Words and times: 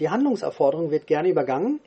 Die 0.00 0.10
Handlungsaufforderung 0.10 0.90
wird 0.90 1.06
gerne 1.06 1.28
übergangen. 1.28 1.80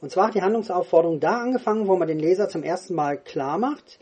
Und 0.00 0.10
zwar 0.10 0.28
hat 0.28 0.34
die 0.34 0.42
Handlungsaufforderung 0.42 1.20
da 1.20 1.40
angefangen, 1.40 1.88
wo 1.88 1.96
man 1.96 2.08
den 2.08 2.18
Leser 2.18 2.48
zum 2.48 2.62
ersten 2.62 2.94
Mal 2.94 3.18
klar 3.18 3.58
macht, 3.58 3.98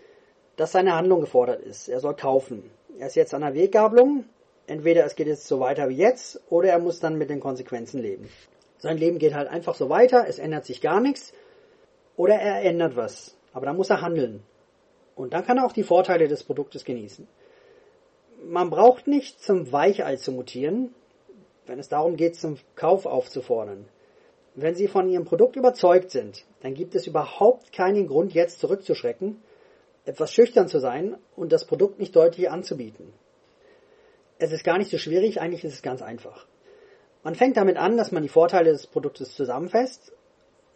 dass 0.56 0.72
seine 0.72 0.94
Handlung 0.94 1.20
gefordert 1.20 1.60
ist. 1.62 1.88
Er 1.88 2.00
soll 2.00 2.14
kaufen. 2.14 2.70
Er 2.98 3.06
ist 3.06 3.14
jetzt 3.14 3.34
an 3.34 3.42
der 3.42 3.54
Weggabelung. 3.54 4.24
Entweder 4.66 5.04
es 5.04 5.14
geht 5.14 5.28
jetzt 5.28 5.46
so 5.46 5.60
weiter 5.60 5.88
wie 5.88 5.96
jetzt 5.96 6.40
oder 6.50 6.70
er 6.70 6.78
muss 6.80 6.98
dann 6.98 7.16
mit 7.16 7.30
den 7.30 7.40
Konsequenzen 7.40 8.00
leben. 8.02 8.28
Sein 8.78 8.98
Leben 8.98 9.18
geht 9.18 9.34
halt 9.34 9.48
einfach 9.48 9.74
so 9.74 9.88
weiter, 9.88 10.26
es 10.28 10.38
ändert 10.38 10.64
sich 10.64 10.80
gar 10.80 11.00
nichts 11.00 11.32
oder 12.16 12.34
er 12.34 12.62
ändert 12.62 12.96
was. 12.96 13.36
Aber 13.52 13.66
dann 13.66 13.76
muss 13.76 13.90
er 13.90 14.02
handeln. 14.02 14.42
Und 15.14 15.32
dann 15.32 15.46
kann 15.46 15.58
er 15.58 15.66
auch 15.66 15.72
die 15.72 15.84
Vorteile 15.84 16.28
des 16.28 16.42
Produktes 16.42 16.84
genießen. 16.84 17.26
Man 18.44 18.68
braucht 18.68 19.06
nicht 19.06 19.42
zum 19.42 19.72
Weichei 19.72 20.16
zu 20.16 20.32
mutieren, 20.32 20.94
wenn 21.66 21.78
es 21.78 21.88
darum 21.88 22.16
geht, 22.16 22.36
zum 22.36 22.56
Kauf 22.74 23.06
aufzufordern. 23.06 23.86
Wenn 24.54 24.74
Sie 24.74 24.88
von 24.88 25.08
Ihrem 25.08 25.24
Produkt 25.24 25.56
überzeugt 25.56 26.10
sind, 26.10 26.44
dann 26.62 26.74
gibt 26.74 26.94
es 26.94 27.06
überhaupt 27.06 27.72
keinen 27.72 28.06
Grund, 28.06 28.32
jetzt 28.32 28.60
zurückzuschrecken, 28.60 29.42
etwas 30.06 30.32
schüchtern 30.32 30.68
zu 30.68 30.78
sein 30.78 31.16
und 31.34 31.52
das 31.52 31.66
Produkt 31.66 31.98
nicht 31.98 32.16
deutlich 32.16 32.50
anzubieten. 32.50 33.12
Es 34.38 34.52
ist 34.52 34.64
gar 34.64 34.78
nicht 34.78 34.90
so 34.90 34.98
schwierig, 34.98 35.40
eigentlich 35.40 35.64
ist 35.64 35.74
es 35.74 35.82
ganz 35.82 36.00
einfach. 36.00 36.46
Man 37.22 37.34
fängt 37.34 37.56
damit 37.56 37.76
an, 37.76 37.96
dass 37.96 38.12
man 38.12 38.22
die 38.22 38.28
Vorteile 38.28 38.70
des 38.70 38.86
Produktes 38.86 39.34
zusammenfasst 39.34 40.12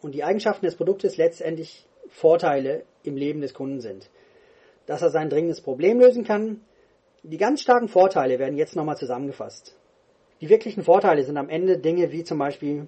und 0.01 0.13
die 0.13 0.23
Eigenschaften 0.23 0.65
des 0.65 0.75
Produktes 0.75 1.17
letztendlich 1.17 1.87
Vorteile 2.09 2.83
im 3.03 3.15
Leben 3.15 3.41
des 3.41 3.53
Kunden 3.53 3.79
sind. 3.79 4.09
Dass 4.85 5.01
er 5.01 5.11
sein 5.11 5.29
dringendes 5.29 5.61
Problem 5.61 5.99
lösen 5.99 6.23
kann. 6.23 6.61
Die 7.23 7.37
ganz 7.37 7.61
starken 7.61 7.87
Vorteile 7.87 8.37
werden 8.37 8.57
jetzt 8.57 8.75
nochmal 8.75 8.97
zusammengefasst. 8.97 9.75
Die 10.41 10.49
wirklichen 10.49 10.83
Vorteile 10.83 11.23
sind 11.23 11.37
am 11.37 11.49
Ende 11.49 11.77
Dinge 11.77 12.11
wie 12.11 12.23
zum 12.23 12.39
Beispiel 12.39 12.87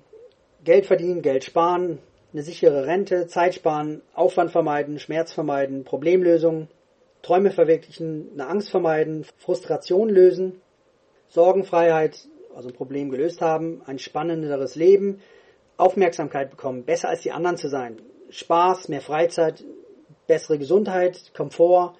Geld 0.64 0.88
verdienen, 0.88 1.22
Geld 1.22 1.44
sparen, 1.44 2.00
eine 2.34 2.42
sichere 2.42 2.88
Rente, 2.88 3.28
Zeit 3.28 3.54
sparen, 3.54 4.02
Aufwand 4.16 4.50
vermeiden, 4.50 4.98
Schmerz 4.98 5.32
vermeiden, 5.32 5.84
Problemlösung, 5.84 6.68
Träume 7.22 7.52
verwirklichen, 7.52 8.32
eine 8.34 8.48
Angst 8.48 8.72
vermeiden, 8.72 9.24
Frustration 9.38 10.10
lösen, 10.10 10.62
Sorgenfreiheit, 11.28 12.28
also 12.56 12.70
ein 12.70 12.76
Problem 12.76 13.12
gelöst 13.12 13.40
haben, 13.42 13.84
ein 13.86 14.00
spannenderes 14.00 14.74
Leben, 14.74 15.22
Aufmerksamkeit 15.78 16.50
bekommen, 16.50 16.86
besser 16.86 17.10
als 17.10 17.22
die 17.22 17.32
anderen 17.32 17.58
zu 17.58 17.70
sein, 17.70 18.02
Spaß, 18.32 18.90
mehr 18.90 19.02
Freizeit, 19.02 19.64
bessere 20.26 20.58
Gesundheit, 20.58 21.36
Komfort, 21.36 21.94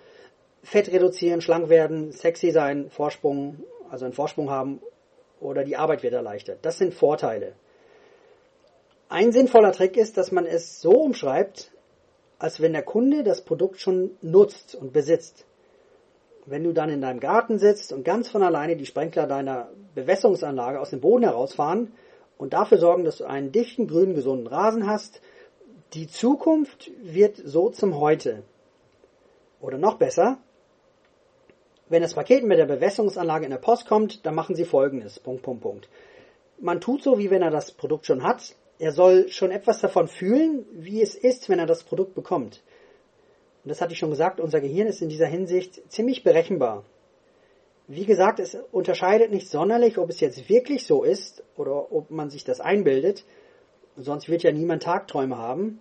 Fett 0.64 0.92
reduzieren, 0.92 1.42
schlank 1.42 1.70
werden, 1.70 2.12
sexy 2.12 2.50
sein, 2.50 2.90
Vorsprung, 2.90 3.60
also 3.92 4.06
einen 4.06 4.16
Vorsprung 4.16 4.50
haben 4.50 4.80
oder 5.44 5.64
die 5.64 5.78
Arbeit 5.78 6.04
wird 6.04 6.14
erleichtert. 6.14 6.60
Das 6.62 6.78
sind 6.78 6.94
Vorteile. 6.94 7.54
Ein 9.10 9.32
sinnvoller 9.32 9.74
Trick 9.74 9.98
ist, 9.98 10.18
dass 10.18 10.32
man 10.32 10.46
es 10.46 10.82
so 10.82 10.92
umschreibt, 10.92 11.72
als 12.40 12.62
wenn 12.62 12.74
der 12.74 12.84
Kunde 12.84 13.24
das 13.24 13.42
Produkt 13.42 13.80
schon 13.80 14.12
nutzt 14.22 14.76
und 14.76 14.92
besitzt. 14.92 15.46
Wenn 16.46 16.64
du 16.64 16.74
dann 16.74 16.90
in 16.90 17.02
deinem 17.02 17.20
Garten 17.20 17.60
sitzt 17.60 17.94
und 17.94 18.04
ganz 18.04 18.30
von 18.30 18.44
alleine 18.44 18.76
die 18.76 18.86
Sprenkler 18.86 19.28
deiner 19.28 19.70
Bewässerungsanlage 19.96 20.80
aus 20.80 20.90
dem 20.90 21.00
Boden 21.00 21.24
herausfahren 21.24 21.94
und 22.38 22.54
dafür 22.54 22.80
sorgen, 22.80 23.06
dass 23.06 23.18
du 23.18 23.26
einen 23.26 23.52
dichten, 23.52 23.88
grünen, 23.88 24.16
gesunden 24.16 24.48
Rasen 24.48 24.88
hast, 24.88 25.22
die 25.94 26.08
Zukunft 26.08 26.92
wird 27.02 27.38
so 27.38 27.70
zum 27.70 28.00
Heute. 28.00 28.44
Oder 29.62 29.78
noch 29.78 29.98
besser, 29.98 30.40
wenn 31.94 32.02
das 32.02 32.16
Paket 32.16 32.44
mit 32.44 32.58
der 32.58 32.66
Bewässerungsanlage 32.66 33.46
in 33.46 33.52
der 33.52 33.60
Post 33.60 33.86
kommt, 33.86 34.26
dann 34.26 34.34
machen 34.34 34.56
sie 34.56 34.66
folgendes. 34.66 35.20
Punkt, 35.20 35.44
Punkt, 35.44 35.62
Punkt. 35.62 35.90
Man 36.60 36.82
tut 36.82 37.04
so, 37.04 37.20
wie 37.20 37.30
wenn 37.30 37.44
er 37.44 37.52
das 37.52 37.72
Produkt 37.72 38.08
schon 38.08 38.24
hat, 38.24 38.56
er 38.80 38.92
soll 38.92 39.30
schon 39.30 39.52
etwas 39.52 39.80
davon 39.80 40.08
fühlen, 40.08 40.66
wie 40.72 41.04
es 41.04 41.14
ist, 41.14 41.50
wenn 41.50 41.60
er 41.60 41.68
das 41.68 41.84
Produkt 41.84 42.16
bekommt. 42.16 42.64
Und 43.64 43.70
das 43.70 43.80
hatte 43.80 43.94
ich 43.94 44.00
schon 44.00 44.10
gesagt, 44.10 44.40
unser 44.40 44.60
Gehirn 44.60 44.88
ist 44.88 45.04
in 45.04 45.10
dieser 45.10 45.28
Hinsicht 45.28 45.84
ziemlich 45.92 46.24
berechenbar. 46.24 46.84
Wie 47.88 48.06
gesagt, 48.06 48.40
es 48.40 48.58
unterscheidet 48.72 49.30
nicht 49.30 49.48
sonderlich, 49.48 50.00
ob 50.00 50.10
es 50.10 50.20
jetzt 50.20 50.50
wirklich 50.50 50.88
so 50.88 51.04
ist 51.04 51.44
oder 51.58 51.92
ob 51.92 52.10
man 52.10 52.32
sich 52.32 52.44
das 52.44 52.60
einbildet. 52.60 53.24
Sonst 53.98 54.30
wird 54.30 54.42
ja 54.42 54.52
niemand 54.52 54.82
Tagträume 54.82 55.38
haben. 55.38 55.80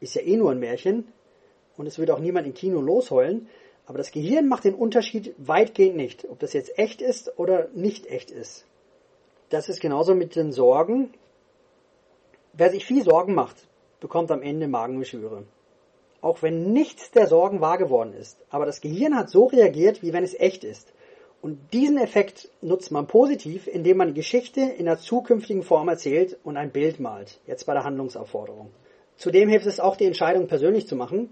Ist 0.00 0.14
ja 0.14 0.22
eh 0.22 0.38
nur 0.38 0.50
ein 0.50 0.60
Märchen. 0.60 1.12
Und 1.76 1.86
es 1.86 1.98
wird 1.98 2.10
auch 2.10 2.20
niemand 2.20 2.46
im 2.46 2.54
Kino 2.54 2.80
losheulen. 2.80 3.48
Aber 3.86 3.98
das 3.98 4.12
Gehirn 4.12 4.48
macht 4.48 4.64
den 4.64 4.74
Unterschied 4.74 5.34
weitgehend 5.38 5.96
nicht, 5.96 6.26
ob 6.30 6.38
das 6.38 6.52
jetzt 6.52 6.78
echt 6.78 7.02
ist 7.02 7.38
oder 7.38 7.68
nicht 7.74 8.06
echt 8.06 8.30
ist. 8.30 8.66
Das 9.50 9.68
ist 9.68 9.80
genauso 9.80 10.14
mit 10.14 10.36
den 10.36 10.52
Sorgen, 10.52 11.12
Wer 12.54 12.70
sich 12.70 12.84
viel 12.84 13.02
Sorgen 13.02 13.34
macht, 13.34 13.56
bekommt 14.00 14.30
am 14.30 14.42
Ende 14.42 14.68
Magengeschwüre. 14.68 15.44
Auch 16.20 16.42
wenn 16.42 16.74
nichts 16.74 17.10
der 17.10 17.26
Sorgen 17.26 17.62
wahr 17.62 17.78
geworden 17.78 18.12
ist. 18.12 18.36
Aber 18.50 18.66
das 18.66 18.82
Gehirn 18.82 19.16
hat 19.16 19.30
so 19.30 19.46
reagiert, 19.46 20.02
wie 20.02 20.12
wenn 20.12 20.22
es 20.22 20.38
echt 20.38 20.64
ist. 20.64 20.92
Und 21.40 21.72
diesen 21.72 21.96
Effekt 21.96 22.50
nutzt 22.60 22.92
man 22.92 23.06
positiv, 23.06 23.66
indem 23.66 23.96
man 23.96 24.08
die 24.08 24.14
Geschichte 24.14 24.60
in 24.60 24.84
der 24.84 24.98
zukünftigen 24.98 25.62
Form 25.62 25.88
erzählt 25.88 26.38
und 26.44 26.58
ein 26.58 26.72
Bild 26.72 27.00
malt. 27.00 27.40
Jetzt 27.46 27.64
bei 27.64 27.72
der 27.72 27.84
Handlungsaufforderung. 27.84 28.70
Zudem 29.16 29.48
hilft 29.48 29.66
es 29.66 29.80
auch, 29.80 29.96
die 29.96 30.06
Entscheidung 30.06 30.48
persönlich 30.48 30.86
zu 30.86 30.94
machen. 30.94 31.30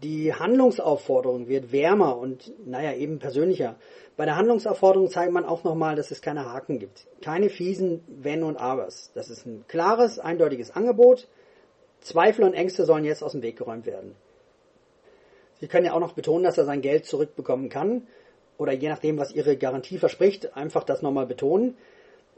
Die 0.00 0.32
Handlungsaufforderung 0.32 1.48
wird 1.48 1.72
wärmer 1.72 2.16
und, 2.16 2.52
naja, 2.66 2.94
eben 2.94 3.18
persönlicher. 3.18 3.76
Bei 4.16 4.24
der 4.24 4.36
Handlungsaufforderung 4.36 5.08
zeigt 5.08 5.32
man 5.32 5.44
auch 5.44 5.64
nochmal, 5.64 5.96
dass 5.96 6.10
es 6.10 6.22
keine 6.22 6.44
Haken 6.44 6.78
gibt. 6.78 7.06
Keine 7.20 7.50
fiesen 7.50 8.02
Wenn 8.08 8.42
und 8.42 8.56
Abers. 8.56 9.10
Das 9.14 9.30
ist 9.30 9.46
ein 9.46 9.64
klares, 9.68 10.18
eindeutiges 10.18 10.70
Angebot. 10.70 11.28
Zweifel 12.00 12.44
und 12.44 12.54
Ängste 12.54 12.84
sollen 12.84 13.04
jetzt 13.04 13.22
aus 13.22 13.32
dem 13.32 13.42
Weg 13.42 13.56
geräumt 13.56 13.86
werden. 13.86 14.14
Sie 15.60 15.68
können 15.68 15.86
ja 15.86 15.92
auch 15.92 16.00
noch 16.00 16.14
betonen, 16.14 16.44
dass 16.44 16.58
er 16.58 16.64
sein 16.64 16.82
Geld 16.82 17.06
zurückbekommen 17.06 17.68
kann. 17.68 18.06
Oder 18.58 18.72
je 18.72 18.88
nachdem, 18.88 19.18
was 19.18 19.32
Ihre 19.32 19.56
Garantie 19.56 19.98
verspricht, 19.98 20.56
einfach 20.56 20.84
das 20.84 21.02
nochmal 21.02 21.26
betonen. 21.26 21.76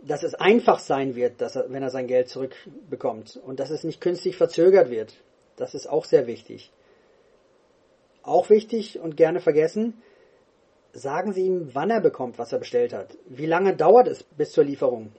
Dass 0.03 0.23
es 0.23 0.35
einfach 0.35 0.79
sein 0.79 1.15
wird, 1.15 1.41
dass 1.41 1.57
er, 1.57 1.71
wenn 1.71 1.83
er 1.83 1.91
sein 1.91 2.07
Geld 2.07 2.29
zurückbekommt. 2.29 3.41
Und 3.43 3.61
dass 3.61 3.71
es 3.71 3.85
nicht 3.85 4.01
künstlich 4.01 4.37
verzögert 4.37 4.91
wird. 4.91 5.15
Das 5.57 5.75
ist 5.75 5.87
auch 5.87 6.05
sehr 6.05 6.27
wichtig. 6.27 6.71
Auch 8.25 8.49
wichtig 8.49 8.99
und 8.99 9.17
gerne 9.17 9.41
vergessen, 9.41 10.03
sagen 10.95 11.33
Sie 11.33 11.43
ihm, 11.43 11.71
wann 11.75 11.91
er 11.91 12.01
bekommt, 12.01 12.39
was 12.39 12.53
er 12.53 12.59
bestellt 12.59 12.95
hat. 12.95 13.19
Wie 13.29 13.47
lange 13.47 13.77
dauert 13.77 14.09
es 14.09 14.23
bis 14.23 14.53
zur 14.53 14.65
Lieferung? 14.65 15.13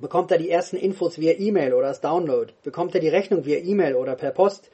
Bekommt 0.00 0.30
er 0.30 0.38
die 0.38 0.48
ersten 0.48 0.76
Infos 0.76 1.18
via 1.18 1.32
E-Mail 1.32 1.74
oder 1.74 1.88
als 1.88 2.00
Download? 2.00 2.52
Bekommt 2.62 2.94
er 2.94 3.00
die 3.00 3.08
Rechnung 3.08 3.44
via 3.44 3.58
E-Mail 3.58 3.96
oder 3.96 4.14
per 4.14 4.30
Post? 4.30 4.70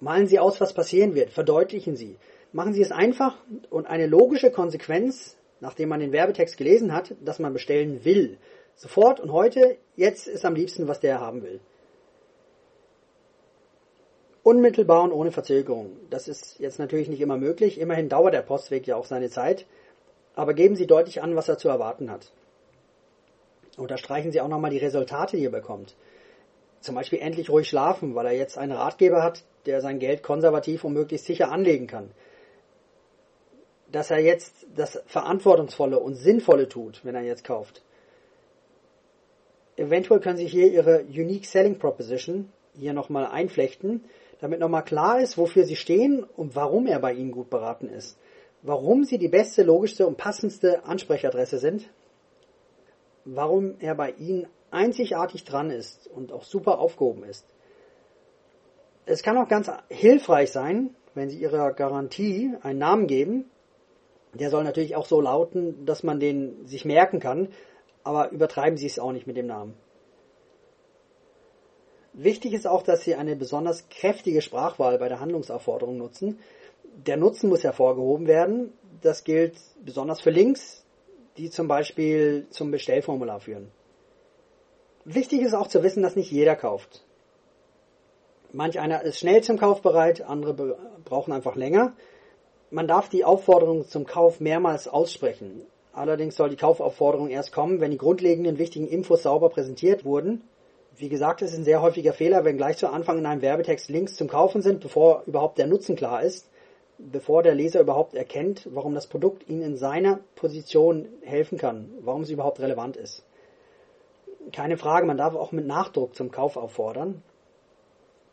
Malen 0.00 0.26
Sie 0.26 0.40
aus, 0.40 0.60
was 0.60 0.72
passieren 0.72 1.14
wird. 1.14 1.30
Verdeutlichen 1.30 1.94
Sie. 1.94 2.16
Machen 2.52 2.72
Sie 2.72 2.82
es 2.82 2.90
einfach 2.90 3.36
und 3.70 3.86
eine 3.86 4.06
logische 4.06 4.50
Konsequenz, 4.50 5.36
nachdem 5.60 5.90
man 5.90 6.00
den 6.00 6.12
Werbetext 6.12 6.56
gelesen 6.56 6.92
hat, 6.92 7.14
dass 7.24 7.38
man 7.38 7.52
bestellen 7.52 8.04
will. 8.04 8.38
Sofort 8.74 9.20
und 9.20 9.32
heute, 9.32 9.76
jetzt 9.94 10.26
ist 10.26 10.44
am 10.44 10.56
liebsten, 10.56 10.88
was 10.88 10.98
der 10.98 11.20
haben 11.20 11.42
will. 11.42 11.60
Unmittelbar 14.48 15.02
und 15.02 15.12
ohne 15.12 15.30
Verzögerung. 15.30 15.94
Das 16.08 16.26
ist 16.26 16.58
jetzt 16.58 16.78
natürlich 16.78 17.10
nicht 17.10 17.20
immer 17.20 17.36
möglich. 17.36 17.78
Immerhin 17.78 18.08
dauert 18.08 18.32
der 18.32 18.40
Postweg 18.40 18.86
ja 18.86 18.96
auch 18.96 19.04
seine 19.04 19.28
Zeit. 19.28 19.66
Aber 20.34 20.54
geben 20.54 20.74
Sie 20.74 20.86
deutlich 20.86 21.20
an, 21.20 21.36
was 21.36 21.50
er 21.50 21.58
zu 21.58 21.68
erwarten 21.68 22.10
hat. 22.10 22.32
Unterstreichen 23.76 24.32
Sie 24.32 24.40
auch 24.40 24.48
nochmal 24.48 24.70
die 24.70 24.78
Resultate, 24.78 25.36
die 25.36 25.44
er 25.44 25.50
bekommt. 25.50 25.96
Zum 26.80 26.94
Beispiel 26.94 27.18
endlich 27.18 27.50
ruhig 27.50 27.68
schlafen, 27.68 28.14
weil 28.14 28.24
er 28.24 28.32
jetzt 28.32 28.56
einen 28.56 28.72
Ratgeber 28.72 29.22
hat, 29.22 29.44
der 29.66 29.82
sein 29.82 29.98
Geld 29.98 30.22
konservativ 30.22 30.82
und 30.82 30.94
möglichst 30.94 31.26
sicher 31.26 31.52
anlegen 31.52 31.86
kann. 31.86 32.10
Dass 33.92 34.10
er 34.10 34.20
jetzt 34.20 34.66
das 34.74 35.02
Verantwortungsvolle 35.04 35.98
und 35.98 36.14
Sinnvolle 36.14 36.70
tut, 36.70 37.04
wenn 37.04 37.14
er 37.14 37.20
jetzt 37.22 37.44
kauft. 37.44 37.82
Eventuell 39.76 40.20
können 40.20 40.38
Sie 40.38 40.48
hier 40.48 40.72
Ihre 40.72 41.02
Unique 41.02 41.44
Selling 41.44 41.78
Proposition 41.78 42.50
hier 42.72 42.94
nochmal 42.94 43.26
einflechten 43.26 44.04
damit 44.40 44.60
nochmal 44.60 44.84
klar 44.84 45.20
ist, 45.20 45.36
wofür 45.36 45.64
sie 45.64 45.76
stehen 45.76 46.24
und 46.24 46.54
warum 46.54 46.86
er 46.86 47.00
bei 47.00 47.12
ihnen 47.12 47.32
gut 47.32 47.50
beraten 47.50 47.88
ist. 47.88 48.18
Warum 48.62 49.04
sie 49.04 49.18
die 49.18 49.28
beste, 49.28 49.62
logischste 49.62 50.06
und 50.06 50.16
passendste 50.16 50.84
Ansprechadresse 50.84 51.58
sind. 51.58 51.90
Warum 53.24 53.76
er 53.80 53.94
bei 53.94 54.12
ihnen 54.12 54.46
einzigartig 54.70 55.44
dran 55.44 55.70
ist 55.70 56.06
und 56.08 56.32
auch 56.32 56.44
super 56.44 56.78
aufgehoben 56.78 57.24
ist. 57.24 57.46
Es 59.06 59.22
kann 59.22 59.38
auch 59.38 59.48
ganz 59.48 59.70
hilfreich 59.88 60.50
sein, 60.52 60.94
wenn 61.14 61.30
Sie 61.30 61.38
Ihrer 61.38 61.72
Garantie 61.72 62.52
einen 62.60 62.78
Namen 62.78 63.06
geben. 63.06 63.50
Der 64.34 64.50
soll 64.50 64.64
natürlich 64.64 64.96
auch 64.96 65.06
so 65.06 65.20
lauten, 65.20 65.86
dass 65.86 66.02
man 66.02 66.20
den 66.20 66.66
sich 66.66 66.84
merken 66.84 67.18
kann, 67.18 67.48
aber 68.04 68.30
übertreiben 68.30 68.76
Sie 68.76 68.86
es 68.86 68.98
auch 68.98 69.12
nicht 69.12 69.26
mit 69.26 69.36
dem 69.36 69.46
Namen. 69.46 69.74
Wichtig 72.12 72.52
ist 72.52 72.66
auch, 72.66 72.82
dass 72.82 73.04
Sie 73.04 73.14
eine 73.14 73.36
besonders 73.36 73.88
kräftige 73.88 74.42
Sprachwahl 74.42 74.98
bei 74.98 75.08
der 75.08 75.20
Handlungsaufforderung 75.20 75.96
nutzen. 75.96 76.38
Der 77.06 77.16
Nutzen 77.16 77.48
muss 77.48 77.64
hervorgehoben 77.64 78.26
werden. 78.26 78.72
Das 79.02 79.24
gilt 79.24 79.56
besonders 79.84 80.20
für 80.20 80.30
Links, 80.30 80.84
die 81.36 81.50
zum 81.50 81.68
Beispiel 81.68 82.46
zum 82.50 82.70
Bestellformular 82.70 83.40
führen. 83.40 83.70
Wichtig 85.04 85.42
ist 85.42 85.54
auch 85.54 85.68
zu 85.68 85.82
wissen, 85.82 86.02
dass 86.02 86.16
nicht 86.16 86.30
jeder 86.30 86.56
kauft. 86.56 87.04
Manch 88.52 88.80
einer 88.80 89.02
ist 89.02 89.18
schnell 89.18 89.42
zum 89.42 89.58
Kauf 89.58 89.82
bereit, 89.82 90.22
andere 90.22 90.76
brauchen 91.04 91.32
einfach 91.32 91.54
länger. 91.54 91.92
Man 92.70 92.88
darf 92.88 93.08
die 93.08 93.24
Aufforderung 93.24 93.86
zum 93.86 94.06
Kauf 94.06 94.40
mehrmals 94.40 94.88
aussprechen. 94.88 95.62
Allerdings 95.92 96.36
soll 96.36 96.50
die 96.50 96.56
Kaufaufforderung 96.56 97.28
erst 97.28 97.52
kommen, 97.52 97.80
wenn 97.80 97.90
die 97.90 97.98
grundlegenden 97.98 98.58
wichtigen 98.58 98.86
Infos 98.86 99.22
sauber 99.22 99.48
präsentiert 99.50 100.04
wurden. 100.04 100.42
Wie 100.98 101.08
gesagt, 101.08 101.42
es 101.42 101.52
ist 101.52 101.58
ein 101.58 101.64
sehr 101.64 101.80
häufiger 101.80 102.12
Fehler, 102.12 102.44
wenn 102.44 102.56
gleich 102.56 102.76
zu 102.76 102.88
Anfang 102.88 103.18
in 103.18 103.26
einem 103.26 103.40
Werbetext 103.40 103.88
Links 103.88 104.16
zum 104.16 104.26
Kaufen 104.26 104.62
sind, 104.62 104.80
bevor 104.80 105.22
überhaupt 105.26 105.56
der 105.56 105.68
Nutzen 105.68 105.94
klar 105.94 106.22
ist, 106.24 106.50
bevor 106.98 107.44
der 107.44 107.54
Leser 107.54 107.80
überhaupt 107.80 108.14
erkennt, 108.14 108.66
warum 108.72 108.94
das 108.94 109.06
Produkt 109.06 109.48
ihm 109.48 109.62
in 109.62 109.76
seiner 109.76 110.18
Position 110.34 111.06
helfen 111.22 111.56
kann, 111.56 111.94
warum 112.00 112.22
es 112.22 112.30
überhaupt 112.30 112.58
relevant 112.58 112.96
ist. 112.96 113.24
Keine 114.52 114.76
Frage, 114.76 115.06
man 115.06 115.16
darf 115.16 115.36
auch 115.36 115.52
mit 115.52 115.68
Nachdruck 115.68 116.16
zum 116.16 116.32
Kauf 116.32 116.56
auffordern. 116.56 117.22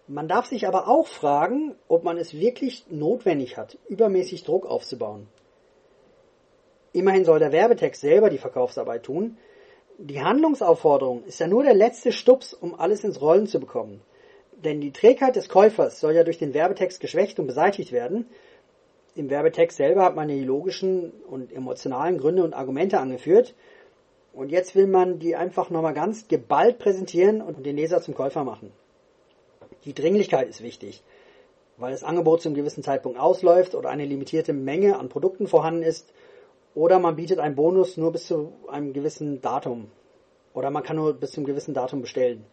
Man 0.08 0.28
darf 0.28 0.48
sich 0.48 0.68
aber 0.68 0.88
auch 0.88 1.06
fragen, 1.06 1.76
ob 1.88 2.04
man 2.04 2.18
es 2.18 2.34
wirklich 2.34 2.86
notwendig 2.90 3.58
hat, 3.58 3.78
übermäßig 3.90 4.44
Druck 4.44 4.66
aufzubauen. 4.66 5.28
Immerhin 6.94 7.26
soll 7.26 7.38
der 7.38 7.52
Werbetext 7.52 8.02
selber 8.02 8.32
die 8.32 8.38
Verkaufsarbeit 8.40 9.04
tun. 9.04 9.38
Die 9.98 10.22
Handlungsaufforderung 10.22 11.24
ist 11.24 11.40
ja 11.40 11.48
nur 11.48 11.64
der 11.64 11.74
letzte 11.74 12.12
Stups, 12.12 12.54
um 12.54 12.78
alles 12.78 13.06
ins 13.06 13.22
Rollen 13.22 13.48
zu 13.48 13.60
bekommen. 13.60 14.02
Denn 14.52 14.82
die 14.82 14.92
Trägheit 14.92 15.38
des 15.38 15.48
Käufers 15.48 16.02
soll 16.02 16.14
ja 16.14 16.24
durch 16.24 16.38
den 16.38 16.54
Werbetext 16.54 17.00
geschwächt 17.00 17.40
und 17.40 17.48
beseitigt 17.48 17.94
werden. 17.94 18.28
Im 19.16 19.30
Werbetext 19.30 19.78
selber 19.78 20.04
hat 20.04 20.16
man 20.16 20.28
die 20.28 20.44
logischen 20.44 21.12
und 21.30 21.54
emotionalen 21.54 22.18
Gründe 22.18 22.44
und 22.44 22.54
Argumente 22.54 23.00
angeführt. 23.00 23.56
Und 24.34 24.50
jetzt 24.50 24.76
will 24.76 24.88
man 24.88 25.20
die 25.20 25.38
einfach 25.38 25.70
nochmal 25.70 25.94
ganz 25.94 26.28
geballt 26.28 26.78
präsentieren 26.78 27.42
und 27.42 27.66
den 27.66 27.78
Leser 27.78 28.02
zum 28.02 28.16
Käufer 28.16 28.44
machen. 28.44 28.74
Die 29.86 29.94
Dringlichkeit 29.94 30.50
ist 30.50 30.62
wichtig, 30.62 31.04
weil 31.78 31.92
das 31.92 32.04
Angebot 32.04 32.42
zu 32.42 32.50
einem 32.50 32.58
gewissen 32.58 32.84
Zeitpunkt 32.84 33.18
ausläuft 33.18 33.76
oder 33.76 33.90
eine 33.90 34.04
limitierte 34.04 34.52
Menge 34.52 35.00
an 35.00 35.08
Produkten 35.08 35.48
vorhanden 35.48 35.84
ist 35.84 36.12
oder 36.76 37.00
man 37.00 37.16
bietet 37.16 37.40
einen 37.40 37.56
Bonus 37.56 37.98
nur 37.98 38.12
bis 38.12 38.28
zu 38.28 38.54
einem 38.68 38.94
gewissen 38.94 39.42
Datum. 39.42 39.90
Oder 40.54 40.70
man 40.70 40.84
kann 40.84 40.98
nur 40.98 41.14
bis 41.14 41.32
zu 41.32 41.40
einem 41.40 41.48
gewissen 41.48 41.74
Datum 41.74 42.02
bestellen. 42.02 42.46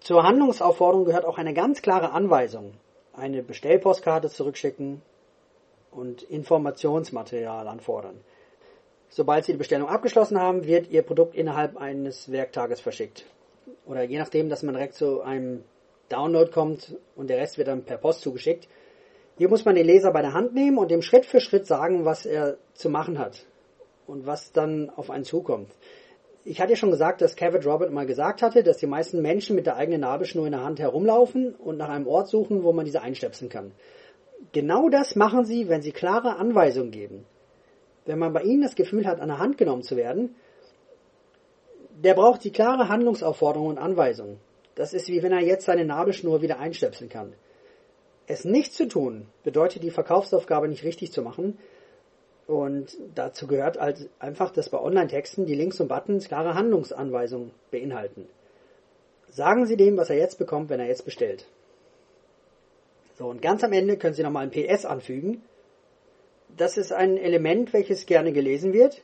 Zur 0.00 0.22
Handlungsaufforderung 0.22 1.04
gehört 1.04 1.26
auch 1.26 1.36
eine 1.36 1.52
ganz 1.52 1.82
klare 1.82 2.12
Anweisung. 2.12 2.72
Eine 3.12 3.42
Bestellpostkarte 3.42 4.30
zurückschicken 4.30 5.02
und 5.90 6.22
Informationsmaterial 6.22 7.68
anfordern. 7.68 8.20
Sobald 9.10 9.44
Sie 9.44 9.52
die 9.52 9.58
Bestellung 9.58 9.88
abgeschlossen 9.88 10.40
haben, 10.40 10.64
wird 10.64 10.88
Ihr 10.90 11.02
Produkt 11.02 11.34
innerhalb 11.34 11.76
eines 11.76 12.32
Werktages 12.32 12.80
verschickt. 12.80 13.26
Oder 13.84 14.04
je 14.04 14.18
nachdem, 14.18 14.48
dass 14.48 14.62
man 14.62 14.74
direkt 14.74 14.94
zu 14.94 15.20
einem 15.20 15.64
Download 16.08 16.50
kommt 16.50 16.96
und 17.14 17.28
der 17.28 17.38
Rest 17.38 17.58
wird 17.58 17.68
dann 17.68 17.84
per 17.84 17.98
Post 17.98 18.22
zugeschickt, 18.22 18.68
hier 19.40 19.48
muss 19.48 19.64
man 19.64 19.74
den 19.74 19.86
Leser 19.86 20.12
bei 20.12 20.20
der 20.20 20.34
Hand 20.34 20.52
nehmen 20.52 20.76
und 20.76 20.90
dem 20.90 21.00
Schritt 21.00 21.24
für 21.24 21.40
Schritt 21.40 21.66
sagen, 21.66 22.04
was 22.04 22.26
er 22.26 22.58
zu 22.74 22.90
machen 22.90 23.18
hat 23.18 23.46
und 24.06 24.26
was 24.26 24.52
dann 24.52 24.90
auf 24.90 25.08
einen 25.08 25.24
zukommt. 25.24 25.70
Ich 26.44 26.60
hatte 26.60 26.72
ja 26.72 26.76
schon 26.76 26.90
gesagt, 26.90 27.22
dass 27.22 27.36
Cavett 27.36 27.64
Robert 27.64 27.90
mal 27.90 28.04
gesagt 28.04 28.42
hatte, 28.42 28.62
dass 28.62 28.76
die 28.76 28.86
meisten 28.86 29.22
Menschen 29.22 29.56
mit 29.56 29.64
der 29.64 29.76
eigenen 29.76 30.02
Nabelschnur 30.02 30.44
in 30.44 30.52
der 30.52 30.62
Hand 30.62 30.78
herumlaufen 30.78 31.54
und 31.54 31.78
nach 31.78 31.88
einem 31.88 32.06
Ort 32.06 32.28
suchen, 32.28 32.64
wo 32.64 32.74
man 32.74 32.84
diese 32.84 33.00
einstöpseln 33.00 33.48
kann. 33.48 33.72
Genau 34.52 34.90
das 34.90 35.16
machen 35.16 35.46
sie, 35.46 35.70
wenn 35.70 35.80
sie 35.80 35.92
klare 35.92 36.36
Anweisungen 36.36 36.90
geben. 36.90 37.24
Wenn 38.04 38.18
man 38.18 38.34
bei 38.34 38.42
ihnen 38.42 38.60
das 38.60 38.74
Gefühl 38.74 39.06
hat, 39.06 39.20
an 39.20 39.28
der 39.28 39.38
Hand 39.38 39.56
genommen 39.56 39.82
zu 39.82 39.96
werden, 39.96 40.36
der 41.96 42.12
braucht 42.12 42.44
die 42.44 42.52
klare 42.52 42.90
Handlungsaufforderung 42.90 43.68
und 43.68 43.78
Anweisung. 43.78 44.38
Das 44.74 44.92
ist 44.92 45.08
wie 45.08 45.22
wenn 45.22 45.32
er 45.32 45.40
jetzt 45.40 45.64
seine 45.64 45.86
Nabelschnur 45.86 46.42
wieder 46.42 46.58
einstöpseln 46.58 47.08
kann. 47.08 47.32
Es 48.30 48.44
nicht 48.44 48.72
zu 48.72 48.86
tun 48.86 49.26
bedeutet 49.42 49.82
die 49.82 49.90
Verkaufsaufgabe 49.90 50.68
nicht 50.68 50.84
richtig 50.84 51.10
zu 51.10 51.20
machen. 51.20 51.58
Und 52.46 52.96
dazu 53.16 53.48
gehört 53.48 53.80
halt 53.80 54.08
einfach, 54.20 54.52
dass 54.52 54.68
bei 54.68 54.78
Online-Texten 54.78 55.46
die 55.46 55.56
Links 55.56 55.80
und 55.80 55.88
Buttons 55.88 56.28
klare 56.28 56.54
Handlungsanweisungen 56.54 57.50
beinhalten. 57.72 58.28
Sagen 59.30 59.66
Sie 59.66 59.76
dem, 59.76 59.96
was 59.96 60.10
er 60.10 60.16
jetzt 60.16 60.38
bekommt, 60.38 60.70
wenn 60.70 60.78
er 60.78 60.86
jetzt 60.86 61.04
bestellt. 61.04 61.44
So, 63.18 63.26
und 63.26 63.42
ganz 63.42 63.64
am 63.64 63.72
Ende 63.72 63.96
können 63.96 64.14
Sie 64.14 64.22
nochmal 64.22 64.48
ein 64.48 64.52
PS 64.52 64.84
anfügen. 64.84 65.42
Das 66.56 66.76
ist 66.78 66.92
ein 66.92 67.16
Element, 67.16 67.72
welches 67.72 68.06
gerne 68.06 68.32
gelesen 68.32 68.72
wird. 68.72 69.02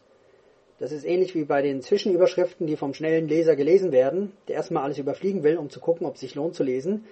Das 0.78 0.92
ist 0.92 1.04
ähnlich 1.04 1.34
wie 1.34 1.44
bei 1.44 1.62
den 1.62 1.82
Zwischenüberschriften, 1.82 2.68
die 2.68 2.76
vom 2.76 2.94
schnellen 2.94 3.26
Leser 3.26 3.56
gelesen 3.56 3.90
werden, 3.90 4.34
der 4.46 4.54
erstmal 4.54 4.84
alles 4.84 4.98
überfliegen 4.98 5.42
will, 5.42 5.56
um 5.56 5.68
zu 5.68 5.80
gucken, 5.80 6.06
ob 6.06 6.14
es 6.14 6.20
sich 6.20 6.36
lohnt 6.36 6.54
zu 6.54 6.62
lesen. 6.62 7.06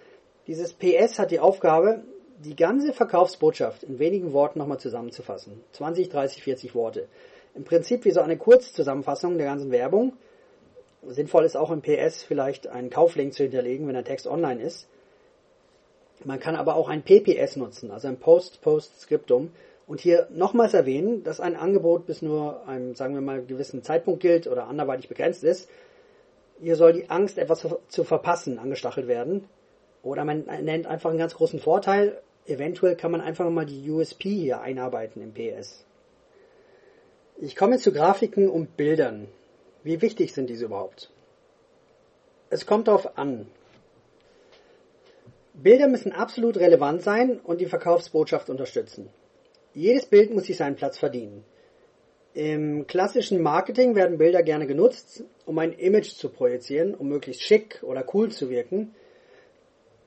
Dieses 0.46 0.74
PS 0.74 1.18
hat 1.18 1.30
die 1.30 1.40
Aufgabe, 1.40 2.02
die 2.38 2.54
ganze 2.54 2.92
Verkaufsbotschaft 2.92 3.82
in 3.82 3.98
wenigen 3.98 4.32
Worten 4.32 4.58
nochmal 4.58 4.78
zusammenzufassen. 4.78 5.62
20, 5.72 6.10
30, 6.10 6.42
40 6.42 6.74
Worte. 6.74 7.08
Im 7.54 7.64
Prinzip 7.64 8.04
wie 8.04 8.10
so 8.10 8.20
eine 8.20 8.36
Kurzzusammenfassung 8.36 9.38
der 9.38 9.46
ganzen 9.46 9.70
Werbung. 9.70 10.14
Sinnvoll 11.06 11.44
ist 11.44 11.56
auch 11.56 11.70
im 11.70 11.80
PS 11.80 12.22
vielleicht 12.22 12.66
einen 12.66 12.90
Kauflink 12.90 13.32
zu 13.32 13.44
hinterlegen, 13.44 13.86
wenn 13.86 13.94
der 13.94 14.04
Text 14.04 14.26
online 14.26 14.62
ist. 14.62 14.86
Man 16.24 16.40
kann 16.40 16.56
aber 16.56 16.76
auch 16.76 16.88
ein 16.88 17.02
PPS 17.02 17.56
nutzen, 17.56 17.90
also 17.90 18.08
ein 18.08 18.18
Post-Post-Scriptum. 18.18 19.50
Und 19.86 20.00
hier 20.00 20.28
nochmals 20.30 20.74
erwähnen, 20.74 21.24
dass 21.24 21.40
ein 21.40 21.56
Angebot 21.56 22.06
bis 22.06 22.22
nur 22.22 22.66
einem, 22.66 22.94
sagen 22.94 23.14
wir 23.14 23.20
mal, 23.20 23.42
gewissen 23.42 23.82
Zeitpunkt 23.82 24.20
gilt 24.20 24.46
oder 24.46 24.66
anderweitig 24.66 25.08
begrenzt 25.08 25.44
ist. 25.44 25.68
Hier 26.60 26.76
soll 26.76 26.92
die 26.92 27.10
Angst, 27.10 27.38
etwas 27.38 27.66
zu 27.88 28.04
verpassen, 28.04 28.58
angestachelt 28.58 29.08
werden. 29.08 29.48
Oder 30.04 30.24
man 30.24 30.44
nennt 30.62 30.86
einfach 30.86 31.10
einen 31.10 31.18
ganz 31.18 31.34
großen 31.34 31.58
Vorteil. 31.58 32.20
Eventuell 32.46 32.94
kann 32.94 33.10
man 33.10 33.22
einfach 33.22 33.48
mal 33.48 33.64
die 33.64 33.90
USP 33.90 34.28
hier 34.28 34.60
einarbeiten 34.60 35.22
im 35.22 35.32
PS. 35.32 35.84
Ich 37.38 37.56
komme 37.56 37.78
zu 37.78 37.90
Grafiken 37.90 38.48
und 38.48 38.76
Bildern. 38.76 39.28
Wie 39.82 40.02
wichtig 40.02 40.34
sind 40.34 40.50
diese 40.50 40.66
überhaupt? 40.66 41.10
Es 42.50 42.66
kommt 42.66 42.86
darauf 42.86 43.16
an. 43.18 43.46
Bilder 45.54 45.88
müssen 45.88 46.12
absolut 46.12 46.58
relevant 46.58 47.02
sein 47.02 47.40
und 47.40 47.60
die 47.60 47.66
Verkaufsbotschaft 47.66 48.50
unterstützen. 48.50 49.08
Jedes 49.72 50.06
Bild 50.06 50.32
muss 50.32 50.44
sich 50.44 50.56
seinen 50.56 50.76
Platz 50.76 50.98
verdienen. 50.98 51.44
Im 52.34 52.86
klassischen 52.86 53.40
Marketing 53.40 53.94
werden 53.94 54.18
Bilder 54.18 54.42
gerne 54.42 54.66
genutzt, 54.66 55.24
um 55.46 55.58
ein 55.58 55.72
Image 55.72 56.14
zu 56.14 56.28
projizieren, 56.28 56.94
um 56.94 57.08
möglichst 57.08 57.42
schick 57.42 57.82
oder 57.82 58.04
cool 58.12 58.30
zu 58.30 58.50
wirken. 58.50 58.94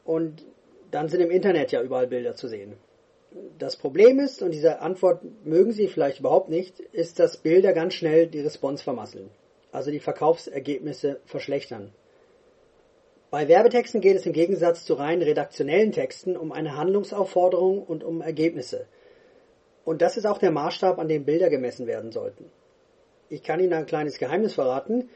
Und 0.07 0.45
dann 0.89 1.09
sind 1.09 1.19
im 1.19 1.29
Internet 1.29 1.73
ja 1.73 1.83
überall 1.83 2.07
Bilder 2.07 2.33
zu 2.33 2.47
sehen. 2.47 2.77
Das 3.59 3.75
Problem 3.75 4.19
ist, 4.19 4.41
und 4.41 4.51
diese 4.51 4.79
Antwort 4.79 5.21
mögen 5.43 5.73
Sie 5.73 5.89
vielleicht 5.89 6.21
überhaupt 6.21 6.49
nicht, 6.49 6.79
ist, 6.79 7.19
dass 7.19 7.37
Bilder 7.37 7.73
ganz 7.73 7.93
schnell 7.93 8.27
die 8.27 8.39
Response 8.39 8.81
vermasseln. 8.81 9.29
Also 9.73 9.91
die 9.91 9.99
Verkaufsergebnisse 9.99 11.19
verschlechtern. 11.25 11.91
Bei 13.29 13.49
Werbetexten 13.49 13.99
geht 13.99 14.15
es 14.15 14.25
im 14.25 14.31
Gegensatz 14.31 14.85
zu 14.85 14.93
rein 14.93 15.21
redaktionellen 15.21 15.91
Texten 15.91 16.37
um 16.37 16.53
eine 16.53 16.77
Handlungsaufforderung 16.77 17.83
und 17.83 18.05
um 18.05 18.21
Ergebnisse. 18.21 18.87
Und 19.83 20.01
das 20.01 20.15
ist 20.15 20.25
auch 20.25 20.37
der 20.37 20.51
Maßstab, 20.51 20.99
an 20.99 21.09
dem 21.09 21.25
Bilder 21.25 21.49
gemessen 21.49 21.85
werden 21.85 22.13
sollten. 22.13 22.49
Ich 23.27 23.43
kann 23.43 23.59
Ihnen 23.59 23.73
ein 23.73 23.85
kleines 23.85 24.19
Geheimnis 24.19 24.53
verraten. 24.53 25.09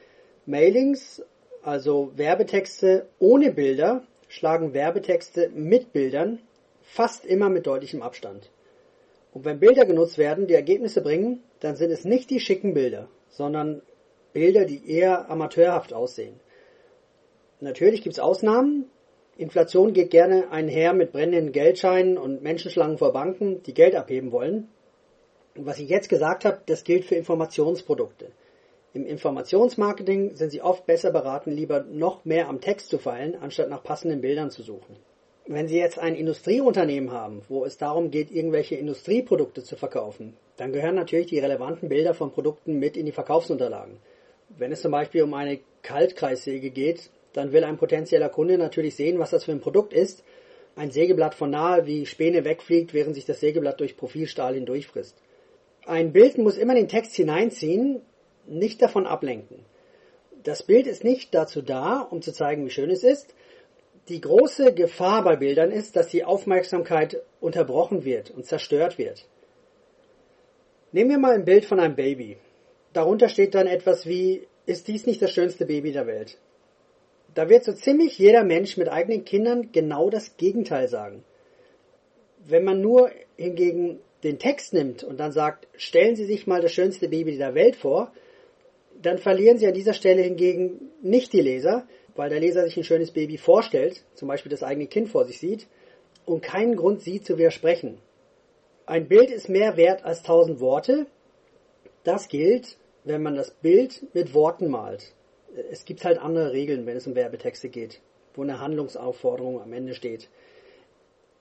Mailings, 0.46 1.24
also 1.64 2.12
Werbetexte 2.18 3.08
ohne 3.20 3.54
Bilder, 3.54 4.04
schlagen 4.32 4.74
Werbetexte 4.74 5.50
mit 5.54 5.92
Bildern 5.92 6.40
fast 6.82 7.26
immer 7.26 7.50
mit 7.50 7.68
deutlichem 7.68 8.02
Abstand. 8.02 8.50
Und 9.34 9.44
wenn 9.44 9.60
Bilder 9.60 9.86
genutzt 9.86 10.18
werden, 10.18 10.48
die 10.48 10.54
Ergebnisse 10.54 11.02
bringen, 11.02 11.44
dann 11.60 11.76
sind 11.76 11.92
es 11.92 12.06
nicht 12.06 12.30
die 12.30 12.40
schicken 12.40 12.74
Bilder, 12.74 13.10
sondern 13.30 13.82
Bilder, 14.32 14.64
die 14.66 14.90
eher 14.90 15.30
amateurhaft 15.30 15.94
aussehen. 15.94 16.40
Natürlich 17.60 18.04
gibt 18.04 18.14
es 18.14 18.20
Ausnahmen. 18.20 18.86
Inflation 19.38 19.92
geht 19.92 20.12
gerne 20.12 20.50
einher 20.50 20.94
mit 20.94 21.12
brennenden 21.12 21.52
Geldscheinen 21.52 22.18
und 22.18 22.42
Menschenschlangen 22.42 22.98
vor 22.98 23.12
Banken, 23.12 23.62
die 23.64 23.74
Geld 23.74 23.96
abheben 23.96 24.32
wollen. 24.32 24.70
Und 25.58 25.66
was 25.66 25.80
ich 25.80 25.90
jetzt 25.90 26.08
gesagt 26.08 26.46
habe, 26.46 26.62
das 26.66 26.86
gilt 26.86 27.04
für 27.04 27.16
Informationsprodukte. 27.16 28.32
Im 28.94 29.06
Informationsmarketing 29.06 30.36
sind 30.36 30.50
Sie 30.50 30.62
oft 30.62 30.86
besser 30.86 31.12
beraten, 31.12 31.52
lieber 31.52 31.86
noch 31.90 32.26
mehr 32.26 32.50
am 32.50 32.60
Text 32.60 32.90
zu 32.90 32.98
feilen, 32.98 33.36
anstatt 33.40 33.70
nach 33.70 33.84
passenden 33.84 34.20
Bildern 34.20 34.52
zu 34.52 34.64
suchen. 34.64 34.98
Wenn 35.48 35.70
Sie 35.70 35.78
jetzt 35.78 35.98
ein 35.98 36.14
Industrieunternehmen 36.14 37.12
haben, 37.12 37.42
wo 37.48 37.64
es 37.64 37.78
darum 37.78 38.12
geht, 38.12 38.32
irgendwelche 38.32 38.76
Industrieprodukte 38.76 39.64
zu 39.64 39.78
verkaufen, 39.78 40.36
dann 40.58 40.74
gehören 40.74 40.96
natürlich 40.96 41.28
die 41.28 41.40
relevanten 41.40 41.88
Bilder 41.88 42.14
von 42.14 42.32
Produkten 42.32 42.80
mit 42.80 42.98
in 42.98 43.06
die 43.06 43.14
Verkaufsunterlagen. 43.14 43.98
Wenn 44.50 44.74
es 44.74 44.82
zum 44.82 44.92
Beispiel 44.92 45.24
um 45.24 45.34
eine 45.34 45.60
Kaltkreissäge 45.84 46.70
geht, 46.70 47.10
dann 47.32 47.54
will 47.54 47.64
ein 47.64 47.78
potenzieller 47.78 48.28
Kunde 48.30 48.58
natürlich 48.58 48.96
sehen, 48.96 49.20
was 49.20 49.32
das 49.32 49.46
für 49.46 49.54
ein 49.54 49.62
Produkt 49.62 49.94
ist. 49.94 50.24
Ein 50.76 50.92
Sägeblatt 50.92 51.34
von 51.34 51.50
nahe, 51.50 51.86
wie 51.86 52.06
Späne 52.06 52.44
wegfliegt, 52.44 52.94
während 52.94 53.16
sich 53.16 53.26
das 53.26 53.40
Sägeblatt 53.40 53.80
durch 53.80 53.96
Profilstahl 53.96 54.56
hindurchfrisst. 54.56 55.16
Ein 55.86 56.12
Bild 56.12 56.38
muss 56.38 56.58
immer 56.58 56.76
den 56.76 56.90
Text 56.90 57.16
hineinziehen, 57.16 58.02
nicht 58.52 58.82
davon 58.82 59.08
ablenken. 59.08 59.66
Das 60.44 60.64
Bild 60.64 60.88
ist 60.88 61.04
nicht 61.04 61.34
dazu 61.34 61.62
da, 61.62 62.00
um 62.02 62.22
zu 62.22 62.32
zeigen, 62.34 62.66
wie 62.66 62.72
schön 62.72 62.90
es 62.90 63.04
ist. 63.04 63.34
Die 64.10 64.22
große 64.22 64.74
Gefahr 64.74 65.24
bei 65.24 65.36
Bildern 65.36 65.72
ist, 65.72 65.96
dass 65.96 66.08
die 66.08 66.24
Aufmerksamkeit 66.24 67.22
unterbrochen 67.40 68.04
wird 68.04 68.32
und 68.32 68.46
zerstört 68.46 68.98
wird. 68.98 69.26
Nehmen 70.92 71.12
wir 71.12 71.20
mal 71.20 71.36
ein 71.36 71.46
Bild 71.46 71.66
von 71.66 71.80
einem 71.80 71.96
Baby. 71.96 72.38
Darunter 72.94 73.30
steht 73.30 73.56
dann 73.56 73.68
etwas 73.68 74.06
wie, 74.06 74.48
ist 74.66 74.88
dies 74.88 75.06
nicht 75.06 75.22
das 75.22 75.32
schönste 75.32 75.66
Baby 75.66 75.92
der 75.92 76.08
Welt? 76.08 76.38
Da 77.34 77.48
wird 77.48 77.64
so 77.64 77.72
ziemlich 77.72 78.18
jeder 78.18 78.44
Mensch 78.44 78.76
mit 78.76 78.90
eigenen 78.90 79.24
Kindern 79.24 79.72
genau 79.72 80.10
das 80.10 80.36
Gegenteil 80.36 80.88
sagen. 80.88 81.24
Wenn 82.46 82.64
man 82.66 82.82
nur 82.82 83.12
hingegen 83.38 84.00
den 84.24 84.40
Text 84.40 84.74
nimmt 84.74 85.04
und 85.04 85.20
dann 85.20 85.32
sagt, 85.32 85.68
stellen 85.78 86.16
Sie 86.16 86.26
sich 86.26 86.48
mal 86.48 86.62
das 86.62 86.74
schönste 86.74 87.08
Baby 87.08 87.38
der 87.38 87.56
Welt 87.56 87.76
vor, 87.76 88.12
dann 89.02 89.18
verlieren 89.18 89.58
Sie 89.58 89.68
an 89.68 89.74
dieser 89.74 89.94
Stelle 89.94 90.22
hingegen 90.22 90.92
nicht 91.02 91.34
die 91.34 91.42
Leser, 91.42 91.88
weil 92.16 92.30
der 92.30 92.40
Leser 92.40 92.64
sich 92.64 92.78
ein 92.78 92.84
schönes 92.84 93.12
Baby 93.12 93.38
vorstellt, 93.38 94.04
zum 94.16 94.28
Beispiel 94.28 94.50
das 94.50 94.64
eigene 94.64 94.88
Kind 94.88 95.10
vor 95.10 95.26
sich 95.26 95.40
sieht, 95.40 95.68
und 96.26 96.42
keinen 96.42 96.76
Grund 96.76 97.02
sieht 97.02 97.26
zu 97.26 97.38
widersprechen. 97.38 97.98
Ein 98.86 99.08
Bild 99.08 99.32
ist 99.32 99.50
mehr 99.50 99.78
wert 99.78 100.04
als 100.04 100.24
tausend 100.24 100.60
Worte. 100.60 101.08
Das 102.04 102.28
gilt, 102.28 102.78
wenn 103.04 103.24
man 103.24 103.36
das 103.36 103.52
Bild 103.52 104.04
mit 104.14 104.34
Worten 104.34 104.70
malt. 104.70 105.14
Es 105.72 105.86
gibt 105.86 106.06
halt 106.06 106.20
andere 106.20 106.52
Regeln, 106.52 106.86
wenn 106.86 106.98
es 106.98 107.08
um 107.08 107.16
Werbetexte 107.16 107.70
geht, 107.70 108.02
wo 108.36 108.42
eine 108.42 108.60
Handlungsaufforderung 108.60 109.62
am 109.62 109.74
Ende 109.74 109.94
steht. 109.94 110.30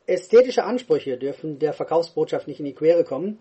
Ästhetische 0.07 0.65
Ansprüche 0.65 1.17
dürfen 1.17 1.59
der 1.59 1.73
Verkaufsbotschaft 1.73 2.49
nicht 2.49 2.59
in 2.59 2.67
die 2.67 2.75
Quere 2.75 3.05
kommen. 3.05 3.39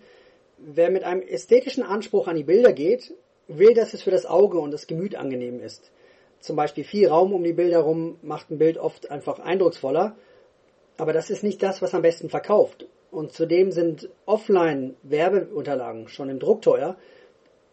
Wer 0.57 0.91
mit 0.91 1.03
einem 1.03 1.21
ästhetischen 1.21 1.83
Anspruch 1.83 2.27
an 2.27 2.35
die 2.35 2.43
Bilder 2.43 2.73
geht, 2.73 3.13
will, 3.49 3.73
dass 3.73 3.93
es 3.93 4.03
für 4.03 4.11
das 4.11 4.25
Auge 4.25 4.59
und 4.59 4.71
das 4.71 4.87
Gemüt 4.87 5.15
angenehm 5.15 5.59
ist. 5.59 5.91
Zum 6.39 6.55
Beispiel 6.55 6.85
viel 6.85 7.09
Raum 7.09 7.33
um 7.33 7.43
die 7.43 7.53
Bilder 7.53 7.77
herum 7.77 8.17
macht 8.21 8.49
ein 8.49 8.57
Bild 8.57 8.77
oft 8.77 9.11
einfach 9.11 9.39
eindrucksvoller, 9.39 10.15
aber 10.97 11.11
das 11.11 11.29
ist 11.29 11.43
nicht 11.43 11.61
das, 11.61 11.81
was 11.81 11.93
am 11.93 12.01
besten 12.01 12.29
verkauft. 12.29 12.85
Und 13.11 13.33
zudem 13.33 13.71
sind 13.71 14.09
Offline-Werbeunterlagen 14.25 16.07
schon 16.07 16.29
im 16.29 16.39
Druck 16.39 16.61
teuer, 16.61 16.95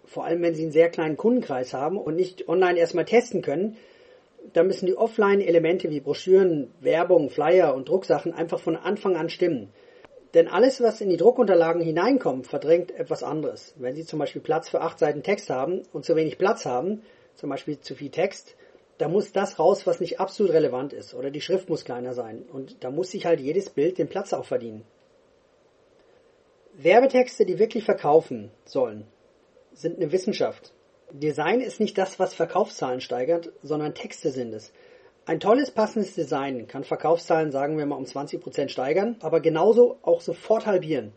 vor 0.04 0.24
allem 0.24 0.42
wenn 0.42 0.54
sie 0.54 0.62
einen 0.62 0.72
sehr 0.72 0.88
kleinen 0.88 1.16
Kundenkreis 1.16 1.74
haben 1.74 1.98
und 1.98 2.16
nicht 2.16 2.48
online 2.48 2.78
erstmal 2.78 3.04
testen 3.04 3.42
können, 3.42 3.76
da 4.52 4.62
müssen 4.62 4.86
die 4.86 4.96
Offline-Elemente 4.96 5.90
wie 5.90 6.00
Broschüren, 6.00 6.72
Werbung, 6.80 7.30
Flyer 7.30 7.74
und 7.74 7.88
Drucksachen 7.88 8.32
einfach 8.32 8.60
von 8.60 8.76
Anfang 8.76 9.16
an 9.16 9.28
stimmen. 9.28 9.72
Denn 10.34 10.48
alles, 10.48 10.80
was 10.80 11.00
in 11.00 11.08
die 11.08 11.16
Druckunterlagen 11.16 11.80
hineinkommt, 11.80 12.46
verdrängt 12.46 12.90
etwas 12.90 13.22
anderes. 13.22 13.74
Wenn 13.76 13.94
Sie 13.94 14.04
zum 14.04 14.18
Beispiel 14.18 14.42
Platz 14.42 14.68
für 14.68 14.80
acht 14.80 14.98
Seiten 14.98 15.22
Text 15.22 15.50
haben 15.50 15.82
und 15.92 16.04
zu 16.04 16.16
wenig 16.16 16.38
Platz 16.38 16.66
haben, 16.66 17.02
zum 17.34 17.50
Beispiel 17.50 17.78
zu 17.80 17.94
viel 17.94 18.10
Text, 18.10 18.56
da 18.98 19.08
muss 19.08 19.32
das 19.32 19.58
raus, 19.58 19.86
was 19.86 20.00
nicht 20.00 20.20
absolut 20.20 20.52
relevant 20.52 20.92
ist. 20.92 21.14
Oder 21.14 21.30
die 21.30 21.40
Schrift 21.40 21.68
muss 21.68 21.84
kleiner 21.84 22.14
sein. 22.14 22.44
Und 22.50 22.82
da 22.82 22.90
muss 22.90 23.10
sich 23.10 23.26
halt 23.26 23.40
jedes 23.40 23.70
Bild 23.70 23.98
den 23.98 24.08
Platz 24.08 24.32
auch 24.32 24.46
verdienen. 24.46 24.84
Werbetexte, 26.74 27.46
die 27.46 27.58
wirklich 27.58 27.84
verkaufen 27.84 28.50
sollen, 28.64 29.06
sind 29.72 29.96
eine 29.96 30.12
Wissenschaft. 30.12 30.72
Design 31.10 31.60
ist 31.60 31.80
nicht 31.80 31.96
das, 31.96 32.18
was 32.18 32.34
Verkaufszahlen 32.34 33.00
steigert, 33.00 33.52
sondern 33.62 33.94
Texte 33.94 34.30
sind 34.30 34.52
es. 34.52 34.72
Ein 35.28 35.40
tolles, 35.40 35.72
passendes 35.72 36.14
Design 36.14 36.68
kann 36.68 36.84
Verkaufszahlen, 36.84 37.50
sagen 37.50 37.78
wir 37.78 37.84
mal, 37.84 37.96
um 37.96 38.04
20% 38.04 38.68
steigern, 38.68 39.16
aber 39.18 39.40
genauso 39.40 39.98
auch 40.02 40.20
sofort 40.20 40.66
halbieren. 40.66 41.12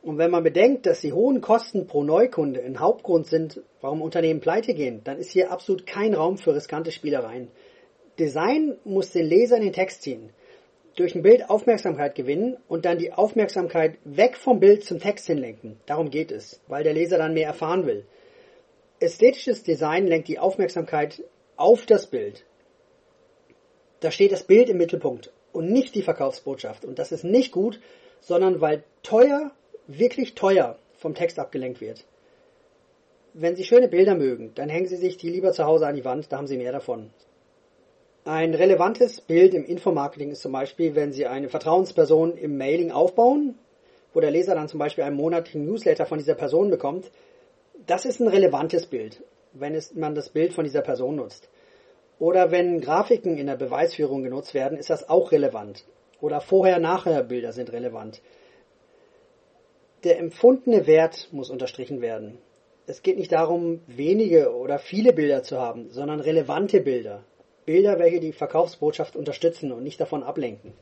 Und 0.00 0.18
wenn 0.18 0.30
man 0.30 0.44
bedenkt, 0.44 0.86
dass 0.86 1.00
die 1.00 1.12
hohen 1.12 1.40
Kosten 1.40 1.88
pro 1.88 2.04
Neukunde 2.04 2.62
ein 2.62 2.78
Hauptgrund 2.78 3.26
sind, 3.26 3.62
warum 3.80 4.00
Unternehmen 4.00 4.38
pleite 4.38 4.74
gehen, 4.74 5.00
dann 5.02 5.18
ist 5.18 5.32
hier 5.32 5.50
absolut 5.50 5.86
kein 5.86 6.14
Raum 6.14 6.38
für 6.38 6.54
riskante 6.54 6.92
Spielereien. 6.92 7.48
Design 8.20 8.76
muss 8.84 9.10
den 9.10 9.26
Leser 9.26 9.56
in 9.56 9.64
den 9.64 9.72
Text 9.72 10.02
ziehen, 10.02 10.30
durch 10.94 11.16
ein 11.16 11.22
Bild 11.22 11.50
Aufmerksamkeit 11.50 12.14
gewinnen 12.14 12.58
und 12.68 12.84
dann 12.84 12.98
die 12.98 13.12
Aufmerksamkeit 13.12 13.98
weg 14.04 14.36
vom 14.36 14.60
Bild 14.60 14.84
zum 14.84 15.00
Text 15.00 15.26
hinlenken. 15.26 15.80
Darum 15.84 16.10
geht 16.10 16.30
es, 16.30 16.60
weil 16.68 16.84
der 16.84 16.94
Leser 16.94 17.18
dann 17.18 17.34
mehr 17.34 17.48
erfahren 17.48 17.86
will. 17.86 18.06
Ästhetisches 19.00 19.64
Design 19.64 20.06
lenkt 20.06 20.28
die 20.28 20.38
Aufmerksamkeit 20.38 21.24
auf 21.56 21.86
das 21.86 22.06
Bild 22.06 22.44
da 24.00 24.10
steht 24.10 24.32
das 24.32 24.44
Bild 24.44 24.68
im 24.68 24.78
Mittelpunkt 24.78 25.32
und 25.52 25.70
nicht 25.70 25.94
die 25.94 26.02
Verkaufsbotschaft. 26.02 26.84
Und 26.84 26.98
das 26.98 27.12
ist 27.12 27.24
nicht 27.24 27.52
gut, 27.52 27.80
sondern 28.20 28.60
weil 28.60 28.82
teuer, 29.02 29.52
wirklich 29.86 30.34
teuer 30.34 30.78
vom 30.98 31.14
Text 31.14 31.38
abgelenkt 31.38 31.80
wird. 31.80 32.04
Wenn 33.32 33.56
Sie 33.56 33.64
schöne 33.64 33.88
Bilder 33.88 34.14
mögen, 34.14 34.52
dann 34.54 34.68
hängen 34.68 34.86
Sie 34.86 34.96
sich 34.96 35.16
die 35.16 35.30
lieber 35.30 35.52
zu 35.52 35.64
Hause 35.64 35.86
an 35.86 35.94
die 35.94 36.04
Wand, 36.04 36.32
da 36.32 36.38
haben 36.38 36.46
Sie 36.46 36.56
mehr 36.56 36.72
davon. 36.72 37.10
Ein 38.24 38.54
relevantes 38.54 39.20
Bild 39.20 39.54
im 39.54 39.64
Infomarketing 39.64 40.30
ist 40.30 40.42
zum 40.42 40.52
Beispiel, 40.52 40.94
wenn 40.94 41.12
Sie 41.12 41.26
eine 41.26 41.48
Vertrauensperson 41.48 42.36
im 42.36 42.58
Mailing 42.58 42.90
aufbauen, 42.90 43.54
wo 44.12 44.20
der 44.20 44.30
Leser 44.30 44.54
dann 44.54 44.68
zum 44.68 44.78
Beispiel 44.78 45.04
einen 45.04 45.16
monatlichen 45.16 45.64
Newsletter 45.64 46.06
von 46.06 46.18
dieser 46.18 46.34
Person 46.34 46.70
bekommt. 46.70 47.10
Das 47.86 48.04
ist 48.04 48.20
ein 48.20 48.28
relevantes 48.28 48.86
Bild, 48.86 49.22
wenn 49.52 49.80
man 49.94 50.14
das 50.14 50.28
Bild 50.28 50.52
von 50.52 50.64
dieser 50.64 50.82
Person 50.82 51.16
nutzt. 51.16 51.48
Oder 52.20 52.50
wenn 52.50 52.82
Grafiken 52.82 53.38
in 53.38 53.46
der 53.46 53.56
Beweisführung 53.56 54.22
genutzt 54.22 54.52
werden, 54.52 54.78
ist 54.78 54.90
das 54.90 55.08
auch 55.08 55.32
relevant. 55.32 55.84
Oder 56.20 56.42
Vorher-Nachher-Bilder 56.42 57.52
sind 57.52 57.72
relevant. 57.72 58.20
Der 60.04 60.18
empfundene 60.18 60.86
Wert 60.86 61.28
muss 61.32 61.48
unterstrichen 61.48 62.02
werden. 62.02 62.36
Es 62.86 63.02
geht 63.02 63.16
nicht 63.16 63.32
darum, 63.32 63.80
wenige 63.86 64.54
oder 64.54 64.78
viele 64.78 65.14
Bilder 65.14 65.42
zu 65.42 65.58
haben, 65.58 65.90
sondern 65.90 66.20
relevante 66.20 66.82
Bilder. 66.82 67.24
Bilder, 67.64 67.98
welche 67.98 68.20
die 68.20 68.32
Verkaufsbotschaft 68.32 69.16
unterstützen 69.16 69.72
und 69.72 69.82
nicht 69.82 70.00
davon 70.00 70.22
ablenken. 70.22 70.74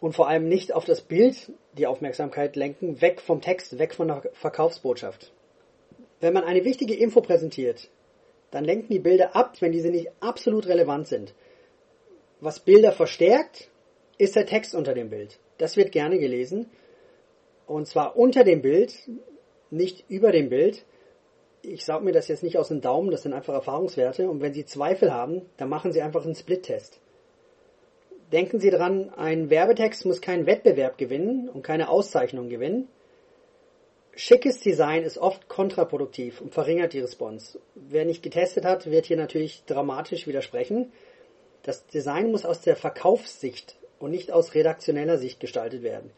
Und 0.00 0.14
vor 0.14 0.28
allem 0.28 0.48
nicht 0.48 0.72
auf 0.72 0.84
das 0.84 1.00
Bild 1.00 1.50
die 1.76 1.88
Aufmerksamkeit 1.88 2.54
lenken, 2.54 3.00
weg 3.00 3.20
vom 3.20 3.40
Text, 3.40 3.80
weg 3.80 3.94
von 3.94 4.08
der 4.08 4.22
Verkaufsbotschaft. 4.32 5.32
Wenn 6.20 6.34
man 6.34 6.44
eine 6.44 6.64
wichtige 6.64 6.94
Info 6.94 7.20
präsentiert, 7.20 7.88
dann 8.54 8.64
lenken 8.64 8.92
die 8.92 9.00
Bilder 9.00 9.34
ab, 9.34 9.56
wenn 9.60 9.72
diese 9.72 9.90
nicht 9.90 10.10
absolut 10.20 10.68
relevant 10.68 11.08
sind. 11.08 11.34
Was 12.38 12.60
Bilder 12.60 12.92
verstärkt, 12.92 13.68
ist 14.16 14.36
der 14.36 14.46
Text 14.46 14.76
unter 14.76 14.94
dem 14.94 15.10
Bild. 15.10 15.40
Das 15.58 15.76
wird 15.76 15.90
gerne 15.90 16.20
gelesen. 16.20 16.70
Und 17.66 17.88
zwar 17.88 18.16
unter 18.16 18.44
dem 18.44 18.62
Bild, 18.62 18.94
nicht 19.70 20.04
über 20.08 20.30
dem 20.30 20.50
Bild. 20.50 20.84
Ich 21.62 21.84
sage 21.84 22.04
mir 22.04 22.12
das 22.12 22.28
jetzt 22.28 22.44
nicht 22.44 22.56
aus 22.56 22.68
dem 22.68 22.80
Daumen, 22.80 23.10
das 23.10 23.22
sind 23.22 23.32
einfach 23.32 23.54
Erfahrungswerte. 23.54 24.30
Und 24.30 24.40
wenn 24.40 24.54
Sie 24.54 24.64
Zweifel 24.64 25.12
haben, 25.12 25.42
dann 25.56 25.68
machen 25.68 25.90
Sie 25.90 26.00
einfach 26.00 26.24
einen 26.24 26.36
Split-Test. 26.36 27.00
Denken 28.30 28.60
Sie 28.60 28.70
dran, 28.70 29.10
ein 29.16 29.50
Werbetext 29.50 30.06
muss 30.06 30.20
keinen 30.20 30.46
Wettbewerb 30.46 30.96
gewinnen 30.96 31.48
und 31.48 31.62
keine 31.64 31.88
Auszeichnung 31.88 32.48
gewinnen. 32.48 32.86
Schickes 34.16 34.60
Design 34.60 35.02
ist 35.02 35.18
oft 35.18 35.48
kontraproduktiv 35.48 36.40
und 36.40 36.54
verringert 36.54 36.92
die 36.92 37.00
Response. 37.00 37.58
Wer 37.74 38.04
nicht 38.04 38.22
getestet 38.22 38.64
hat, 38.64 38.88
wird 38.88 39.06
hier 39.06 39.16
natürlich 39.16 39.64
dramatisch 39.66 40.28
widersprechen. 40.28 40.92
Das 41.64 41.86
Design 41.86 42.30
muss 42.30 42.44
aus 42.44 42.60
der 42.60 42.76
Verkaufssicht 42.76 43.76
und 43.98 44.12
nicht 44.12 44.30
aus 44.30 44.54
redaktioneller 44.54 45.18
Sicht 45.18 45.40
gestaltet 45.40 45.82
werden. 45.82 46.12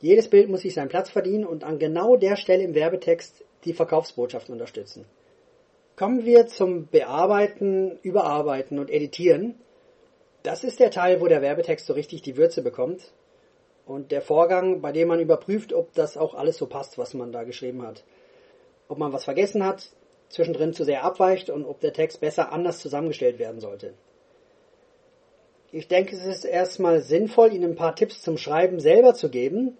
Jedes 0.00 0.28
Bild 0.28 0.50
muss 0.50 0.60
sich 0.62 0.74
seinen 0.74 0.88
Platz 0.88 1.08
verdienen 1.08 1.46
und 1.46 1.64
an 1.64 1.78
genau 1.78 2.16
der 2.16 2.36
Stelle 2.36 2.62
im 2.62 2.74
Werbetext 2.74 3.42
die 3.64 3.72
Verkaufsbotschaft 3.72 4.50
unterstützen. 4.50 5.06
Kommen 5.96 6.26
wir 6.26 6.46
zum 6.48 6.88
Bearbeiten, 6.88 7.98
Überarbeiten 8.02 8.78
und 8.78 8.90
Editieren. 8.90 9.54
Das 10.42 10.62
ist 10.62 10.78
der 10.78 10.90
Teil, 10.90 11.22
wo 11.22 11.26
der 11.26 11.40
Werbetext 11.40 11.86
so 11.86 11.94
richtig 11.94 12.20
die 12.20 12.36
Würze 12.36 12.60
bekommt 12.60 13.12
und 13.86 14.12
der 14.12 14.22
Vorgang, 14.22 14.80
bei 14.80 14.92
dem 14.92 15.08
man 15.08 15.20
überprüft, 15.20 15.72
ob 15.72 15.92
das 15.94 16.16
auch 16.16 16.34
alles 16.34 16.56
so 16.56 16.66
passt, 16.66 16.96
was 16.98 17.14
man 17.14 17.32
da 17.32 17.44
geschrieben 17.44 17.82
hat. 17.82 18.04
Ob 18.88 18.98
man 18.98 19.12
was 19.12 19.24
vergessen 19.24 19.64
hat, 19.64 19.90
zwischendrin 20.28 20.72
zu 20.72 20.84
sehr 20.84 21.04
abweicht 21.04 21.50
und 21.50 21.64
ob 21.64 21.80
der 21.80 21.92
Text 21.92 22.20
besser 22.20 22.52
anders 22.52 22.80
zusammengestellt 22.80 23.38
werden 23.38 23.60
sollte. 23.60 23.94
Ich 25.70 25.88
denke, 25.88 26.16
es 26.16 26.24
ist 26.24 26.44
erstmal 26.44 27.00
sinnvoll, 27.00 27.52
Ihnen 27.52 27.72
ein 27.72 27.76
paar 27.76 27.96
Tipps 27.96 28.22
zum 28.22 28.38
Schreiben 28.38 28.80
selber 28.80 29.14
zu 29.14 29.28
geben. 29.28 29.76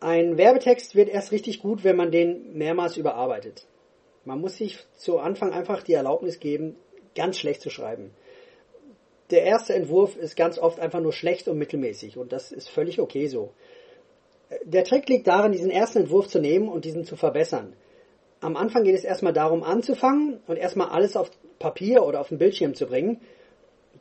Ein 0.00 0.38
Werbetext 0.38 0.94
wird 0.94 1.08
erst 1.08 1.32
richtig 1.32 1.60
gut, 1.60 1.84
wenn 1.84 1.96
man 1.96 2.10
den 2.10 2.56
mehrmals 2.56 2.96
überarbeitet. 2.96 3.66
Man 4.24 4.40
muss 4.40 4.56
sich 4.56 4.78
zu 4.96 5.18
Anfang 5.18 5.52
einfach 5.52 5.82
die 5.82 5.94
Erlaubnis 5.94 6.38
geben, 6.38 6.76
ganz 7.14 7.38
schlecht 7.38 7.60
zu 7.60 7.70
schreiben 7.70 8.12
der 9.32 9.42
erste 9.42 9.74
Entwurf 9.74 10.16
ist 10.16 10.36
ganz 10.36 10.58
oft 10.58 10.78
einfach 10.78 11.00
nur 11.00 11.12
schlecht 11.12 11.48
und 11.48 11.58
mittelmäßig 11.58 12.18
und 12.18 12.32
das 12.32 12.52
ist 12.52 12.68
völlig 12.68 13.00
okay 13.00 13.26
so. 13.26 13.52
Der 14.64 14.84
Trick 14.84 15.08
liegt 15.08 15.26
darin, 15.26 15.52
diesen 15.52 15.70
ersten 15.70 16.00
Entwurf 16.00 16.28
zu 16.28 16.38
nehmen 16.38 16.68
und 16.68 16.84
diesen 16.84 17.04
zu 17.04 17.16
verbessern. 17.16 17.72
Am 18.40 18.56
Anfang 18.56 18.84
geht 18.84 18.94
es 18.94 19.04
erstmal 19.04 19.32
darum 19.32 19.62
anzufangen 19.62 20.40
und 20.46 20.56
erstmal 20.56 20.88
alles 20.88 21.16
auf 21.16 21.30
Papier 21.58 22.04
oder 22.04 22.20
auf 22.20 22.28
den 22.28 22.38
Bildschirm 22.38 22.74
zu 22.74 22.86
bringen. 22.86 23.20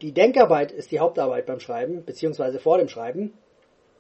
Die 0.02 0.12
Denkarbeit 0.12 0.72
ist 0.72 0.92
die 0.92 1.00
Hauptarbeit 1.00 1.46
beim 1.46 1.60
Schreiben, 1.60 2.04
beziehungsweise 2.04 2.60
vor 2.60 2.80
dem 2.80 2.90
Schreiben. 2.90 3.34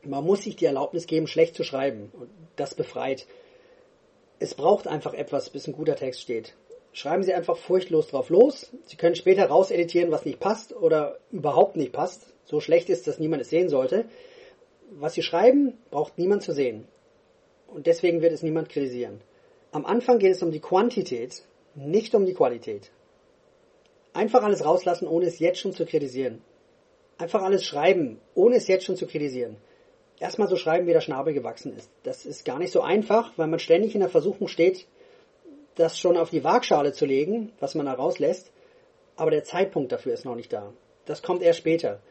Man 0.03 0.25
muss 0.25 0.41
sich 0.41 0.55
die 0.55 0.65
Erlaubnis 0.65 1.05
geben, 1.05 1.27
schlecht 1.27 1.55
zu 1.55 1.63
schreiben. 1.63 2.11
Und 2.13 2.29
das 2.55 2.73
befreit. 2.73 3.27
Es 4.39 4.55
braucht 4.55 4.88
einfach 4.88 5.13
etwas, 5.13 5.51
bis 5.51 5.67
ein 5.67 5.73
guter 5.73 5.95
Text 5.95 6.21
steht. 6.21 6.55
Schreiben 6.93 7.24
Sie 7.24 7.33
einfach 7.33 7.57
furchtlos 7.57 8.07
drauf 8.07 8.29
los. 8.29 8.71
Sie 8.86 8.98
können 8.98 9.15
später 9.15 9.45
rauseditieren, 9.45 10.12
was 10.12 10.25
nicht 10.25 10.39
passt 10.39 10.75
oder 10.75 11.19
überhaupt 11.31 11.77
nicht 11.77 11.93
passt. 11.93 12.33
So 12.43 12.60
schlecht 12.60 12.89
ist, 12.89 13.07
dass 13.07 13.19
niemand 13.19 13.41
es 13.41 13.50
sehen 13.50 13.69
sollte. 13.69 14.05
Was 14.91 15.13
Sie 15.13 15.21
schreiben, 15.21 15.77
braucht 15.89 16.17
niemand 16.17 16.43
zu 16.43 16.51
sehen. 16.51 16.86
Und 17.67 17.88
deswegen 17.88 18.21
wird 18.21 18.33
es 18.33 18.43
niemand 18.43 18.67
kritisieren. 18.67 19.21
Am 19.71 19.86
Anfang 19.86 20.19
geht 20.19 20.33
es 20.33 20.43
um 20.43 20.51
die 20.51 20.60
Quantität, 20.60 21.43
nicht 21.75 22.13
um 22.13 22.25
die 22.25 22.33
Qualität. 22.33 22.91
Einfach 24.12 24.43
alles 24.43 24.65
rauslassen, 24.65 25.07
ohne 25.07 25.27
es 25.27 25.39
jetzt 25.39 25.60
schon 25.60 25.71
zu 25.71 25.86
kritisieren. 25.86 26.41
Einfach 27.17 27.41
alles 27.41 27.63
schreiben, 27.63 28.19
ohne 28.36 28.57
es 28.57 28.67
jetzt 28.67 28.83
schon 28.83 28.98
zu 28.98 29.07
kritisieren. 29.07 29.55
Erstmal 30.19 30.50
so 30.50 30.57
schreiben, 30.57 30.88
wie 30.88 30.93
der 30.93 31.00
Schnabel 31.00 31.33
gewachsen 31.33 31.75
ist. 31.77 31.89
Das 32.03 32.25
ist 32.25 32.43
gar 32.43 32.60
nicht 32.60 32.74
so 32.74 32.81
einfach, 32.81 33.31
weil 33.38 33.48
man 33.48 33.60
ständig 33.60 33.95
in 33.95 34.01
der 34.01 34.10
Versuchung 34.10 34.50
steht, 34.50 34.86
das 35.75 35.99
schon 35.99 36.17
auf 36.17 36.29
die 36.29 36.43
Waagschale 36.43 36.93
zu 36.93 37.05
legen, 37.05 37.51
was 37.59 37.75
man 37.75 37.85
da 37.85 37.93
rauslässt. 37.93 38.51
Aber 39.15 39.31
der 39.31 39.43
Zeitpunkt 39.43 39.91
dafür 39.91 40.13
ist 40.13 40.25
noch 40.25 40.35
nicht 40.35 40.51
da. 40.51 40.73
Das 41.05 41.21
kommt 41.21 41.41
erst 41.41 41.59
später. 41.59 42.01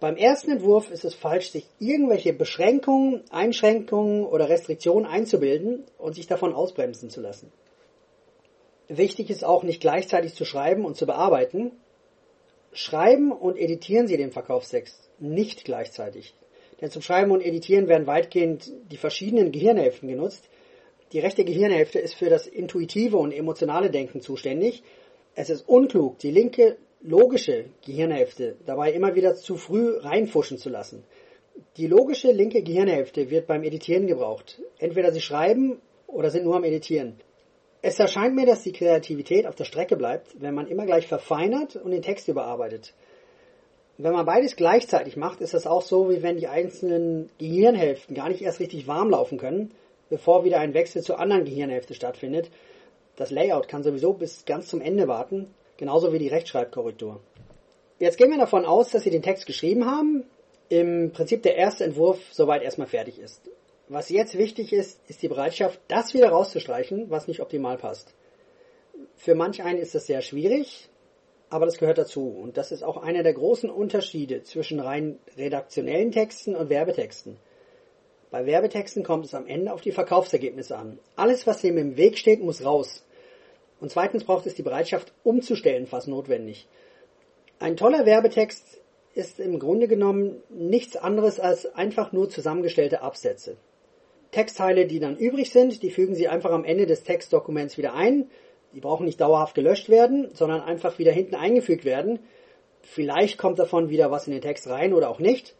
Beim 0.00 0.16
ersten 0.16 0.50
Entwurf 0.50 0.90
ist 0.90 1.04
es 1.04 1.14
falsch, 1.14 1.50
sich 1.50 1.66
irgendwelche 1.78 2.32
Beschränkungen, 2.32 3.22
Einschränkungen 3.30 4.24
oder 4.24 4.48
Restriktionen 4.48 5.06
einzubilden 5.06 5.84
und 5.98 6.14
sich 6.14 6.26
davon 6.26 6.54
ausbremsen 6.54 7.10
zu 7.10 7.20
lassen. 7.20 7.52
Wichtig 8.88 9.30
ist 9.30 9.44
auch 9.44 9.62
nicht 9.62 9.80
gleichzeitig 9.80 10.34
zu 10.34 10.44
schreiben 10.44 10.84
und 10.84 10.96
zu 10.96 11.06
bearbeiten. 11.06 11.72
Schreiben 12.72 13.30
und 13.30 13.58
editieren 13.58 14.08
Sie 14.08 14.16
den 14.16 14.32
Verkaufstext 14.32 15.10
nicht 15.18 15.64
gleichzeitig. 15.64 16.34
Denn 16.80 16.90
zum 16.90 17.02
Schreiben 17.02 17.30
und 17.30 17.42
Editieren 17.42 17.88
werden 17.88 18.06
weitgehend 18.06 18.72
die 18.90 18.96
verschiedenen 18.96 19.52
Gehirnhälften 19.52 20.08
genutzt. 20.08 20.48
Die 21.12 21.18
rechte 21.18 21.44
Gehirnhälfte 21.44 21.98
ist 21.98 22.14
für 22.14 22.30
das 22.30 22.46
intuitive 22.46 23.16
und 23.16 23.32
emotionale 23.32 23.90
Denken 23.90 24.20
zuständig. 24.20 24.82
Es 25.34 25.50
ist 25.50 25.68
unklug, 25.68 26.18
die 26.18 26.30
linke 26.30 26.76
logische 27.00 27.66
Gehirnhälfte 27.84 28.56
dabei 28.66 28.92
immer 28.92 29.14
wieder 29.14 29.34
zu 29.34 29.56
früh 29.56 29.96
reinfuschen 29.96 30.58
zu 30.58 30.68
lassen. 30.68 31.02
Die 31.76 31.86
logische 31.86 32.30
linke 32.30 32.62
Gehirnhälfte 32.62 33.30
wird 33.30 33.46
beim 33.46 33.64
Editieren 33.64 34.06
gebraucht. 34.06 34.60
Entweder 34.78 35.10
Sie 35.12 35.20
schreiben 35.20 35.80
oder 36.06 36.30
sind 36.30 36.44
nur 36.44 36.56
am 36.56 36.64
Editieren. 36.64 37.16
Es 37.82 37.98
erscheint 37.98 38.34
mir, 38.34 38.46
dass 38.46 38.62
die 38.62 38.72
Kreativität 38.72 39.46
auf 39.46 39.54
der 39.54 39.64
Strecke 39.64 39.96
bleibt, 39.96 40.40
wenn 40.40 40.54
man 40.54 40.68
immer 40.68 40.84
gleich 40.84 41.06
verfeinert 41.06 41.76
und 41.76 41.90
den 41.90 42.02
Text 42.02 42.28
überarbeitet. 42.28 42.94
Wenn 43.96 44.12
man 44.12 44.26
beides 44.26 44.56
gleichzeitig 44.56 45.16
macht, 45.16 45.40
ist 45.40 45.54
das 45.54 45.66
auch 45.66 45.82
so, 45.82 46.10
wie 46.10 46.22
wenn 46.22 46.36
die 46.36 46.46
einzelnen 46.46 47.30
Gehirnhälften 47.38 48.14
gar 48.14 48.28
nicht 48.28 48.42
erst 48.42 48.60
richtig 48.60 48.86
warm 48.86 49.10
laufen 49.10 49.38
können, 49.38 49.72
bevor 50.10 50.44
wieder 50.44 50.58
ein 50.60 50.74
Wechsel 50.74 51.02
zur 51.02 51.18
anderen 51.18 51.44
Gehirnhälfte 51.44 51.94
stattfindet. 51.94 52.50
Das 53.16 53.30
Layout 53.30 53.68
kann 53.68 53.82
sowieso 53.82 54.12
bis 54.12 54.44
ganz 54.44 54.68
zum 54.68 54.82
Ende 54.82 55.08
warten, 55.08 55.54
genauso 55.78 56.12
wie 56.12 56.18
die 56.18 56.28
Rechtschreibkorrektur. 56.28 57.20
Jetzt 57.98 58.18
gehen 58.18 58.30
wir 58.30 58.38
davon 58.38 58.66
aus, 58.66 58.90
dass 58.90 59.04
Sie 59.04 59.10
den 59.10 59.22
Text 59.22 59.46
geschrieben 59.46 59.86
haben, 59.86 60.24
im 60.68 61.12
Prinzip 61.12 61.42
der 61.42 61.56
erste 61.56 61.84
Entwurf 61.84 62.18
soweit 62.32 62.62
erstmal 62.62 62.86
fertig 62.86 63.18
ist. 63.18 63.50
Was 63.88 64.08
jetzt 64.08 64.38
wichtig 64.38 64.72
ist, 64.72 65.00
ist 65.08 65.22
die 65.22 65.28
Bereitschaft, 65.28 65.80
das 65.88 66.14
wieder 66.14 66.28
rauszustreichen, 66.28 67.10
was 67.10 67.26
nicht 67.26 67.40
optimal 67.40 67.76
passt. 67.76 68.14
Für 69.16 69.34
manch 69.34 69.62
einen 69.62 69.80
ist 69.80 69.94
das 69.94 70.06
sehr 70.06 70.22
schwierig, 70.22 70.88
aber 71.50 71.66
das 71.66 71.78
gehört 71.78 71.98
dazu. 71.98 72.28
Und 72.28 72.56
das 72.56 72.70
ist 72.70 72.84
auch 72.84 72.96
einer 72.96 73.22
der 73.22 73.34
großen 73.34 73.68
Unterschiede 73.68 74.44
zwischen 74.44 74.80
rein 74.80 75.18
redaktionellen 75.36 76.12
Texten 76.12 76.54
und 76.54 76.70
Werbetexten. 76.70 77.36
Bei 78.30 78.46
Werbetexten 78.46 79.02
kommt 79.02 79.24
es 79.24 79.34
am 79.34 79.46
Ende 79.46 79.72
auf 79.72 79.80
die 79.80 79.90
Verkaufsergebnisse 79.90 80.76
an. 80.76 80.98
Alles, 81.16 81.46
was 81.46 81.62
dem 81.62 81.76
im 81.78 81.96
Weg 81.96 82.16
steht, 82.16 82.40
muss 82.40 82.64
raus. 82.64 83.04
Und 83.80 83.90
zweitens 83.90 84.24
braucht 84.24 84.46
es 84.46 84.54
die 84.54 84.62
Bereitschaft, 84.62 85.12
umzustellen, 85.24 85.86
falls 85.86 86.06
notwendig. 86.06 86.68
Ein 87.58 87.76
toller 87.76 88.06
Werbetext 88.06 88.80
ist 89.14 89.40
im 89.40 89.58
Grunde 89.58 89.88
genommen 89.88 90.42
nichts 90.48 90.96
anderes 90.96 91.40
als 91.40 91.66
einfach 91.74 92.12
nur 92.12 92.30
zusammengestellte 92.30 93.02
Absätze. 93.02 93.56
Textteile, 94.30 94.86
die 94.86 95.00
dann 95.00 95.16
übrig 95.16 95.50
sind, 95.50 95.82
die 95.82 95.90
fügen 95.90 96.14
Sie 96.14 96.28
einfach 96.28 96.52
am 96.52 96.64
Ende 96.64 96.86
des 96.86 97.02
Textdokuments 97.02 97.78
wieder 97.78 97.94
ein. 97.94 98.30
Die 98.72 98.80
brauchen 98.80 99.06
nicht 99.06 99.20
dauerhaft 99.20 99.56
gelöscht 99.56 99.88
werden, 99.88 100.30
sondern 100.34 100.60
einfach 100.60 101.00
wieder 101.00 101.10
hinten 101.10 101.34
eingefügt 101.34 101.84
werden. 101.84 102.20
Vielleicht 102.82 103.38
kommt 103.38 103.58
davon 103.58 103.90
wieder 103.90 104.12
was 104.12 104.28
in 104.28 104.32
den 104.32 104.42
Text 104.42 104.68
rein 104.68 104.94
oder 104.94 105.10
auch 105.10 105.18
nicht. 105.18 105.56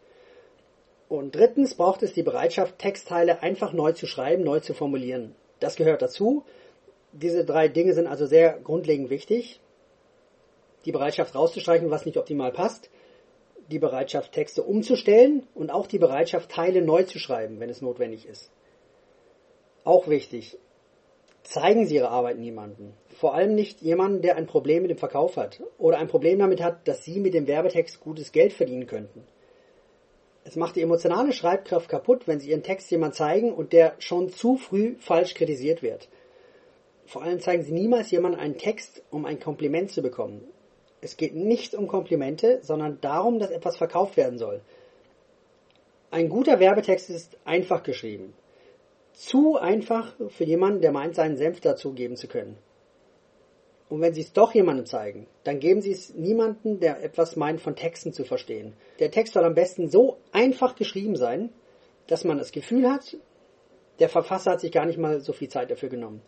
Und 1.10 1.34
drittens 1.34 1.74
braucht 1.74 2.02
es 2.02 2.14
die 2.14 2.22
Bereitschaft, 2.22 2.78
Textteile 2.78 3.42
einfach 3.42 3.74
neu 3.74 3.92
zu 3.92 4.06
schreiben, 4.06 4.44
neu 4.44 4.60
zu 4.60 4.72
formulieren. 4.72 5.34
Das 5.58 5.76
gehört 5.76 6.00
dazu. 6.00 6.44
Diese 7.12 7.44
drei 7.44 7.68
Dinge 7.68 7.92
sind 7.92 8.06
also 8.06 8.24
sehr 8.24 8.58
grundlegend 8.64 9.10
wichtig. 9.10 9.60
Die 10.86 10.92
Bereitschaft 10.92 11.34
rauszustreichen, 11.34 11.90
was 11.90 12.06
nicht 12.06 12.16
optimal 12.16 12.52
passt 12.52 12.88
die 13.70 13.78
Bereitschaft, 13.78 14.32
Texte 14.32 14.62
umzustellen 14.62 15.46
und 15.54 15.70
auch 15.70 15.86
die 15.86 15.98
Bereitschaft, 15.98 16.50
Teile 16.50 16.82
neu 16.82 17.04
zu 17.04 17.18
schreiben, 17.18 17.60
wenn 17.60 17.70
es 17.70 17.82
notwendig 17.82 18.26
ist. 18.26 18.50
Auch 19.84 20.08
wichtig, 20.08 20.58
zeigen 21.42 21.86
Sie 21.86 21.94
Ihre 21.94 22.10
Arbeit 22.10 22.38
niemandem. 22.38 22.92
Vor 23.08 23.34
allem 23.34 23.54
nicht 23.54 23.80
jemandem, 23.80 24.22
der 24.22 24.36
ein 24.36 24.46
Problem 24.46 24.82
mit 24.82 24.90
dem 24.90 24.98
Verkauf 24.98 25.36
hat 25.36 25.62
oder 25.78 25.98
ein 25.98 26.08
Problem 26.08 26.38
damit 26.38 26.62
hat, 26.62 26.86
dass 26.88 27.04
Sie 27.04 27.20
mit 27.20 27.34
dem 27.34 27.46
Werbetext 27.46 28.00
gutes 28.00 28.32
Geld 28.32 28.52
verdienen 28.52 28.86
könnten. 28.86 29.24
Es 30.44 30.56
macht 30.56 30.76
die 30.76 30.82
emotionale 30.82 31.32
Schreibkraft 31.32 31.88
kaputt, 31.88 32.26
wenn 32.26 32.40
Sie 32.40 32.50
Ihren 32.50 32.62
Text 32.62 32.90
jemand 32.90 33.14
zeigen 33.14 33.52
und 33.52 33.72
der 33.72 33.94
schon 33.98 34.30
zu 34.30 34.56
früh 34.56 34.96
falsch 34.98 35.34
kritisiert 35.34 35.82
wird. 35.82 36.08
Vor 37.06 37.22
allem 37.22 37.40
zeigen 37.40 37.62
Sie 37.62 37.72
niemals 37.72 38.10
jemandem 38.10 38.40
einen 38.40 38.56
Text, 38.56 39.02
um 39.10 39.26
ein 39.26 39.40
Kompliment 39.40 39.90
zu 39.90 40.00
bekommen. 40.00 40.44
Es 41.00 41.16
geht 41.16 41.34
nicht 41.34 41.74
um 41.74 41.88
Komplimente, 41.88 42.60
sondern 42.62 43.00
darum, 43.00 43.38
dass 43.38 43.50
etwas 43.50 43.76
verkauft 43.76 44.16
werden 44.16 44.38
soll. 44.38 44.60
Ein 46.10 46.28
guter 46.28 46.58
Werbetext 46.58 47.10
ist 47.10 47.36
einfach 47.44 47.82
geschrieben. 47.82 48.34
Zu 49.12 49.56
einfach 49.56 50.14
für 50.28 50.44
jemanden, 50.44 50.80
der 50.80 50.92
meint, 50.92 51.14
seinen 51.14 51.36
Senf 51.36 51.60
dazugeben 51.60 52.16
zu 52.16 52.28
können. 52.28 52.56
Und 53.90 54.00
wenn 54.00 54.14
Sie 54.14 54.22
es 54.22 54.32
doch 54.32 54.54
jemandem 54.54 54.86
zeigen, 54.86 55.26
dann 55.44 55.60
geben 55.60 55.82
Sie 55.82 55.92
es 55.92 56.14
niemandem, 56.14 56.80
der 56.80 57.02
etwas 57.02 57.36
meint, 57.36 57.60
von 57.60 57.76
Texten 57.76 58.14
zu 58.14 58.24
verstehen. 58.24 58.72
Der 59.00 59.10
Text 59.10 59.34
soll 59.34 59.44
am 59.44 59.54
besten 59.54 59.90
so 59.90 60.16
einfach 60.32 60.76
geschrieben 60.76 61.16
sein, 61.16 61.50
dass 62.06 62.24
man 62.24 62.38
das 62.38 62.52
Gefühl 62.52 62.88
hat, 62.88 63.18
der 63.98 64.08
Verfasser 64.08 64.52
hat 64.52 64.60
sich 64.60 64.72
gar 64.72 64.86
nicht 64.86 64.98
mal 64.98 65.20
so 65.20 65.34
viel 65.34 65.48
Zeit 65.48 65.70
dafür 65.70 65.90
genommen. 65.90 66.22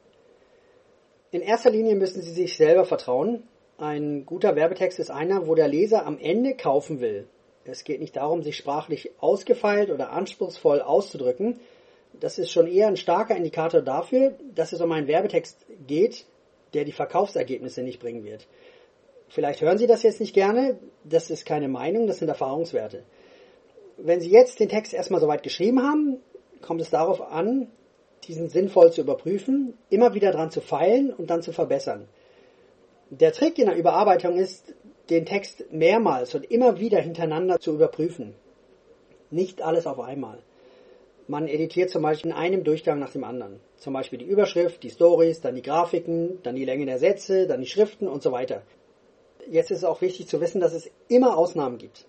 In 1.30 1.40
erster 1.40 1.70
Linie 1.70 1.94
müssen 1.94 2.20
Sie 2.20 2.32
sich 2.32 2.58
selber 2.58 2.84
vertrauen 2.84 3.44
ein 3.82 4.26
guter 4.26 4.54
Werbetext 4.54 5.00
ist 5.00 5.10
einer, 5.10 5.48
wo 5.48 5.56
der 5.56 5.66
Leser 5.66 6.06
am 6.06 6.16
Ende 6.18 6.54
kaufen 6.54 7.00
will. 7.00 7.26
Es 7.64 7.82
geht 7.82 8.00
nicht 8.00 8.14
darum, 8.14 8.42
sich 8.42 8.56
sprachlich 8.56 9.10
ausgefeilt 9.18 9.90
oder 9.90 10.12
anspruchsvoll 10.12 10.80
auszudrücken. 10.80 11.58
Das 12.20 12.38
ist 12.38 12.52
schon 12.52 12.68
eher 12.68 12.86
ein 12.86 12.96
starker 12.96 13.36
Indikator 13.36 13.80
dafür, 13.80 14.34
dass 14.54 14.72
es 14.72 14.80
um 14.80 14.92
einen 14.92 15.08
Werbetext 15.08 15.66
geht, 15.86 16.26
der 16.74 16.84
die 16.84 16.92
Verkaufsergebnisse 16.92 17.82
nicht 17.82 18.00
bringen 18.00 18.24
wird. 18.24 18.46
Vielleicht 19.28 19.62
hören 19.62 19.78
Sie 19.78 19.86
das 19.86 20.02
jetzt 20.02 20.20
nicht 20.20 20.34
gerne, 20.34 20.78
das 21.04 21.30
ist 21.30 21.46
keine 21.46 21.68
Meinung, 21.68 22.06
das 22.06 22.18
sind 22.18 22.28
Erfahrungswerte. 22.28 23.02
Wenn 23.96 24.20
Sie 24.20 24.30
jetzt 24.30 24.60
den 24.60 24.68
Text 24.68 24.92
erstmal 24.92 25.20
soweit 25.20 25.42
geschrieben 25.42 25.82
haben, 25.82 26.18
kommt 26.60 26.80
es 26.80 26.90
darauf 26.90 27.20
an, 27.20 27.68
diesen 28.24 28.48
sinnvoll 28.48 28.92
zu 28.92 29.00
überprüfen, 29.00 29.74
immer 29.90 30.14
wieder 30.14 30.32
dran 30.32 30.50
zu 30.50 30.60
feilen 30.60 31.12
und 31.12 31.30
dann 31.30 31.42
zu 31.42 31.52
verbessern. 31.52 32.08
Der 33.10 33.32
Trick 33.32 33.58
in 33.58 33.66
der 33.66 33.76
Überarbeitung 33.76 34.36
ist, 34.36 34.74
den 35.10 35.26
Text 35.26 35.72
mehrmals 35.72 36.34
und 36.34 36.50
immer 36.50 36.78
wieder 36.78 37.00
hintereinander 37.00 37.58
zu 37.58 37.74
überprüfen. 37.74 38.34
Nicht 39.30 39.62
alles 39.62 39.86
auf 39.86 40.00
einmal. 40.00 40.38
Man 41.32 41.48
editiert 41.48 41.88
zum 41.88 42.02
Beispiel 42.02 42.30
in 42.30 42.36
einem 42.36 42.62
Durchgang 42.62 42.98
nach 42.98 43.12
dem 43.12 43.24
anderen. 43.24 43.58
Zum 43.78 43.94
Beispiel 43.94 44.18
die 44.18 44.26
Überschrift, 44.26 44.82
die 44.82 44.90
Stories, 44.90 45.40
dann 45.40 45.54
die 45.54 45.62
Grafiken, 45.62 46.42
dann 46.42 46.56
die 46.56 46.66
Länge 46.66 46.84
der 46.84 46.98
Sätze, 46.98 47.46
dann 47.46 47.62
die 47.62 47.66
Schriften 47.66 48.06
und 48.06 48.22
so 48.22 48.32
weiter. 48.32 48.60
Jetzt 49.48 49.70
ist 49.70 49.78
es 49.78 49.84
auch 49.84 50.02
wichtig 50.02 50.28
zu 50.28 50.42
wissen, 50.42 50.60
dass 50.60 50.74
es 50.74 50.90
immer 51.08 51.38
Ausnahmen 51.38 51.78
gibt. 51.78 52.04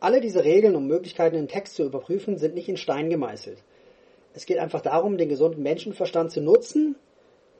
Alle 0.00 0.22
diese 0.22 0.44
Regeln 0.44 0.76
und 0.76 0.86
Möglichkeiten, 0.86 1.36
den 1.36 1.46
Text 1.46 1.74
zu 1.74 1.84
überprüfen, 1.84 2.38
sind 2.38 2.54
nicht 2.54 2.70
in 2.70 2.78
Stein 2.78 3.10
gemeißelt. 3.10 3.58
Es 4.32 4.46
geht 4.46 4.56
einfach 4.56 4.80
darum, 4.80 5.18
den 5.18 5.28
gesunden 5.28 5.62
Menschenverstand 5.62 6.30
zu 6.30 6.40
nutzen 6.40 6.96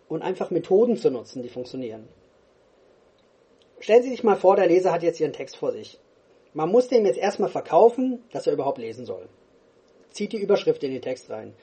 und 0.09 0.23
einfach 0.23 0.51
Methoden 0.51 0.97
zu 0.97 1.11
nutzen, 1.11 1.43
die 1.43 1.51
funktionieren. 1.51 2.09
Stellen 3.79 4.05
Sie 4.05 4.09
sich 4.09 4.25
mal 4.25 4.37
vor, 4.37 4.57
der 4.57 4.69
Leser 4.69 4.91
hat 4.91 5.03
jetzt 5.03 5.21
Ihren 5.21 5.35
Text 5.35 5.59
vor 5.59 5.73
sich. 5.73 6.01
Man 6.55 6.73
muss 6.73 6.89
dem 6.89 7.05
jetzt 7.05 7.19
erstmal 7.19 7.51
verkaufen, 7.51 8.23
dass 8.33 8.47
er 8.47 8.55
überhaupt 8.55 8.79
lesen 8.79 9.05
soll. 9.05 9.29
Zieht 10.15 10.33
die 10.33 10.41
Überschrift 10.41 10.85
in 10.85 10.93
den 10.93 11.03
Text 11.03 11.29
rein. 11.29 11.55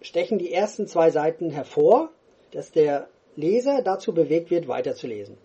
Stechen 0.00 0.38
die 0.38 0.50
ersten 0.50 0.86
zwei 0.86 1.10
Seiten 1.10 1.50
hervor, 1.50 2.08
dass 2.50 2.72
der 2.72 3.10
Leser 3.36 3.82
dazu 3.82 4.14
bewegt 4.14 4.50
wird, 4.50 4.68
weiterzulesen. 4.68 5.36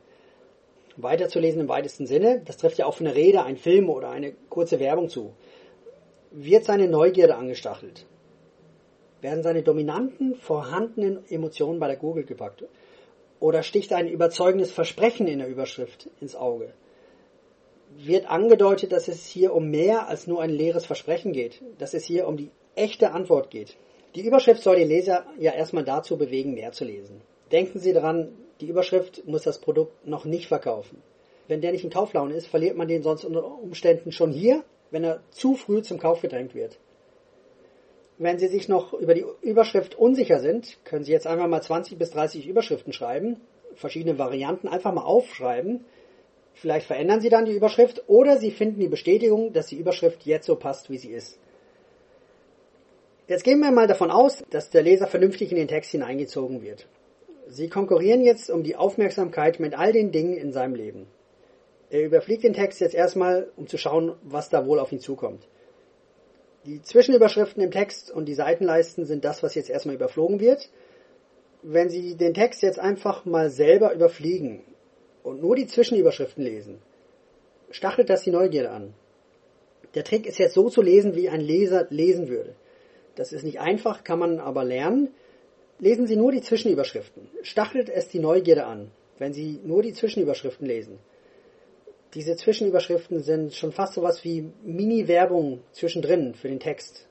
Weiterzulesen 0.96 1.60
im 1.60 1.68
weitesten 1.68 2.08
Sinne, 2.08 2.42
das 2.46 2.56
trifft 2.56 2.78
ja 2.78 2.86
auch 2.86 2.94
für 2.94 3.04
eine 3.04 3.14
Rede, 3.14 3.44
einen 3.44 3.58
Film 3.58 3.90
oder 3.90 4.10
eine 4.10 4.32
kurze 4.48 4.80
Werbung 4.80 5.10
zu. 5.10 5.34
Wird 6.32 6.64
seine 6.64 6.88
Neugierde 6.88 7.36
angestachelt. 7.36 8.06
Werden 9.20 9.44
seine 9.44 9.62
dominanten, 9.62 10.36
vorhandenen 10.36 11.30
Emotionen 11.30 11.82
bei 11.82 11.88
der 11.88 11.98
Google 11.98 12.24
gepackt? 12.24 12.64
Oder 13.42 13.64
sticht 13.64 13.92
ein 13.92 14.08
überzeugendes 14.08 14.72
Versprechen 14.72 15.28
in 15.28 15.40
der 15.40 15.50
Überschrift 15.50 16.10
ins 16.22 16.38
Auge? 16.38 16.72
Wird 17.98 18.30
angedeutet, 18.30 18.92
dass 18.92 19.08
es 19.08 19.26
hier 19.26 19.54
um 19.54 19.70
mehr 19.70 20.08
als 20.08 20.28
nur 20.28 20.42
ein 20.42 20.50
leeres 20.50 20.86
Versprechen 20.86 21.32
geht, 21.32 21.62
dass 21.78 21.94
es 21.94 22.04
hier 22.04 22.28
um 22.28 22.36
die 22.36 22.52
echte 22.76 23.12
Antwort 23.12 23.50
geht? 23.50 23.78
Die 24.16 24.26
Überschrift 24.26 24.64
soll 24.64 24.76
den 24.76 24.90
Leser 24.90 25.26
ja 25.40 25.54
erstmal 25.54 25.86
dazu 25.86 26.18
bewegen, 26.18 26.54
mehr 26.54 26.72
zu 26.72 26.84
lesen. 26.84 27.22
Denken 27.52 27.80
Sie 27.80 27.94
daran, 27.94 28.34
die 28.60 28.68
Überschrift 28.68 29.26
muss 29.28 29.44
das 29.44 29.60
Produkt 29.60 30.06
noch 30.06 30.26
nicht 30.26 30.48
verkaufen. 30.48 31.02
Wenn 31.48 31.62
der 31.62 31.72
nicht 31.72 31.84
in 31.84 31.90
Kauflaune 31.90 32.34
ist, 32.34 32.48
verliert 32.48 32.76
man 32.76 32.88
den 32.88 33.04
sonst 33.04 33.24
unter 33.24 33.46
Umständen 33.46 34.12
schon 34.12 34.32
hier, 34.32 34.64
wenn 34.92 35.04
er 35.04 35.22
zu 35.30 35.56
früh 35.56 35.82
zum 35.82 36.00
Kauf 36.00 36.22
gedrängt 36.22 36.56
wird. 36.56 36.80
Wenn 38.18 38.40
Sie 38.40 38.48
sich 38.48 38.70
noch 38.70 38.94
über 38.94 39.14
die 39.14 39.26
Überschrift 39.42 39.96
unsicher 39.96 40.40
sind, 40.40 40.84
können 40.86 41.04
Sie 41.04 41.12
jetzt 41.12 41.28
einfach 41.28 41.48
mal 41.48 41.62
20 41.62 41.98
bis 41.98 42.12
30 42.12 42.48
Überschriften 42.48 42.94
schreiben, 42.94 43.42
verschiedene 43.76 44.18
Varianten 44.18 44.68
einfach 44.70 44.94
mal 44.94 45.04
aufschreiben. 45.04 45.86
Vielleicht 46.56 46.88
verändern 46.88 47.20
Sie 47.20 47.30
dann 47.30 47.46
die 47.46 47.54
Überschrift 47.54 48.04
oder 48.08 48.38
Sie 48.38 48.50
finden 48.50 48.80
die 48.80 48.88
Bestätigung, 48.88 49.52
dass 49.52 49.68
die 49.68 49.78
Überschrift 49.78 50.26
jetzt 50.26 50.48
so 50.48 50.56
passt, 50.56 50.90
wie 50.90 50.98
sie 50.98 51.12
ist. 51.12 51.38
Jetzt 53.28 53.44
gehen 53.44 53.60
wir 53.60 53.72
mal 53.72 53.88
davon 53.88 54.10
aus, 54.10 54.42
dass 54.52 54.70
der 54.70 54.82
Leser 54.82 55.08
vernünftig 55.08 55.52
in 55.52 55.58
den 55.58 55.68
Text 55.68 55.92
hineingezogen 55.92 56.62
wird. 56.62 56.88
Sie 57.48 57.68
konkurrieren 57.68 58.22
jetzt 58.22 58.50
um 58.50 58.64
die 58.64 58.78
Aufmerksamkeit 58.78 59.60
mit 59.60 59.78
all 59.78 59.92
den 59.92 60.12
Dingen 60.12 60.38
in 60.38 60.54
seinem 60.54 60.76
Leben. 60.76 61.08
Er 61.90 62.04
überfliegt 62.04 62.44
den 62.44 62.54
Text 62.54 62.80
jetzt 62.80 62.96
erstmal, 62.96 63.52
um 63.58 63.68
zu 63.68 63.78
schauen, 63.78 64.16
was 64.24 64.50
da 64.50 64.66
wohl 64.66 64.80
auf 64.80 64.92
ihn 64.92 65.00
zukommt. 65.00 65.48
Die 66.66 66.82
Zwischenüberschriften 66.82 67.62
im 67.62 67.72
Text 67.72 68.12
und 68.12 68.26
die 68.26 68.34
Seitenleisten 68.34 69.06
sind 69.06 69.26
das, 69.26 69.44
was 69.44 69.56
jetzt 69.56 69.70
erstmal 69.70 69.96
überflogen 69.96 70.40
wird. 70.40 70.70
Wenn 71.64 71.90
Sie 71.90 72.16
den 72.16 72.34
Text 72.34 72.62
jetzt 72.64 72.80
einfach 72.80 73.26
mal 73.26 73.50
selber 73.50 73.94
überfliegen 73.94 74.62
und 75.26 75.42
nur 75.42 75.56
die 75.56 75.66
Zwischenüberschriften 75.66 76.44
lesen, 76.44 76.78
stachelt 77.72 78.10
das 78.10 78.24
die 78.24 78.32
Neugierde 78.32 78.70
an. 78.70 78.94
Der 79.96 80.04
Trick 80.04 80.28
ist 80.28 80.38
jetzt 80.38 80.54
so 80.54 80.70
zu 80.70 80.82
lesen, 80.82 81.16
wie 81.16 81.30
ein 81.30 81.42
Leser 81.42 81.88
lesen 81.90 82.28
würde. 82.28 82.56
Das 83.16 83.34
ist 83.34 83.44
nicht 83.44 83.60
einfach, 83.60 84.04
kann 84.04 84.20
man 84.20 84.40
aber 84.40 84.64
lernen. 84.64 85.10
Lesen 85.80 86.06
Sie 86.06 86.16
nur 86.16 86.32
die 86.32 86.42
Zwischenüberschriften. 86.42 87.28
Stachelt 87.42 87.90
es 87.90 88.08
die 88.08 88.20
Neugierde 88.20 88.66
an, 88.66 88.92
wenn 89.18 89.34
Sie 89.34 89.60
nur 89.64 89.82
die 89.82 89.94
Zwischenüberschriften 89.94 90.68
lesen. 90.68 91.00
Diese 92.14 92.36
Zwischenüberschriften 92.36 93.22
sind 93.22 93.54
schon 93.54 93.72
fast 93.72 93.94
sowas 93.94 94.24
wie 94.24 94.52
Mini-Werbung 94.64 95.62
zwischendrin 95.72 96.36
für 96.36 96.50
den 96.50 96.60
Text. 96.60 97.08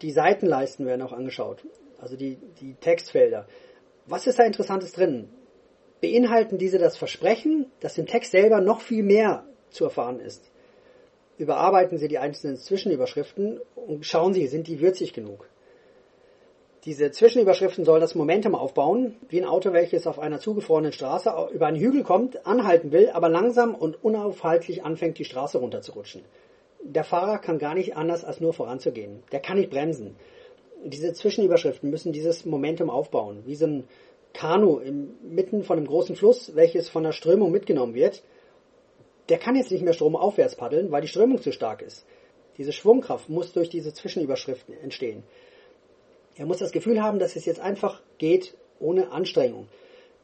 Die 0.00 0.12
Seitenleisten 0.12 0.86
werden 0.86 1.02
auch 1.02 1.12
angeschaut, 1.12 1.66
also 1.98 2.16
die, 2.16 2.38
die 2.60 2.74
Textfelder. 2.74 3.46
Was 4.06 4.26
ist 4.26 4.38
da 4.38 4.44
Interessantes 4.44 4.92
drin? 4.92 5.28
Beinhalten 6.00 6.58
diese 6.58 6.78
das 6.78 6.96
Versprechen, 6.96 7.66
dass 7.80 7.98
im 7.98 8.06
Text 8.06 8.32
selber 8.32 8.60
noch 8.60 8.80
viel 8.80 9.02
mehr 9.02 9.44
zu 9.70 9.84
erfahren 9.84 10.20
ist? 10.20 10.50
überarbeiten 11.40 11.96
Sie 11.96 12.08
die 12.08 12.18
einzelnen 12.18 12.58
Zwischenüberschriften 12.58 13.60
und 13.74 14.04
schauen 14.04 14.34
Sie, 14.34 14.46
sind 14.46 14.68
die 14.68 14.80
würzig 14.80 15.14
genug. 15.14 15.48
Diese 16.84 17.10
Zwischenüberschriften 17.10 17.84
sollen 17.84 18.00
das 18.00 18.14
Momentum 18.14 18.54
aufbauen, 18.54 19.16
wie 19.28 19.40
ein 19.40 19.48
Auto, 19.48 19.72
welches 19.72 20.06
auf 20.06 20.18
einer 20.18 20.38
zugefrorenen 20.38 20.92
Straße 20.92 21.32
über 21.52 21.66
einen 21.66 21.80
Hügel 21.80 22.04
kommt, 22.04 22.46
anhalten 22.46 22.92
will, 22.92 23.10
aber 23.10 23.28
langsam 23.28 23.74
und 23.74 24.02
unaufhaltlich 24.04 24.84
anfängt, 24.84 25.18
die 25.18 25.24
Straße 25.24 25.58
runterzurutschen. 25.58 26.22
Der 26.82 27.04
Fahrer 27.04 27.38
kann 27.38 27.58
gar 27.58 27.74
nicht 27.74 27.96
anders, 27.96 28.24
als 28.24 28.40
nur 28.40 28.52
voranzugehen. 28.52 29.22
Der 29.32 29.40
kann 29.40 29.58
nicht 29.58 29.70
bremsen. 29.70 30.16
Diese 30.84 31.12
Zwischenüberschriften 31.12 31.90
müssen 31.90 32.12
dieses 32.12 32.46
Momentum 32.46 32.88
aufbauen, 32.88 33.42
wie 33.44 33.56
so 33.56 33.66
ein 33.66 33.84
Kanu 34.32 34.78
inmitten 34.78 35.64
von 35.64 35.78
einem 35.78 35.86
großen 35.86 36.16
Fluss, 36.16 36.54
welches 36.54 36.88
von 36.88 37.02
der 37.02 37.12
Strömung 37.12 37.50
mitgenommen 37.50 37.94
wird 37.94 38.22
der 39.30 39.38
kann 39.38 39.54
jetzt 39.54 39.70
nicht 39.70 39.84
mehr 39.84 39.92
stromaufwärts 39.92 40.56
paddeln, 40.56 40.90
weil 40.90 41.02
die 41.02 41.08
Strömung 41.08 41.40
zu 41.40 41.52
stark 41.52 41.82
ist. 41.82 42.04
Diese 42.58 42.72
Schwungkraft 42.72 43.28
muss 43.28 43.52
durch 43.52 43.70
diese 43.70 43.94
Zwischenüberschriften 43.94 44.74
entstehen. 44.82 45.22
Er 46.36 46.46
muss 46.46 46.58
das 46.58 46.72
Gefühl 46.72 47.00
haben, 47.00 47.20
dass 47.20 47.36
es 47.36 47.46
jetzt 47.46 47.60
einfach 47.60 48.02
geht 48.18 48.54
ohne 48.80 49.12
Anstrengung. 49.12 49.68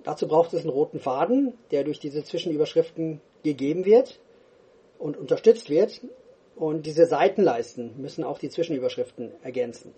Dazu 0.02 0.26
braucht 0.26 0.52
es 0.52 0.62
einen 0.62 0.70
roten 0.70 0.98
Faden, 0.98 1.54
der 1.70 1.84
durch 1.84 2.00
diese 2.00 2.24
Zwischenüberschriften 2.24 3.20
gegeben 3.44 3.84
wird 3.84 4.18
und 4.98 5.16
unterstützt 5.16 5.70
wird. 5.70 6.00
Und 6.56 6.86
diese 6.86 7.06
Seitenleisten 7.06 8.00
müssen 8.00 8.24
auch 8.24 8.38
die 8.38 8.48
Zwischenüberschriften 8.48 9.32
ergänzen. 9.42 9.94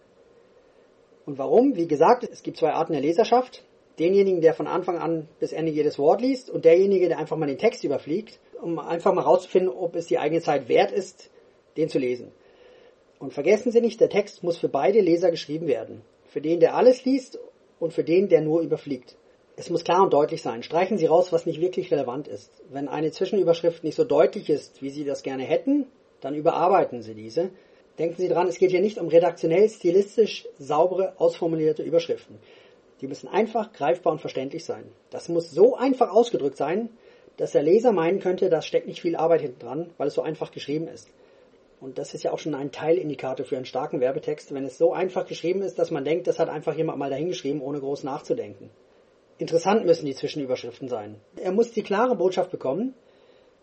Und 1.24 1.38
warum? 1.38 1.76
Wie 1.76 1.86
gesagt, 1.86 2.28
es 2.30 2.42
gibt 2.42 2.58
zwei 2.58 2.72
Arten 2.72 2.92
der 2.92 3.02
Leserschaft. 3.02 3.64
Denjenigen, 3.98 4.40
der 4.40 4.54
von 4.54 4.66
Anfang 4.66 4.98
an 4.98 5.28
bis 5.40 5.52
Ende 5.52 5.72
jedes 5.72 5.98
Wort 5.98 6.20
liest 6.20 6.50
und 6.50 6.64
derjenige, 6.64 7.08
der 7.08 7.18
einfach 7.18 7.36
mal 7.36 7.46
den 7.46 7.58
Text 7.58 7.84
überfliegt 7.84 8.38
um 8.60 8.78
einfach 8.78 9.14
mal 9.14 9.22
rauszufinden, 9.22 9.70
ob 9.70 9.96
es 9.96 10.06
die 10.06 10.18
eigene 10.18 10.40
Zeit 10.40 10.68
wert 10.68 10.90
ist, 10.90 11.30
den 11.76 11.88
zu 11.88 11.98
lesen. 11.98 12.32
Und 13.18 13.32
vergessen 13.32 13.72
Sie 13.72 13.80
nicht, 13.80 14.00
der 14.00 14.10
Text 14.10 14.42
muss 14.42 14.58
für 14.58 14.68
beide 14.68 15.00
Leser 15.00 15.30
geschrieben 15.30 15.66
werden. 15.66 16.02
Für 16.26 16.40
den, 16.40 16.60
der 16.60 16.76
alles 16.76 17.04
liest 17.04 17.38
und 17.80 17.92
für 17.92 18.04
den, 18.04 18.28
der 18.28 18.40
nur 18.40 18.60
überfliegt. 18.60 19.16
Es 19.56 19.70
muss 19.70 19.82
klar 19.82 20.02
und 20.02 20.12
deutlich 20.12 20.40
sein. 20.40 20.62
Streichen 20.62 20.98
Sie 20.98 21.06
raus, 21.06 21.32
was 21.32 21.46
nicht 21.46 21.60
wirklich 21.60 21.90
relevant 21.90 22.28
ist. 22.28 22.52
Wenn 22.70 22.86
eine 22.86 23.10
Zwischenüberschrift 23.10 23.82
nicht 23.82 23.96
so 23.96 24.04
deutlich 24.04 24.48
ist, 24.50 24.82
wie 24.82 24.90
Sie 24.90 25.04
das 25.04 25.24
gerne 25.24 25.42
hätten, 25.42 25.86
dann 26.20 26.34
überarbeiten 26.34 27.02
Sie 27.02 27.14
diese. 27.14 27.50
Denken 27.98 28.16
Sie 28.16 28.28
dran, 28.28 28.46
es 28.46 28.58
geht 28.58 28.70
hier 28.70 28.80
nicht 28.80 28.98
um 28.98 29.08
redaktionell, 29.08 29.68
stilistisch, 29.68 30.46
saubere, 30.58 31.14
ausformulierte 31.18 31.82
Überschriften. 31.82 32.38
Die 33.00 33.06
müssen 33.06 33.28
einfach, 33.28 33.72
greifbar 33.72 34.12
und 34.12 34.20
verständlich 34.20 34.64
sein. 34.64 34.84
Das 35.10 35.28
muss 35.28 35.50
so 35.50 35.76
einfach 35.76 36.10
ausgedrückt 36.10 36.56
sein, 36.56 36.90
dass 37.36 37.52
der 37.52 37.62
Leser 37.62 37.92
meinen 37.92 38.18
könnte, 38.18 38.50
da 38.50 38.60
steckt 38.60 38.88
nicht 38.88 39.00
viel 39.00 39.16
Arbeit 39.16 39.42
hinten 39.42 39.60
dran, 39.60 39.90
weil 39.96 40.08
es 40.08 40.14
so 40.14 40.22
einfach 40.22 40.50
geschrieben 40.50 40.88
ist. 40.88 41.08
Und 41.80 41.98
das 41.98 42.12
ist 42.12 42.24
ja 42.24 42.32
auch 42.32 42.40
schon 42.40 42.56
ein 42.56 42.72
Teilindikator 42.72 43.46
für 43.46 43.56
einen 43.56 43.64
starken 43.64 44.00
Werbetext, 44.00 44.52
wenn 44.52 44.64
es 44.64 44.78
so 44.78 44.92
einfach 44.92 45.26
geschrieben 45.26 45.62
ist, 45.62 45.78
dass 45.78 45.92
man 45.92 46.04
denkt, 46.04 46.26
das 46.26 46.40
hat 46.40 46.48
einfach 46.48 46.76
jemand 46.76 46.98
mal 46.98 47.10
dahingeschrieben, 47.10 47.62
ohne 47.62 47.78
groß 47.78 48.02
nachzudenken. 48.02 48.70
Interessant 49.38 49.86
müssen 49.86 50.06
die 50.06 50.16
Zwischenüberschriften 50.16 50.88
sein. 50.88 51.20
Er 51.36 51.52
muss 51.52 51.70
die 51.70 51.84
klare 51.84 52.16
Botschaft 52.16 52.50
bekommen, 52.50 52.94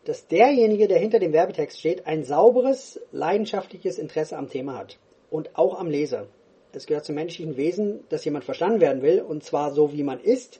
dass 0.05 0.27
derjenige, 0.27 0.87
der 0.87 0.99
hinter 0.99 1.19
dem 1.19 1.33
Werbetext 1.33 1.79
steht, 1.79 2.07
ein 2.07 2.23
sauberes, 2.23 3.01
leidenschaftliches 3.11 3.97
Interesse 3.97 4.37
am 4.37 4.49
Thema 4.49 4.77
hat. 4.77 4.97
Und 5.29 5.57
auch 5.57 5.77
am 5.77 5.89
Leser. 5.89 6.27
Es 6.75 6.87
gehört 6.87 7.05
zum 7.05 7.15
menschlichen 7.15 7.55
Wesen, 7.55 8.01
dass 8.09 8.25
jemand 8.25 8.43
verstanden 8.43 8.81
werden 8.81 9.01
will, 9.01 9.21
und 9.21 9.43
zwar 9.43 9.71
so 9.71 9.93
wie 9.93 10.03
man 10.03 10.19
ist. 10.19 10.59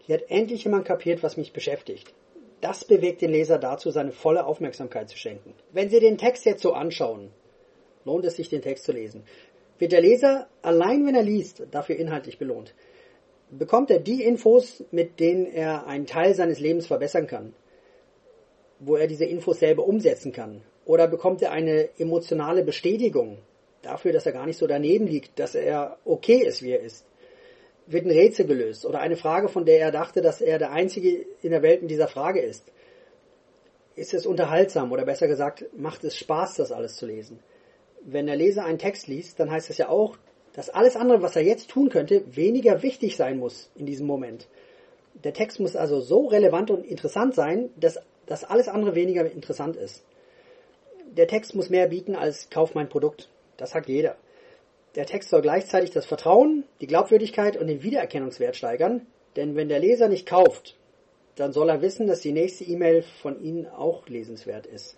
Hier 0.00 0.16
hat 0.16 0.24
endlich 0.28 0.64
jemand 0.64 0.84
kapiert, 0.84 1.22
was 1.22 1.36
mich 1.36 1.52
beschäftigt. 1.52 2.12
Das 2.60 2.84
bewegt 2.84 3.22
den 3.22 3.30
Leser 3.30 3.58
dazu, 3.58 3.90
seine 3.90 4.12
volle 4.12 4.44
Aufmerksamkeit 4.44 5.08
zu 5.08 5.16
schenken. 5.16 5.54
Wenn 5.72 5.88
Sie 5.88 6.00
den 6.00 6.18
Text 6.18 6.46
jetzt 6.46 6.62
so 6.62 6.72
anschauen, 6.72 7.30
lohnt 8.04 8.24
es 8.24 8.36
sich, 8.36 8.48
den 8.48 8.62
Text 8.62 8.84
zu 8.84 8.92
lesen. 8.92 9.22
Wird 9.78 9.92
der 9.92 10.00
Leser, 10.00 10.48
allein 10.62 11.06
wenn 11.06 11.14
er 11.14 11.22
liest, 11.22 11.62
dafür 11.70 11.96
inhaltlich 11.96 12.38
belohnt? 12.38 12.74
Bekommt 13.50 13.90
er 13.90 14.00
die 14.00 14.24
Infos, 14.24 14.82
mit 14.90 15.20
denen 15.20 15.46
er 15.46 15.86
einen 15.86 16.06
Teil 16.06 16.34
seines 16.34 16.58
Lebens 16.58 16.86
verbessern 16.86 17.28
kann? 17.28 17.54
Wo 18.80 18.96
er 18.96 19.06
diese 19.06 19.26
Infos 19.26 19.60
selber 19.60 19.86
umsetzen 19.86 20.32
kann? 20.32 20.62
Oder 20.84 21.06
bekommt 21.06 21.42
er 21.42 21.52
eine 21.52 21.88
emotionale 21.98 22.64
Bestätigung 22.64 23.38
dafür, 23.86 24.12
dass 24.12 24.26
er 24.26 24.32
gar 24.32 24.46
nicht 24.46 24.58
so 24.58 24.66
daneben 24.66 25.06
liegt, 25.06 25.38
dass 25.38 25.54
er 25.54 25.98
okay 26.04 26.38
ist, 26.44 26.62
wie 26.62 26.72
er 26.72 26.80
ist? 26.80 27.06
wird 27.86 28.04
ein 28.04 28.10
Rätsel 28.10 28.46
gelöst 28.46 28.84
oder 28.84 29.00
eine 29.00 29.16
Frage, 29.16 29.48
von 29.48 29.64
der 29.64 29.80
er 29.80 29.92
dachte, 29.92 30.20
dass 30.20 30.40
er 30.40 30.58
der 30.58 30.72
Einzige 30.72 31.24
in 31.42 31.50
der 31.50 31.62
Welt 31.62 31.82
in 31.82 31.88
dieser 31.88 32.08
Frage 32.08 32.40
ist. 32.40 32.64
Ist 33.94 34.12
es 34.12 34.26
unterhaltsam 34.26 34.92
oder 34.92 35.04
besser 35.04 35.28
gesagt, 35.28 35.64
macht 35.76 36.04
es 36.04 36.16
Spaß, 36.16 36.56
das 36.56 36.72
alles 36.72 36.96
zu 36.96 37.06
lesen? 37.06 37.38
Wenn 38.02 38.26
der 38.26 38.36
Leser 38.36 38.64
einen 38.64 38.78
Text 38.78 39.06
liest, 39.06 39.40
dann 39.40 39.50
heißt 39.50 39.70
das 39.70 39.78
ja 39.78 39.88
auch, 39.88 40.16
dass 40.52 40.70
alles 40.70 40.96
andere, 40.96 41.22
was 41.22 41.36
er 41.36 41.42
jetzt 41.42 41.70
tun 41.70 41.88
könnte, 41.88 42.22
weniger 42.34 42.82
wichtig 42.82 43.16
sein 43.16 43.38
muss 43.38 43.70
in 43.74 43.86
diesem 43.86 44.06
Moment. 44.06 44.48
Der 45.24 45.32
Text 45.32 45.60
muss 45.60 45.76
also 45.76 46.00
so 46.00 46.26
relevant 46.26 46.70
und 46.70 46.84
interessant 46.84 47.34
sein, 47.34 47.70
dass, 47.76 47.98
dass 48.26 48.44
alles 48.44 48.68
andere 48.68 48.94
weniger 48.94 49.30
interessant 49.30 49.76
ist. 49.76 50.04
Der 51.16 51.26
Text 51.26 51.54
muss 51.54 51.70
mehr 51.70 51.88
bieten 51.88 52.14
als 52.14 52.50
Kauf 52.50 52.74
mein 52.74 52.88
Produkt. 52.88 53.30
Das 53.56 53.70
sagt 53.70 53.88
jeder. 53.88 54.16
Der 54.94 55.06
Text 55.06 55.28
soll 55.28 55.42
gleichzeitig 55.42 55.90
das 55.90 56.06
Vertrauen, 56.06 56.64
die 56.80 56.86
Glaubwürdigkeit 56.86 57.56
und 57.56 57.66
den 57.66 57.82
Wiedererkennungswert 57.82 58.56
steigern, 58.56 59.06
denn 59.36 59.54
wenn 59.54 59.68
der 59.68 59.78
Leser 59.78 60.08
nicht 60.08 60.26
kauft, 60.26 60.76
dann 61.34 61.52
soll 61.52 61.68
er 61.68 61.82
wissen, 61.82 62.06
dass 62.06 62.20
die 62.20 62.32
nächste 62.32 62.64
E-Mail 62.64 63.02
von 63.02 63.42
Ihnen 63.42 63.66
auch 63.66 64.08
lesenswert 64.08 64.66
ist. 64.66 64.96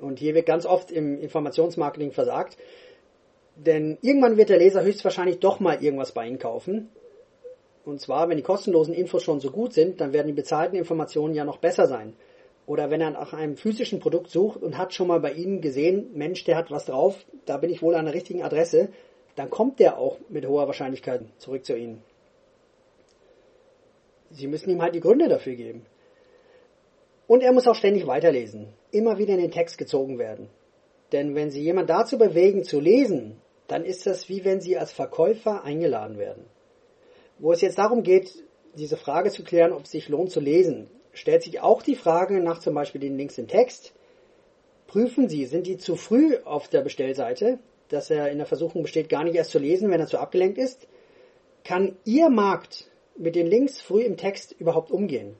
Und 0.00 0.18
hier 0.18 0.34
wird 0.34 0.46
ganz 0.46 0.66
oft 0.66 0.90
im 0.90 1.20
Informationsmarketing 1.20 2.10
versagt, 2.10 2.56
denn 3.54 3.98
irgendwann 4.02 4.36
wird 4.36 4.48
der 4.48 4.58
Leser 4.58 4.82
höchstwahrscheinlich 4.82 5.38
doch 5.38 5.60
mal 5.60 5.82
irgendwas 5.82 6.12
bei 6.12 6.26
Ihnen 6.26 6.38
kaufen. 6.38 6.88
Und 7.84 8.00
zwar, 8.00 8.28
wenn 8.28 8.36
die 8.36 8.42
kostenlosen 8.42 8.94
Infos 8.94 9.22
schon 9.22 9.40
so 9.40 9.50
gut 9.50 9.72
sind, 9.72 10.00
dann 10.00 10.12
werden 10.12 10.28
die 10.28 10.32
bezahlten 10.32 10.76
Informationen 10.76 11.34
ja 11.34 11.44
noch 11.44 11.58
besser 11.58 11.86
sein. 11.86 12.14
Oder 12.66 12.90
wenn 12.90 13.00
er 13.00 13.10
nach 13.10 13.32
einem 13.32 13.56
physischen 13.56 14.00
Produkt 14.00 14.30
sucht 14.30 14.62
und 14.62 14.78
hat 14.78 14.94
schon 14.94 15.08
mal 15.08 15.20
bei 15.20 15.32
Ihnen 15.32 15.60
gesehen, 15.60 16.10
Mensch, 16.14 16.44
der 16.44 16.56
hat 16.56 16.70
was 16.70 16.86
drauf, 16.86 17.16
da 17.44 17.56
bin 17.56 17.70
ich 17.70 17.82
wohl 17.82 17.94
an 17.94 18.04
der 18.04 18.14
richtigen 18.14 18.42
Adresse, 18.42 18.90
dann 19.34 19.50
kommt 19.50 19.80
der 19.80 19.98
auch 19.98 20.18
mit 20.28 20.46
hoher 20.46 20.66
Wahrscheinlichkeit 20.66 21.22
zurück 21.38 21.64
zu 21.64 21.76
Ihnen. 21.76 22.02
Sie 24.30 24.46
müssen 24.46 24.70
ihm 24.70 24.80
halt 24.80 24.94
die 24.94 25.00
Gründe 25.00 25.28
dafür 25.28 25.54
geben. 25.54 25.84
Und 27.26 27.42
er 27.42 27.52
muss 27.52 27.66
auch 27.66 27.74
ständig 27.74 28.06
weiterlesen, 28.06 28.68
immer 28.92 29.18
wieder 29.18 29.34
in 29.34 29.40
den 29.40 29.50
Text 29.50 29.78
gezogen 29.78 30.18
werden. 30.18 30.48
Denn 31.12 31.34
wenn 31.34 31.50
Sie 31.50 31.62
jemand 31.62 31.90
dazu 31.90 32.18
bewegen, 32.18 32.62
zu 32.62 32.80
lesen, 32.80 33.36
dann 33.66 33.84
ist 33.84 34.06
das 34.06 34.28
wie 34.28 34.44
wenn 34.44 34.60
Sie 34.60 34.76
als 34.76 34.92
Verkäufer 34.92 35.64
eingeladen 35.64 36.18
werden. 36.18 36.44
Wo 37.38 37.52
es 37.52 37.60
jetzt 37.60 37.78
darum 37.78 38.02
geht, 38.02 38.32
diese 38.74 38.96
Frage 38.96 39.30
zu 39.30 39.42
klären, 39.42 39.72
ob 39.72 39.84
es 39.84 39.90
sich 39.90 40.08
lohnt 40.08 40.30
zu 40.30 40.40
lesen, 40.40 40.88
stellt 41.12 41.42
sich 41.42 41.60
auch 41.60 41.82
die 41.82 41.96
Frage 41.96 42.40
nach 42.40 42.60
zum 42.60 42.74
Beispiel 42.74 43.00
den 43.00 43.16
Links 43.16 43.38
im 43.38 43.48
Text. 43.48 43.92
Prüfen 44.86 45.28
Sie, 45.28 45.46
sind 45.46 45.66
die 45.66 45.78
zu 45.78 45.96
früh 45.96 46.36
auf 46.44 46.68
der 46.68 46.82
Bestellseite, 46.82 47.58
dass 47.88 48.10
er 48.10 48.30
in 48.30 48.38
der 48.38 48.46
Versuchung 48.46 48.82
besteht, 48.82 49.08
gar 49.08 49.24
nicht 49.24 49.36
erst 49.36 49.50
zu 49.50 49.58
lesen, 49.58 49.90
wenn 49.90 50.00
er 50.00 50.06
zu 50.06 50.18
abgelenkt 50.18 50.58
ist? 50.58 50.86
Kann 51.64 51.96
Ihr 52.04 52.28
Markt 52.30 52.90
mit 53.16 53.34
den 53.34 53.46
Links 53.46 53.80
früh 53.80 54.02
im 54.02 54.16
Text 54.16 54.52
überhaupt 54.58 54.90
umgehen? 54.90 55.36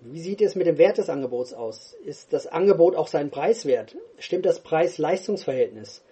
Wie 0.00 0.20
sieht 0.20 0.40
es 0.40 0.54
mit 0.54 0.66
dem 0.66 0.78
Wert 0.78 0.98
des 0.98 1.10
Angebots 1.10 1.52
aus? 1.52 1.94
Ist 2.04 2.32
das 2.32 2.46
Angebot 2.46 2.94
auch 2.94 3.08
seinen 3.08 3.30
Preis 3.30 3.66
wert? 3.66 3.96
Stimmt 4.18 4.46
das 4.46 4.60
Preis-Leistungs-Verhältnis? 4.60 6.04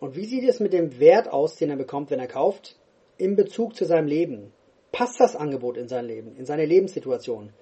Und 0.00 0.16
wie 0.16 0.24
sieht 0.24 0.48
es 0.48 0.58
mit 0.58 0.72
dem 0.72 0.98
Wert 0.98 1.28
aus, 1.28 1.56
den 1.56 1.70
er 1.70 1.76
bekommt, 1.76 2.10
wenn 2.10 2.18
er 2.18 2.26
kauft, 2.26 2.76
in 3.18 3.36
Bezug 3.36 3.76
zu 3.76 3.84
seinem 3.84 4.08
Leben? 4.08 4.52
Passt 4.92 5.18
das 5.20 5.34
Angebot 5.34 5.76
in 5.76 5.88
sein 5.88 6.06
Leben, 6.06 6.36
in 6.36 6.44
seine 6.44 6.66
Lebenssituation? 6.66 7.52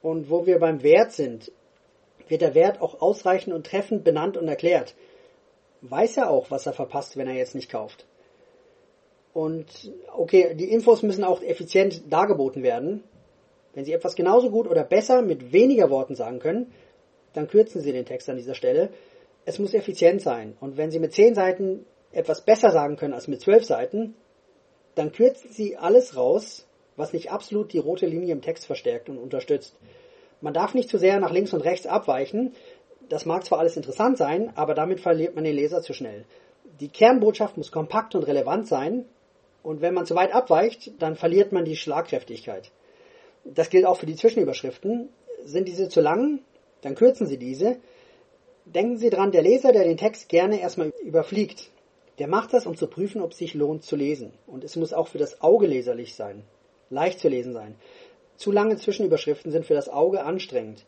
Und 0.00 0.30
wo 0.30 0.46
wir 0.46 0.58
beim 0.60 0.82
Wert 0.82 1.12
sind, 1.12 1.50
wird 2.28 2.42
der 2.42 2.54
Wert 2.54 2.80
auch 2.80 3.00
ausreichend 3.00 3.54
und 3.54 3.66
treffend 3.66 4.04
benannt 4.04 4.36
und 4.36 4.46
erklärt. 4.48 4.94
Weiß 5.80 6.16
er 6.16 6.30
auch, 6.30 6.50
was 6.50 6.66
er 6.66 6.72
verpasst, 6.72 7.16
wenn 7.16 7.26
er 7.26 7.34
jetzt 7.34 7.54
nicht 7.54 7.70
kauft? 7.70 8.06
Und 9.32 9.92
okay, 10.16 10.54
die 10.54 10.70
Infos 10.70 11.02
müssen 11.02 11.24
auch 11.24 11.42
effizient 11.42 12.02
dargeboten 12.12 12.62
werden. 12.62 13.04
Wenn 13.74 13.84
Sie 13.84 13.92
etwas 13.92 14.16
genauso 14.16 14.50
gut 14.50 14.66
oder 14.66 14.84
besser 14.84 15.22
mit 15.22 15.52
weniger 15.52 15.90
Worten 15.90 16.14
sagen 16.14 16.40
können, 16.40 16.72
dann 17.34 17.48
kürzen 17.48 17.80
Sie 17.80 17.92
den 17.92 18.06
Text 18.06 18.28
an 18.28 18.36
dieser 18.36 18.54
Stelle. 18.54 18.90
Es 19.44 19.58
muss 19.58 19.74
effizient 19.74 20.22
sein. 20.22 20.56
Und 20.60 20.76
wenn 20.76 20.90
Sie 20.90 20.98
mit 20.98 21.12
zehn 21.12 21.34
Seiten 21.34 21.84
etwas 22.10 22.44
besser 22.44 22.70
sagen 22.70 22.96
können 22.96 23.14
als 23.14 23.28
mit 23.28 23.40
zwölf 23.40 23.64
Seiten, 23.64 24.14
dann 24.98 25.12
kürzen 25.12 25.50
Sie 25.52 25.76
alles 25.76 26.16
raus, 26.16 26.66
was 26.96 27.12
nicht 27.12 27.30
absolut 27.30 27.72
die 27.72 27.78
rote 27.78 28.06
Linie 28.06 28.32
im 28.32 28.42
Text 28.42 28.66
verstärkt 28.66 29.08
und 29.08 29.18
unterstützt. 29.18 29.76
Man 30.40 30.54
darf 30.54 30.74
nicht 30.74 30.88
zu 30.88 30.98
sehr 30.98 31.18
nach 31.20 31.32
links 31.32 31.52
und 31.52 31.60
rechts 31.60 31.86
abweichen. 31.86 32.52
Das 33.08 33.24
mag 33.24 33.44
zwar 33.44 33.60
alles 33.60 33.76
interessant 33.76 34.18
sein, 34.18 34.52
aber 34.56 34.74
damit 34.74 35.00
verliert 35.00 35.34
man 35.34 35.44
den 35.44 35.54
Leser 35.54 35.82
zu 35.82 35.92
schnell. 35.92 36.24
Die 36.80 36.88
Kernbotschaft 36.88 37.56
muss 37.56 37.72
kompakt 37.72 38.14
und 38.14 38.24
relevant 38.24 38.68
sein. 38.68 39.04
Und 39.62 39.80
wenn 39.80 39.94
man 39.94 40.06
zu 40.06 40.14
weit 40.14 40.34
abweicht, 40.34 40.92
dann 41.00 41.16
verliert 41.16 41.52
man 41.52 41.64
die 41.64 41.76
Schlagkräftigkeit. 41.76 42.70
Das 43.44 43.70
gilt 43.70 43.86
auch 43.86 43.98
für 43.98 44.06
die 44.06 44.16
Zwischenüberschriften. 44.16 45.08
Sind 45.44 45.68
diese 45.68 45.88
zu 45.88 46.00
lang, 46.00 46.40
dann 46.82 46.94
kürzen 46.94 47.26
Sie 47.26 47.38
diese. 47.38 47.76
Denken 48.64 48.98
Sie 48.98 49.10
dran, 49.10 49.32
der 49.32 49.42
Leser, 49.42 49.72
der 49.72 49.84
den 49.84 49.96
Text 49.96 50.28
gerne 50.28 50.60
erstmal 50.60 50.92
überfliegt, 51.02 51.70
der 52.18 52.28
macht 52.28 52.52
das, 52.52 52.66
um 52.66 52.76
zu 52.76 52.86
prüfen, 52.86 53.20
ob 53.20 53.32
es 53.32 53.38
sich 53.38 53.54
lohnt 53.54 53.84
zu 53.84 53.96
lesen. 53.96 54.32
Und 54.46 54.64
es 54.64 54.76
muss 54.76 54.92
auch 54.92 55.08
für 55.08 55.18
das 55.18 55.40
Auge 55.40 55.66
leserlich 55.66 56.14
sein, 56.14 56.42
leicht 56.90 57.20
zu 57.20 57.28
lesen 57.28 57.52
sein. 57.52 57.76
Zu 58.36 58.52
lange 58.52 58.76
Zwischenüberschriften 58.76 59.50
sind 59.50 59.66
für 59.66 59.74
das 59.74 59.88
Auge 59.88 60.24
anstrengend. 60.24 60.84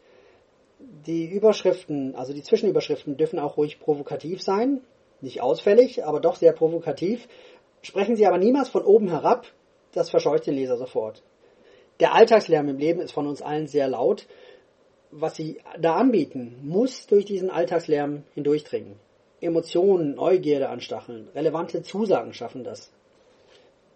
Die 1.06 1.26
Überschriften, 1.26 2.14
also 2.14 2.32
die 2.32 2.42
Zwischenüberschriften 2.42 3.16
dürfen 3.16 3.38
auch 3.38 3.56
ruhig 3.56 3.80
provokativ 3.80 4.42
sein, 4.42 4.80
nicht 5.20 5.42
ausfällig, 5.42 6.04
aber 6.04 6.20
doch 6.20 6.36
sehr 6.36 6.52
provokativ. 6.52 7.28
Sprechen 7.82 8.16
Sie 8.16 8.26
aber 8.26 8.38
niemals 8.38 8.68
von 8.68 8.84
oben 8.84 9.08
herab, 9.08 9.46
das 9.92 10.10
verscheucht 10.10 10.46
den 10.46 10.54
Leser 10.54 10.76
sofort. 10.76 11.22
Der 11.98 12.14
Alltagslärm 12.14 12.68
im 12.68 12.78
Leben 12.78 13.00
ist 13.00 13.12
von 13.12 13.26
uns 13.26 13.42
allen 13.42 13.66
sehr 13.66 13.88
laut. 13.88 14.26
Was 15.10 15.34
sie 15.34 15.60
da 15.78 15.96
anbieten, 15.96 16.58
muss 16.62 17.06
durch 17.06 17.24
diesen 17.24 17.50
Alltagslärm 17.50 18.22
hindurchdringen. 18.34 18.96
Emotionen, 19.40 20.14
Neugierde 20.14 20.68
anstacheln, 20.68 21.28
relevante 21.34 21.82
Zusagen 21.82 22.34
schaffen 22.34 22.64
das. 22.64 22.92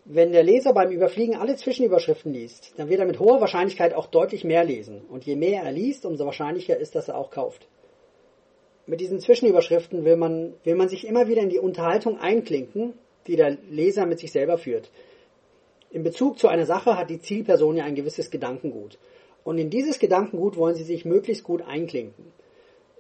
Wenn 0.06 0.32
der 0.32 0.42
Leser 0.42 0.74
beim 0.74 0.90
Überfliegen 0.90 1.36
alle 1.36 1.56
Zwischenüberschriften 1.56 2.32
liest, 2.32 2.74
dann 2.76 2.90
wird 2.90 3.00
er 3.00 3.06
mit 3.06 3.18
hoher 3.18 3.40
Wahrscheinlichkeit 3.40 3.94
auch 3.94 4.06
deutlich 4.06 4.44
mehr 4.44 4.62
lesen. 4.62 5.02
Und 5.08 5.24
je 5.24 5.34
mehr 5.34 5.62
er 5.62 5.72
liest, 5.72 6.04
umso 6.04 6.26
wahrscheinlicher 6.26 6.76
ist, 6.76 6.94
dass 6.94 7.08
er 7.08 7.16
auch 7.16 7.30
kauft. 7.30 7.66
Mit 8.86 9.00
diesen 9.00 9.18
Zwischenüberschriften 9.18 10.04
will 10.04 10.16
man, 10.16 10.54
will 10.62 10.74
man 10.74 10.90
sich 10.90 11.06
immer 11.06 11.26
wieder 11.26 11.40
in 11.40 11.48
die 11.48 11.58
Unterhaltung 11.58 12.18
einklinken, 12.18 12.92
die 13.26 13.36
der 13.36 13.56
Leser 13.70 14.04
mit 14.04 14.18
sich 14.18 14.30
selber 14.30 14.58
führt. 14.58 14.90
In 15.90 16.02
Bezug 16.02 16.38
zu 16.38 16.48
einer 16.48 16.66
Sache 16.66 16.98
hat 16.98 17.08
die 17.08 17.20
Zielperson 17.20 17.76
ja 17.76 17.84
ein 17.84 17.94
gewisses 17.94 18.30
Gedankengut. 18.30 18.98
Und 19.42 19.56
in 19.56 19.70
dieses 19.70 19.98
Gedankengut 19.98 20.56
wollen 20.56 20.74
Sie 20.74 20.84
sich 20.84 21.06
möglichst 21.06 21.44
gut 21.44 21.62
einklinken. 21.62 22.32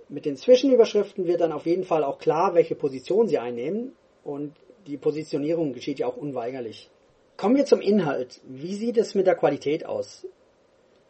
Mit 0.08 0.26
den 0.26 0.36
Zwischenüberschriften 0.36 1.26
wird 1.26 1.40
dann 1.40 1.52
auf 1.52 1.66
jeden 1.66 1.84
Fall 1.84 2.04
auch 2.04 2.18
klar, 2.18 2.54
welche 2.54 2.74
Position 2.74 3.26
Sie 3.26 3.38
einnehmen. 3.38 3.92
Und 4.22 4.54
die 4.86 4.96
Positionierung 4.96 5.72
geschieht 5.72 5.98
ja 5.98 6.06
auch 6.06 6.16
unweigerlich. 6.16 6.90
Kommen 7.36 7.56
wir 7.56 7.64
zum 7.64 7.80
Inhalt. 7.80 8.40
Wie 8.44 8.74
sieht 8.74 8.96
es 8.96 9.14
mit 9.14 9.26
der 9.26 9.34
Qualität 9.34 9.86
aus? 9.86 10.26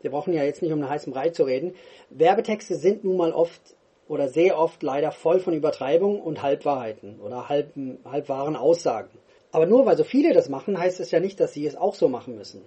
Wir 0.00 0.10
brauchen 0.10 0.32
ja 0.32 0.44
jetzt 0.44 0.62
nicht 0.62 0.72
um 0.72 0.80
einen 0.80 0.90
heißen 0.90 1.12
Brei 1.12 1.30
zu 1.30 1.44
reden. 1.44 1.74
Werbetexte 2.10 2.76
sind 2.76 3.04
nun 3.04 3.16
mal 3.16 3.32
oft 3.32 3.60
oder 4.06 4.28
sehr 4.28 4.58
oft 4.58 4.82
leider 4.82 5.12
voll 5.12 5.40
von 5.40 5.54
Übertreibung 5.54 6.20
und 6.20 6.42
Halbwahrheiten 6.42 7.20
oder 7.20 7.48
halb, 7.48 7.72
halbwahren 8.04 8.56
Aussagen. 8.56 9.10
Aber 9.50 9.66
nur 9.66 9.86
weil 9.86 9.96
so 9.96 10.04
viele 10.04 10.32
das 10.32 10.48
machen, 10.48 10.78
heißt 10.78 11.00
es 11.00 11.10
ja 11.10 11.20
nicht, 11.20 11.40
dass 11.40 11.52
sie 11.52 11.66
es 11.66 11.76
auch 11.76 11.94
so 11.94 12.08
machen 12.08 12.36
müssen. 12.36 12.62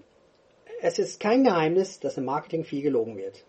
Es 0.82 1.00
ist 1.00 1.20
kein 1.20 1.44
Geheimnis, 1.44 2.00
dass 2.00 2.18
im 2.18 2.26
Marketing 2.26 2.64
viel 2.64 2.82
gelogen 2.82 3.18
wird. 3.18 3.44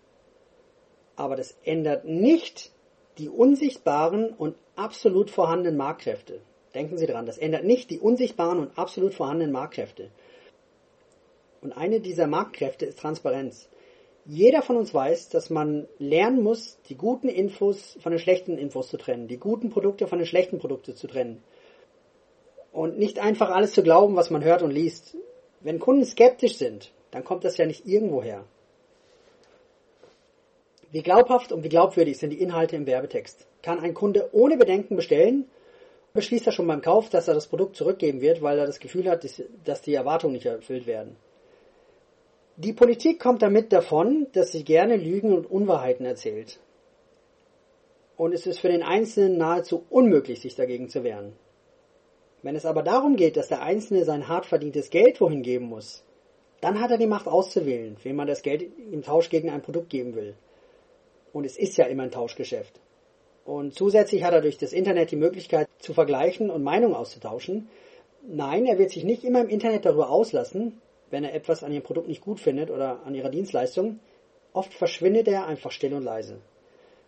Aber 1.18 1.34
das 1.34 1.56
ändert 1.64 2.04
nicht 2.04 2.70
die 3.18 3.28
unsichtbaren 3.28 4.30
und 4.30 4.54
absolut 4.76 5.30
vorhandenen 5.30 5.76
Marktkräfte. 5.76 6.40
Denken 6.76 6.96
Sie 6.96 7.06
dran, 7.06 7.26
das 7.26 7.38
ändert 7.38 7.64
nicht 7.64 7.90
die 7.90 7.98
unsichtbaren 7.98 8.60
und 8.60 8.78
absolut 8.78 9.14
vorhandenen 9.14 9.52
Marktkräfte. 9.52 10.10
Und 11.60 11.72
eine 11.72 11.98
dieser 11.98 12.28
Marktkräfte 12.28 12.86
ist 12.86 13.00
Transparenz. 13.00 13.68
Jeder 14.26 14.62
von 14.62 14.76
uns 14.76 14.94
weiß, 14.94 15.28
dass 15.30 15.50
man 15.50 15.88
lernen 15.98 16.40
muss, 16.40 16.78
die 16.88 16.94
guten 16.94 17.28
Infos 17.28 17.98
von 18.00 18.12
den 18.12 18.20
schlechten 18.20 18.56
Infos 18.56 18.88
zu 18.88 18.96
trennen, 18.96 19.26
die 19.26 19.38
guten 19.38 19.70
Produkte 19.70 20.06
von 20.06 20.18
den 20.18 20.26
schlechten 20.26 20.60
Produkten 20.60 20.94
zu 20.94 21.08
trennen 21.08 21.42
und 22.70 22.96
nicht 22.96 23.18
einfach 23.18 23.50
alles 23.50 23.72
zu 23.72 23.82
glauben, 23.82 24.14
was 24.14 24.30
man 24.30 24.44
hört 24.44 24.62
und 24.62 24.70
liest. 24.70 25.16
Wenn 25.62 25.80
Kunden 25.80 26.04
skeptisch 26.04 26.58
sind, 26.58 26.92
dann 27.10 27.24
kommt 27.24 27.42
das 27.42 27.56
ja 27.56 27.66
nicht 27.66 27.86
irgendwo 27.86 28.22
her. 28.22 28.44
Wie 30.90 31.02
glaubhaft 31.02 31.52
und 31.52 31.62
wie 31.64 31.68
glaubwürdig 31.68 32.16
sind 32.18 32.30
die 32.30 32.40
Inhalte 32.40 32.76
im 32.76 32.86
Werbetext? 32.86 33.46
Kann 33.62 33.80
ein 33.80 33.92
Kunde 33.92 34.30
ohne 34.32 34.56
Bedenken 34.56 34.96
bestellen? 34.96 35.46
Beschließt 36.14 36.46
er 36.46 36.52
schon 36.52 36.66
beim 36.66 36.80
Kauf, 36.80 37.10
dass 37.10 37.28
er 37.28 37.34
das 37.34 37.46
Produkt 37.46 37.76
zurückgeben 37.76 38.22
wird, 38.22 38.40
weil 38.40 38.58
er 38.58 38.66
das 38.66 38.80
Gefühl 38.80 39.08
hat, 39.10 39.28
dass 39.64 39.82
die 39.82 39.94
Erwartungen 39.94 40.32
nicht 40.32 40.46
erfüllt 40.46 40.86
werden? 40.86 41.16
Die 42.56 42.72
Politik 42.72 43.20
kommt 43.20 43.42
damit 43.42 43.72
davon, 43.72 44.26
dass 44.32 44.50
sie 44.50 44.64
gerne 44.64 44.96
Lügen 44.96 45.32
und 45.32 45.48
Unwahrheiten 45.48 46.06
erzählt. 46.06 46.58
Und 48.16 48.32
es 48.32 48.46
ist 48.46 48.58
für 48.58 48.68
den 48.68 48.82
Einzelnen 48.82 49.36
nahezu 49.36 49.84
unmöglich, 49.90 50.40
sich 50.40 50.56
dagegen 50.56 50.88
zu 50.88 51.04
wehren. 51.04 51.34
Wenn 52.42 52.56
es 52.56 52.66
aber 52.66 52.82
darum 52.82 53.16
geht, 53.16 53.36
dass 53.36 53.48
der 53.48 53.62
Einzelne 53.62 54.04
sein 54.04 54.26
hart 54.26 54.46
verdientes 54.46 54.90
Geld 54.90 55.20
wohin 55.20 55.42
geben 55.42 55.66
muss, 55.66 56.02
dann 56.60 56.80
hat 56.80 56.90
er 56.90 56.98
die 56.98 57.06
Macht 57.06 57.28
auszuwählen, 57.28 57.96
wem 58.02 58.16
man 58.16 58.26
das 58.26 58.42
Geld 58.42 58.62
im 58.90 59.02
Tausch 59.02 59.28
gegen 59.28 59.50
ein 59.50 59.62
Produkt 59.62 59.90
geben 59.90 60.16
will. 60.16 60.34
Und 61.32 61.44
es 61.44 61.56
ist 61.58 61.76
ja 61.76 61.86
immer 61.86 62.04
ein 62.04 62.10
Tauschgeschäft. 62.10 62.80
Und 63.44 63.74
zusätzlich 63.74 64.24
hat 64.24 64.34
er 64.34 64.42
durch 64.42 64.58
das 64.58 64.72
Internet 64.72 65.10
die 65.10 65.16
Möglichkeit 65.16 65.68
zu 65.78 65.94
vergleichen 65.94 66.50
und 66.50 66.62
Meinungen 66.62 66.94
auszutauschen. 66.94 67.68
Nein, 68.26 68.66
er 68.66 68.78
wird 68.78 68.90
sich 68.90 69.04
nicht 69.04 69.24
immer 69.24 69.40
im 69.40 69.48
Internet 69.48 69.86
darüber 69.86 70.10
auslassen, 70.10 70.80
wenn 71.10 71.24
er 71.24 71.34
etwas 71.34 71.64
an 71.64 71.72
ihrem 71.72 71.82
Produkt 71.82 72.08
nicht 72.08 72.20
gut 72.20 72.40
findet 72.40 72.70
oder 72.70 73.00
an 73.06 73.14
ihrer 73.14 73.30
Dienstleistung. 73.30 74.00
Oft 74.52 74.74
verschwindet 74.74 75.28
er 75.28 75.46
einfach 75.46 75.70
still 75.70 75.94
und 75.94 76.04
leise. 76.04 76.40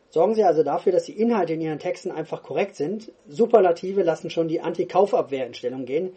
Sorgen 0.09 0.35
Sie 0.35 0.43
also 0.43 0.63
dafür, 0.63 0.93
dass 0.93 1.05
die 1.05 1.21
Inhalte 1.21 1.53
in 1.53 1.61
Ihren 1.61 1.79
Texten 1.79 2.11
einfach 2.11 2.43
korrekt 2.43 2.75
sind. 2.75 3.13
Superlative 3.29 4.03
lassen 4.03 4.31
schon 4.31 4.49
die 4.49 4.61
Anti-Kaufabwehr 4.61 5.47
in 5.47 5.55
Stellung 5.55 5.85
gehen. 5.85 6.17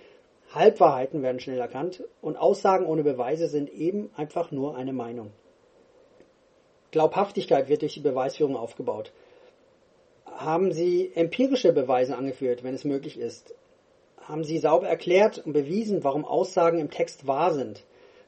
Halbwahrheiten 0.53 1.21
werden 1.21 1.39
schnell 1.39 1.59
erkannt 1.59 2.03
und 2.21 2.37
Aussagen 2.37 2.85
ohne 2.85 3.03
Beweise 3.03 3.47
sind 3.47 3.71
eben 3.71 4.09
einfach 4.15 4.51
nur 4.51 4.75
eine 4.75 4.93
Meinung. 4.93 5.31
Glaubhaftigkeit 6.93 7.69
wird 7.69 7.81
durch 7.81 7.95
die 7.95 7.99
Beweisführung 7.99 8.55
aufgebaut. 8.55 9.11
Haben 10.27 10.71
Sie 10.71 11.11
empirische 11.15 11.73
Beweise 11.73 12.15
angeführt, 12.15 12.63
wenn 12.63 12.75
es 12.75 12.85
möglich 12.85 13.19
ist? 13.19 13.55
Haben 14.21 14.43
Sie 14.43 14.59
sauber 14.59 14.87
erklärt 14.87 15.39
und 15.43 15.53
bewiesen, 15.53 16.03
warum 16.03 16.23
Aussagen 16.23 16.79
im 16.79 16.91
Text 16.91 17.25
wahr 17.25 17.51
sind? 17.51 17.83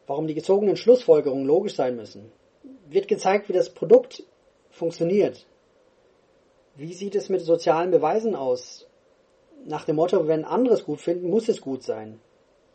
Warum 0.07 0.25
die 0.25 0.33
gezogenen 0.33 0.77
Schlussfolgerungen 0.77 1.45
logisch 1.45 1.75
sein 1.75 1.95
müssen? 1.95 2.31
Wird 2.89 3.07
gezeigt, 3.07 3.49
wie 3.49 3.53
das 3.53 3.69
Produkt 3.69 4.23
funktioniert? 4.71 5.45
Wie 6.75 6.93
sieht 6.93 7.15
es 7.15 7.29
mit 7.29 7.41
sozialen 7.41 7.91
Beweisen 7.91 8.35
aus? 8.35 8.87
Nach 9.63 9.85
dem 9.85 9.95
Motto, 9.95 10.27
wenn 10.27 10.43
andere 10.43 10.73
es 10.73 10.85
gut 10.85 11.01
finden, 11.01 11.29
muss 11.29 11.49
es 11.49 11.61
gut 11.61 11.83
sein. 11.83 12.19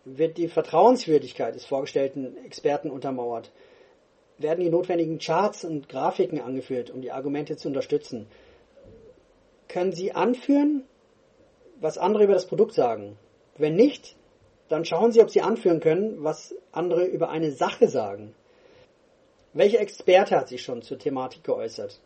Wird 0.05 0.39
die 0.39 0.49
Vertrauenswürdigkeit 0.49 1.57
des 1.57 1.67
vorgestellten 1.67 2.37
Experten 2.47 2.91
untermauert? 2.91 3.51
Werden 4.41 4.65
die 4.65 4.71
notwendigen 4.71 5.19
Charts 5.19 5.67
und 5.67 5.91
Grafiken 5.91 6.41
angeführt, 6.41 6.91
um 6.91 7.03
die 7.03 7.13
Argumente 7.13 7.57
zu 7.57 7.69
unterstützen? 7.69 8.27
Können 9.69 9.93
Sie 9.93 10.13
anführen, 10.13 10.85
was 11.79 11.99
andere 11.99 12.25
über 12.25 12.33
das 12.33 12.47
Produkt 12.47 12.73
sagen? 12.73 13.19
Wenn 13.59 13.77
nicht, 13.77 14.17
dann 14.69 14.87
schauen 14.87 15.13
Sie, 15.13 15.21
ob 15.21 15.29
Sie 15.29 15.43
anführen 15.43 15.81
können, 15.81 16.25
was 16.25 16.55
andere 16.73 17.05
über 17.05 17.29
eine 17.29 17.51
Sache 17.53 17.87
sagen. 17.87 18.35
Welcher 19.53 19.81
Experte 19.81 20.37
hat 20.37 20.49
sich 20.49 20.63
schon 20.63 20.81
zur 20.81 20.99
Thematik 20.99 21.45
geäußert? 21.45 22.01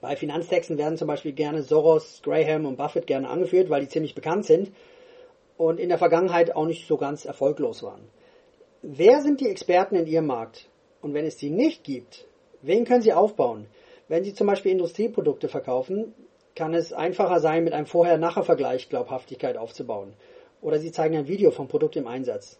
Bei 0.00 0.16
Finanztexten 0.16 0.78
werden 0.78 0.96
zum 0.96 1.08
Beispiel 1.08 1.32
gerne 1.32 1.62
Soros, 1.62 2.22
Graham 2.22 2.64
und 2.64 2.76
Buffett 2.76 3.06
gerne 3.06 3.28
angeführt, 3.28 3.68
weil 3.68 3.82
die 3.82 3.88
ziemlich 3.88 4.14
bekannt 4.14 4.46
sind 4.46 4.72
und 5.58 5.78
in 5.78 5.90
der 5.90 5.98
Vergangenheit 5.98 6.56
auch 6.56 6.64
nicht 6.64 6.86
so 6.86 6.96
ganz 6.96 7.26
erfolglos 7.26 7.82
waren. 7.82 8.08
Wer 8.80 9.20
sind 9.20 9.42
die 9.42 9.48
Experten 9.48 9.94
in 9.96 10.06
Ihrem 10.06 10.26
Markt? 10.26 10.70
Und 11.00 11.14
wenn 11.14 11.26
es 11.26 11.38
sie 11.38 11.50
nicht 11.50 11.84
gibt, 11.84 12.26
wen 12.62 12.84
können 12.84 13.02
Sie 13.02 13.12
aufbauen? 13.12 13.66
Wenn 14.08 14.24
Sie 14.24 14.34
zum 14.34 14.46
Beispiel 14.46 14.72
Industrieprodukte 14.72 15.48
verkaufen, 15.48 16.14
kann 16.54 16.74
es 16.74 16.92
einfacher 16.92 17.40
sein, 17.40 17.64
mit 17.64 17.72
einem 17.72 17.86
Vorher-Nachher-Vergleich 17.86 18.88
Glaubhaftigkeit 18.88 19.56
aufzubauen. 19.56 20.14
Oder 20.60 20.78
Sie 20.78 20.90
zeigen 20.90 21.16
ein 21.16 21.28
Video 21.28 21.50
vom 21.50 21.68
Produkt 21.68 21.96
im 21.96 22.06
Einsatz 22.06 22.58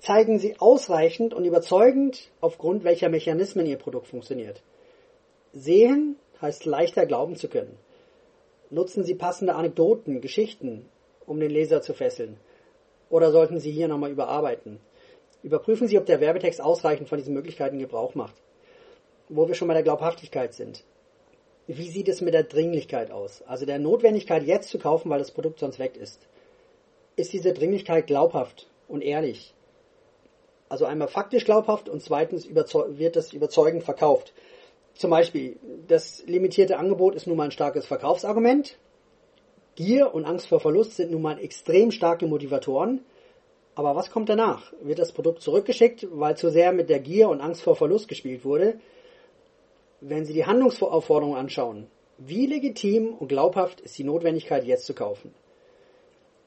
zeigen 0.00 0.38
Sie 0.38 0.58
ausreichend 0.58 1.34
und 1.34 1.44
überzeugend, 1.44 2.30
aufgrund 2.40 2.84
welcher 2.84 3.08
Mechanismen 3.08 3.66
Ihr 3.66 3.76
Produkt 3.76 4.08
funktioniert. 4.08 4.62
Sehen 5.52 6.16
heißt 6.40 6.64
leichter 6.64 7.06
glauben 7.06 7.36
zu 7.36 7.48
können. 7.48 7.76
Nutzen 8.70 9.04
Sie 9.04 9.14
passende 9.14 9.54
Anekdoten, 9.54 10.20
Geschichten, 10.20 10.86
um 11.26 11.38
den 11.38 11.50
Leser 11.50 11.82
zu 11.82 11.92
fesseln. 11.92 12.38
Oder 13.10 13.30
sollten 13.30 13.60
Sie 13.60 13.70
hier 13.70 13.88
nochmal 13.88 14.10
überarbeiten? 14.10 14.80
Überprüfen 15.42 15.88
Sie, 15.88 15.98
ob 15.98 16.06
der 16.06 16.20
Werbetext 16.20 16.60
ausreichend 16.60 17.08
von 17.08 17.18
diesen 17.18 17.34
Möglichkeiten 17.34 17.78
Gebrauch 17.78 18.14
macht. 18.14 18.34
Wo 19.28 19.48
wir 19.48 19.54
schon 19.54 19.68
bei 19.68 19.74
der 19.74 19.82
Glaubhaftigkeit 19.82 20.54
sind. 20.54 20.84
Wie 21.66 21.88
sieht 21.88 22.08
es 22.08 22.20
mit 22.20 22.34
der 22.34 22.42
Dringlichkeit 22.42 23.10
aus? 23.10 23.42
Also 23.42 23.64
der 23.64 23.78
Notwendigkeit, 23.78 24.42
jetzt 24.42 24.70
zu 24.70 24.78
kaufen, 24.78 25.08
weil 25.08 25.20
das 25.20 25.30
Produkt 25.30 25.60
sonst 25.60 25.78
weg 25.78 25.96
ist. 25.96 26.26
Ist 27.16 27.32
diese 27.32 27.52
Dringlichkeit 27.52 28.06
glaubhaft 28.06 28.68
und 28.88 29.02
ehrlich? 29.02 29.54
Also 30.68 30.84
einmal 30.84 31.08
faktisch 31.08 31.44
glaubhaft 31.44 31.88
und 31.88 32.02
zweitens 32.02 32.48
wird 32.54 33.16
es 33.16 33.32
überzeugend 33.32 33.84
verkauft. 33.84 34.32
Zum 34.94 35.10
Beispiel, 35.10 35.58
das 35.86 36.24
limitierte 36.26 36.78
Angebot 36.78 37.14
ist 37.14 37.26
nun 37.26 37.36
mal 37.36 37.44
ein 37.44 37.50
starkes 37.50 37.86
Verkaufsargument. 37.86 38.78
Gier 39.76 40.14
und 40.14 40.24
Angst 40.24 40.48
vor 40.48 40.60
Verlust 40.60 40.96
sind 40.96 41.10
nun 41.10 41.22
mal 41.22 41.38
extrem 41.38 41.90
starke 41.90 42.26
Motivatoren. 42.26 43.04
Aber 43.74 43.94
was 43.94 44.10
kommt 44.10 44.28
danach? 44.28 44.72
Wird 44.80 44.98
das 44.98 45.12
Produkt 45.12 45.42
zurückgeschickt, 45.42 46.06
weil 46.10 46.36
zu 46.36 46.50
sehr 46.50 46.72
mit 46.72 46.90
der 46.90 47.00
Gier 47.00 47.28
und 47.28 47.40
Angst 47.40 47.62
vor 47.62 47.76
Verlust 47.76 48.08
gespielt 48.08 48.44
wurde? 48.44 48.80
Wenn 50.00 50.24
Sie 50.24 50.32
die 50.32 50.46
Handlungsaufforderung 50.46 51.36
anschauen, 51.36 51.86
wie 52.18 52.46
legitim 52.46 53.14
und 53.14 53.28
glaubhaft 53.28 53.80
ist 53.80 53.96
die 53.98 54.04
Notwendigkeit, 54.04 54.64
jetzt 54.64 54.86
zu 54.86 54.94
kaufen? 54.94 55.32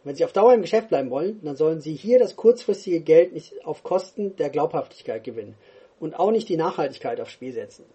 Wenn 0.04 0.16
Sie 0.16 0.26
auf 0.26 0.34
Dauer 0.34 0.54
im 0.54 0.62
Geschäft 0.62 0.90
bleiben 0.90 1.10
wollen, 1.10 1.40
dann 1.44 1.56
sollen 1.56 1.80
Sie 1.80 1.96
hier 1.96 2.20
das 2.20 2.36
kurzfristige 2.36 3.00
Geld 3.00 3.34
nicht 3.34 3.66
auf 3.66 3.84
Kosten 3.84 4.36
der 4.36 4.50
Glaubhaftigkeit 4.50 5.24
gewinnen 5.24 5.56
und 6.00 6.20
auch 6.20 6.32
nicht 6.32 6.50
die 6.50 6.58
Nachhaltigkeit 6.58 7.22
aufs 7.22 7.32
Spiel 7.32 7.54
setzen. 7.54 7.86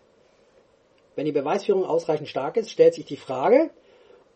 Wenn 1.14 1.26
die 1.26 1.32
Beweisführung 1.32 1.84
ausreichend 1.84 2.28
stark 2.28 2.56
ist, 2.56 2.70
stellt 2.70 2.94
sich 2.94 3.04
die 3.04 3.16
Frage, 3.16 3.70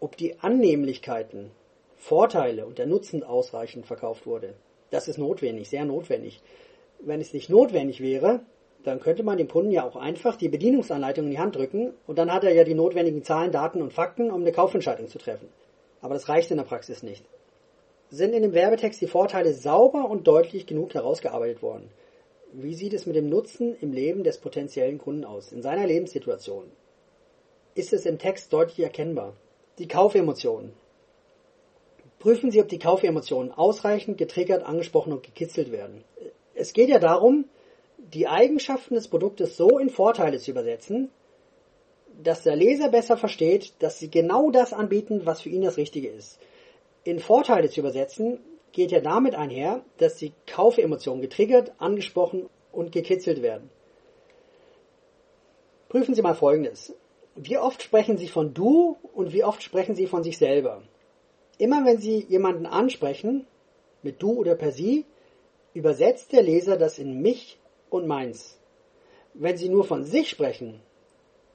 ob 0.00 0.16
die 0.16 0.38
Annehmlichkeiten, 0.40 1.50
Vorteile 1.96 2.66
und 2.66 2.78
der 2.78 2.86
Nutzen 2.86 3.22
ausreichend 3.22 3.86
verkauft 3.86 4.26
wurde. 4.26 4.54
Das 4.92 5.08
ist 5.08 5.18
notwendig, 5.18 5.68
sehr 5.68 5.84
notwendig. 5.84 6.40
Wenn 7.00 7.20
es 7.20 7.32
nicht 7.32 7.50
notwendig 7.50 8.00
wäre, 8.00 8.42
dann 8.84 9.00
könnte 9.00 9.24
man 9.24 9.38
dem 9.38 9.48
Kunden 9.48 9.72
ja 9.72 9.84
auch 9.84 9.96
einfach 9.96 10.36
die 10.36 10.48
Bedienungsanleitung 10.48 11.24
in 11.24 11.32
die 11.32 11.38
Hand 11.40 11.56
drücken 11.56 11.92
und 12.06 12.16
dann 12.18 12.32
hat 12.32 12.44
er 12.44 12.54
ja 12.54 12.62
die 12.62 12.74
notwendigen 12.74 13.24
Zahlen, 13.24 13.50
Daten 13.50 13.82
und 13.82 13.92
Fakten, 13.92 14.30
um 14.30 14.42
eine 14.42 14.52
Kaufentscheidung 14.52 15.08
zu 15.08 15.18
treffen. 15.18 15.48
Aber 16.00 16.14
das 16.14 16.28
reicht 16.28 16.52
in 16.52 16.58
der 16.58 16.64
Praxis 16.64 17.02
nicht 17.02 17.24
sind 18.12 18.34
in 18.34 18.42
dem 18.42 18.52
Werbetext 18.52 19.00
die 19.00 19.06
Vorteile 19.06 19.54
sauber 19.54 20.08
und 20.08 20.26
deutlich 20.26 20.66
genug 20.66 20.92
herausgearbeitet 20.92 21.62
worden. 21.62 21.88
Wie 22.52 22.74
sieht 22.74 22.92
es 22.92 23.06
mit 23.06 23.16
dem 23.16 23.30
Nutzen 23.30 23.74
im 23.80 23.90
Leben 23.90 24.22
des 24.22 24.36
potenziellen 24.36 24.98
Kunden 24.98 25.24
aus, 25.24 25.50
in 25.50 25.62
seiner 25.62 25.86
Lebenssituation? 25.86 26.70
Ist 27.74 27.94
es 27.94 28.04
im 28.04 28.18
Text 28.18 28.52
deutlich 28.52 28.80
erkennbar? 28.80 29.32
Die 29.78 29.88
Kaufemotionen. 29.88 30.74
Prüfen 32.22 32.50
Sie, 32.50 32.60
ob 32.60 32.68
die 32.68 32.78
Kaufemotionen 32.78 33.52
ausreichend 33.52 34.16
getriggert, 34.16 34.64
angesprochen 34.64 35.12
und 35.12 35.22
gekitzelt 35.22 35.72
werden. 35.72 36.04
Es 36.54 36.72
geht 36.72 36.88
ja 36.88 36.98
darum, 36.98 37.44
die 37.98 38.28
Eigenschaften 38.28 38.94
des 38.94 39.08
Produktes 39.08 39.56
so 39.56 39.78
in 39.78 39.90
Vorteile 39.90 40.38
zu 40.38 40.52
übersetzen, 40.52 41.10
dass 42.22 42.42
der 42.42 42.56
Leser 42.56 42.88
besser 42.88 43.16
versteht, 43.16 43.74
dass 43.80 43.98
sie 43.98 44.10
genau 44.10 44.50
das 44.50 44.72
anbieten, 44.72 45.22
was 45.24 45.42
für 45.42 45.50
ihn 45.50 45.62
das 45.62 45.76
Richtige 45.76 46.08
ist 46.08 46.38
in 47.04 47.18
Vorteile 47.18 47.68
zu 47.68 47.80
übersetzen, 47.80 48.38
geht 48.72 48.92
ja 48.92 49.00
damit 49.00 49.34
einher, 49.34 49.84
dass 49.98 50.16
die 50.16 50.32
Kaufemotionen 50.46 51.20
getriggert, 51.20 51.72
angesprochen 51.78 52.48
und 52.70 52.92
gekitzelt 52.92 53.42
werden. 53.42 53.70
Prüfen 55.88 56.14
Sie 56.14 56.22
mal 56.22 56.34
Folgendes. 56.34 56.94
Wie 57.34 57.58
oft 57.58 57.82
sprechen 57.82 58.16
Sie 58.18 58.28
von 58.28 58.54
du 58.54 58.96
und 59.14 59.32
wie 59.32 59.44
oft 59.44 59.62
sprechen 59.62 59.94
Sie 59.94 60.06
von 60.06 60.22
sich 60.22 60.38
selber? 60.38 60.82
Immer 61.58 61.84
wenn 61.84 61.98
Sie 61.98 62.20
jemanden 62.28 62.66
ansprechen, 62.66 63.46
mit 64.02 64.22
du 64.22 64.32
oder 64.32 64.54
per 64.54 64.72
sie, 64.72 65.04
übersetzt 65.74 66.32
der 66.32 66.42
Leser 66.42 66.76
das 66.76 66.98
in 66.98 67.22
mich 67.22 67.58
und 67.90 68.06
meins. 68.06 68.58
Wenn 69.34 69.56
Sie 69.56 69.68
nur 69.68 69.84
von 69.84 70.04
sich 70.04 70.28
sprechen, 70.28 70.80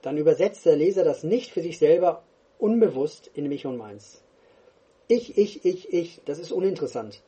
dann 0.02 0.18
übersetzt 0.18 0.66
der 0.66 0.76
Leser 0.76 1.04
das 1.04 1.24
nicht 1.24 1.52
für 1.52 1.62
sich 1.62 1.78
selber 1.78 2.24
unbewusst 2.60 3.30
in 3.34 3.48
mich 3.48 3.66
und 3.66 3.78
meins. 3.78 4.24
Ich, 5.08 5.38
ich, 5.38 5.64
ich, 5.66 5.94
ich, 5.94 6.22
das 6.26 6.40
ist 6.40 6.52
uninteressant. 6.52 7.22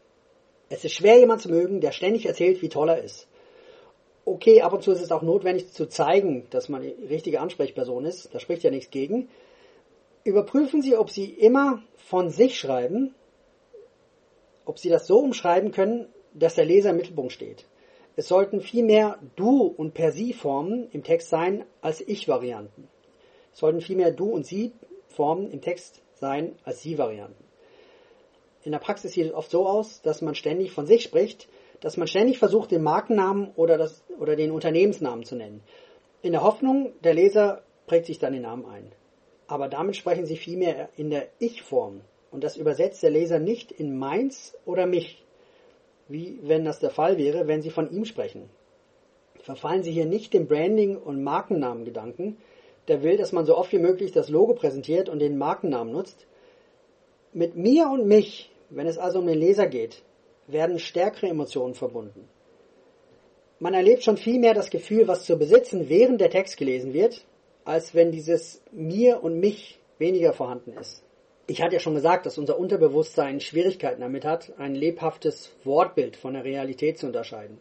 Es 0.70 0.86
ist 0.86 0.94
schwer, 0.94 1.18
jemand 1.18 1.42
zu 1.42 1.50
mögen, 1.50 1.82
der 1.82 1.92
ständig 1.92 2.26
erzählt, 2.26 2.62
wie 2.62 2.70
toll 2.70 2.90
er 2.90 3.04
ist. 3.04 3.28
Okay, 4.26 4.62
ab 4.62 4.74
und 4.74 4.84
zu 4.84 4.92
ist 4.92 5.02
es 5.02 5.12
auch 5.12 5.24
notwendig 5.24 5.72
zu 5.72 5.88
zeigen, 5.88 6.46
dass 6.52 6.70
man 6.70 6.84
die 6.84 6.96
richtige 7.08 7.40
Ansprechperson 7.40 8.06
ist. 8.06 8.34
Da 8.34 8.40
spricht 8.40 8.64
ja 8.64 8.70
nichts 8.70 8.92
gegen. 8.92 9.30
Überprüfen 10.24 10.82
Sie, 10.82 10.96
ob 10.96 11.10
Sie 11.10 11.26
immer 11.26 11.82
von 11.96 12.30
sich 12.30 12.60
schreiben, 12.60 13.16
ob 14.66 14.80
Sie 14.80 14.90
das 14.90 15.08
so 15.08 15.20
umschreiben 15.20 15.72
können, 15.72 16.08
dass 16.34 16.56
der 16.56 16.66
Leser 16.66 16.92
im 16.92 16.98
Mittelpunkt 16.98 17.32
steht. 17.32 17.66
Es 18.16 18.28
sollten 18.28 18.62
viel 18.62 18.84
mehr 18.84 19.20
Du 19.36 19.62
und 19.66 19.94
per 19.94 20.12
Sie 20.12 20.34
Formen 20.34 20.90
im 20.92 21.04
Text 21.04 21.30
sein 21.30 21.66
als 21.82 22.02
Ich-Varianten. 22.02 22.88
Es 23.54 23.60
sollten 23.60 23.82
viel 23.82 23.96
mehr 23.96 24.12
Du 24.12 24.30
und 24.30 24.46
Sie 24.46 24.74
Formen 25.08 25.50
im 25.52 25.62
Text 25.62 26.02
sein 26.16 26.56
als 26.66 26.82
Sie-Varianten 26.82 27.50
in 28.64 28.72
der 28.72 28.80
Praxis 28.80 29.14
sieht 29.14 29.28
es 29.28 29.34
oft 29.34 29.50
so 29.50 29.68
aus, 29.68 30.02
dass 30.02 30.22
man 30.22 30.36
ständig 30.36 30.72
von 30.72 30.86
sich 30.86 31.04
spricht, 31.04 31.48
dass 31.80 31.98
man 31.98 32.08
ständig 32.08 32.40
versucht, 32.40 32.72
den 32.72 32.84
Markennamen 32.84 33.52
oder, 33.56 33.78
das, 33.78 34.04
oder 34.20 34.36
den 34.36 34.52
Unternehmensnamen 34.52 35.26
zu 35.26 35.36
nennen. 35.36 35.64
In 36.22 36.34
der 36.34 36.44
Hoffnung, 36.44 36.92
der 37.04 37.14
Leser 37.14 37.64
prägt 37.88 38.06
sich 38.06 38.20
dann 38.20 38.34
den 38.34 38.42
Namen 38.42 38.66
ein. 38.66 38.92
Aber 39.50 39.68
damit 39.68 39.96
sprechen 39.96 40.28
sie 40.28 40.38
vielmehr 40.38 40.90
in 40.96 41.10
der 41.10 41.28
Ich-Form. 41.40 42.02
Und 42.30 42.44
das 42.44 42.56
übersetzt 42.56 43.02
der 43.02 43.10
Leser 43.10 43.40
nicht 43.40 43.72
in 43.72 43.98
meins 43.98 44.56
oder 44.64 44.86
mich, 44.86 45.26
wie 46.08 46.40
wenn 46.44 46.66
das 46.66 46.78
der 46.78 46.92
Fall 46.92 47.18
wäre, 47.18 47.48
wenn 47.48 47.64
sie 47.64 47.72
von 47.72 47.92
ihm 47.92 48.06
sprechen. 48.06 48.48
Verfallen 49.42 49.82
sie 49.82 49.92
hier 49.92 50.06
nicht 50.06 50.36
dem 50.36 50.48
Branding- 50.48 50.98
und 50.98 51.24
Markennamen-Gedanken, 51.24 52.38
der 52.88 53.02
will, 53.02 53.18
dass 53.18 53.32
man 53.32 53.48
so 53.48 53.58
oft 53.58 53.72
wie 53.72 53.80
möglich 53.80 54.12
das 54.12 54.30
Logo 54.30 54.54
präsentiert 54.54 55.10
und 55.10 55.18
den 55.18 55.40
Markennamen 55.40 55.94
nutzt, 55.94 56.28
mit 57.34 57.56
mir 57.56 57.90
und 57.90 58.06
mich, 58.06 58.52
wenn 58.70 58.86
es 58.86 59.00
also 59.00 59.18
um 59.18 59.26
den 59.26 59.40
Leser 59.40 59.66
geht, 59.66 60.04
werden 60.46 60.78
stärkere 60.78 61.28
Emotionen 61.28 61.74
verbunden. 61.74 62.30
Man 63.58 63.74
erlebt 63.74 64.04
schon 64.04 64.18
viel 64.18 64.40
mehr 64.40 64.54
das 64.54 64.70
Gefühl, 64.70 65.08
was 65.08 65.26
zu 65.26 65.38
besitzen, 65.38 65.90
während 65.90 66.22
der 66.22 66.30
Text 66.30 66.58
gelesen 66.58 66.94
wird, 66.94 67.26
als 67.70 67.94
wenn 67.94 68.12
dieses 68.12 68.64
mir 68.72 69.24
und 69.24 69.40
mich 69.40 69.80
weniger 70.00 70.34
vorhanden 70.34 70.74
ist. 70.74 71.04
Ich 71.46 71.62
hatte 71.62 71.76
ja 71.76 71.80
schon 71.80 71.94
gesagt, 71.94 72.26
dass 72.26 72.40
unser 72.40 72.58
Unterbewusstsein 72.58 73.42
Schwierigkeiten 73.42 74.02
damit 74.02 74.26
hat, 74.26 74.54
ein 74.58 74.74
lebhaftes 74.74 75.52
Wortbild 75.64 76.16
von 76.16 76.34
der 76.34 76.44
Realität 76.44 76.98
zu 76.98 77.06
unterscheiden. 77.06 77.60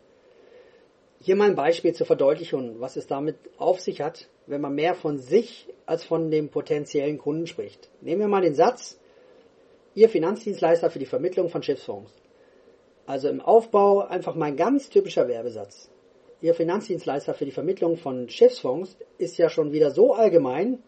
Hier 1.21 1.37
mal 1.37 1.51
ein 1.51 1.57
Beispiel 1.57 1.93
zur 1.93 2.07
Verdeutlichung, 2.07 2.81
was 2.81 2.97
es 2.97 3.07
damit 3.07 3.37
auf 3.59 3.81
sich 3.81 4.01
hat, 4.01 4.29
wenn 4.47 4.63
man 4.63 4.75
mehr 4.75 4.95
von 4.95 5.19
sich 5.19 5.69
als 5.85 6.05
von 6.05 6.31
dem 6.31 6.49
potenziellen 6.49 7.19
Kunden 7.19 7.47
spricht. 7.47 7.91
Nehmen 8.01 8.23
wir 8.23 8.29
mal 8.29 8.41
den 8.41 8.55
Satz, 8.55 8.99
Ihr 9.95 10.09
Finanzdienstleister 10.09 10.91
für 10.91 11.01
die 11.01 11.07
Vermittlung 11.07 11.51
von 11.51 11.63
Schiffsfonds. 11.63 12.11
Also 13.05 13.29
im 13.29 13.43
Aufbau 13.43 14.07
einfach 14.07 14.35
mal 14.37 14.47
ein 14.47 14.57
ganz 14.57 14.89
typischer 14.89 15.29
Werbesatz. 15.29 15.91
Ihr 16.41 16.55
Finanzdienstleister 16.55 17.34
für 17.34 17.45
die 17.45 17.51
Vermittlung 17.51 17.97
von 17.97 18.28
Schiffsfonds 18.28 18.97
ist 19.18 19.39
ja 19.39 19.49
schon 19.49 19.72
wieder 19.72 19.91
so 19.91 20.14
allgemein, 20.14 20.82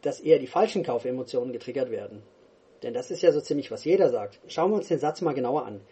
dass 0.00 0.20
eher 0.20 0.38
die 0.38 0.46
falschen 0.46 0.82
Kaufemotionen 0.82 1.52
getriggert 1.52 1.90
werden. 1.90 2.22
Denn 2.82 2.94
das 2.94 3.10
ist 3.10 3.22
ja 3.22 3.32
so 3.32 3.40
ziemlich, 3.40 3.70
was 3.70 3.84
jeder 3.84 4.08
sagt. 4.08 4.40
Schauen 4.48 4.70
wir 4.70 4.76
uns 4.76 4.88
den 4.88 4.98
Satz 4.98 5.20
mal 5.20 5.34
genauer 5.34 5.66
an. 5.66 5.82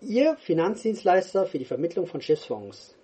Ihr 0.00 0.36
Finanzdienstleister 0.36 1.46
für 1.46 1.58
die 1.58 1.64
Vermittlung 1.64 2.06
von 2.06 2.20
Schiffsfonds. 2.20 2.96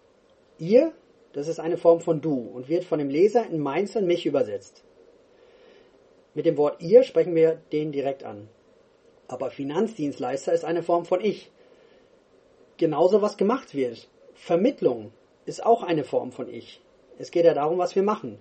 Ihr, 0.58 0.92
das 1.32 1.48
ist 1.48 1.60
eine 1.60 1.78
Form 1.78 2.00
von 2.00 2.20
du 2.20 2.34
und 2.34 2.68
wird 2.68 2.84
von 2.84 2.98
dem 2.98 3.08
Leser 3.08 3.46
in 3.46 3.60
meins 3.60 3.96
und 3.96 4.06
mich 4.06 4.26
übersetzt. 4.26 4.82
Mit 6.34 6.44
dem 6.44 6.56
Wort 6.56 6.82
ihr 6.82 7.02
sprechen 7.04 7.34
wir 7.34 7.60
den 7.72 7.92
direkt 7.92 8.24
an. 8.24 8.48
Aber 9.28 9.50
Finanzdienstleister 9.50 10.52
ist 10.52 10.64
eine 10.64 10.82
Form 10.82 11.04
von 11.04 11.20
ich. 11.22 11.50
Genauso 12.76 13.22
was 13.22 13.36
gemacht 13.36 13.74
wird. 13.74 14.08
Vermittlung 14.34 15.12
ist 15.46 15.64
auch 15.64 15.82
eine 15.82 16.04
Form 16.04 16.32
von 16.32 16.48
ich. 16.48 16.80
Es 17.18 17.30
geht 17.30 17.44
ja 17.44 17.54
darum, 17.54 17.78
was 17.78 17.94
wir 17.94 18.02
machen. 18.02 18.38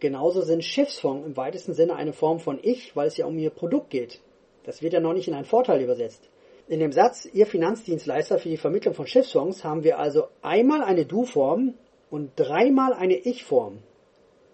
Genauso 0.00 0.42
sind 0.42 0.64
Schiffsfonds 0.64 1.26
im 1.26 1.36
weitesten 1.36 1.72
Sinne 1.72 1.96
eine 1.96 2.12
Form 2.12 2.38
von 2.38 2.58
ich, 2.62 2.94
weil 2.94 3.08
es 3.08 3.16
ja 3.16 3.26
um 3.26 3.38
ihr 3.38 3.50
Produkt 3.50 3.90
geht. 3.90 4.20
Das 4.64 4.82
wird 4.82 4.92
ja 4.92 5.00
noch 5.00 5.14
nicht 5.14 5.28
in 5.28 5.34
einen 5.34 5.44
Vorteil 5.44 5.80
übersetzt. 5.80 6.28
In 6.68 6.80
dem 6.80 6.92
Satz, 6.92 7.26
Ihr 7.32 7.46
Finanzdienstleister 7.46 8.38
für 8.38 8.48
die 8.48 8.56
Vermittlung 8.56 8.94
von 8.94 9.06
Schiffsfonds, 9.06 9.62
haben 9.62 9.84
wir 9.84 9.98
also 9.98 10.28
einmal 10.42 10.82
eine 10.82 11.06
Du-Form 11.06 11.74
und 12.10 12.32
dreimal 12.34 12.92
eine 12.92 13.16
Ich-Form. 13.16 13.78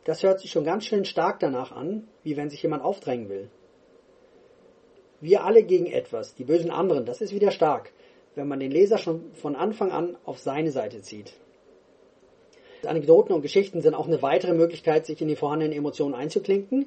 Das 0.05 0.23
hört 0.23 0.41
sich 0.41 0.51
schon 0.51 0.65
ganz 0.65 0.85
schön 0.85 1.05
stark 1.05 1.41
danach 1.41 1.73
an, 1.73 2.09
wie 2.23 2.37
wenn 2.37 2.51
sich 2.51 2.63
jemand 2.63 2.83
aufdrängen 2.83 3.29
will. 3.29 3.49
Wir 5.21 5.45
alle 5.45 5.63
gegen 5.63 5.87
etwas, 5.87 6.35
die 6.35 6.45
bösen 6.45 6.71
anderen, 6.71 7.07
das 7.07 7.21
ist 7.21 7.33
wieder 7.33 7.53
stark, 7.53 7.93
wenn 8.35 8.49
man 8.49 8.61
den 8.61 8.71
Leser 8.71 8.99
schon 8.99 9.33
von 9.35 9.57
Anfang 9.57 9.91
an 9.91 10.17
auf 10.25 10.39
seine 10.39 10.71
Seite 10.71 11.03
zieht. 11.03 11.35
Anekdoten 12.85 13.35
und 13.35 13.43
Geschichten 13.43 13.81
sind 13.81 13.95
auch 13.95 14.07
eine 14.07 14.23
weitere 14.23 14.55
Möglichkeit, 14.55 15.07
sich 15.07 15.21
in 15.21 15.29
die 15.29 15.37
vorhandenen 15.37 15.77
Emotionen 15.77 16.15
einzuklinken. 16.15 16.87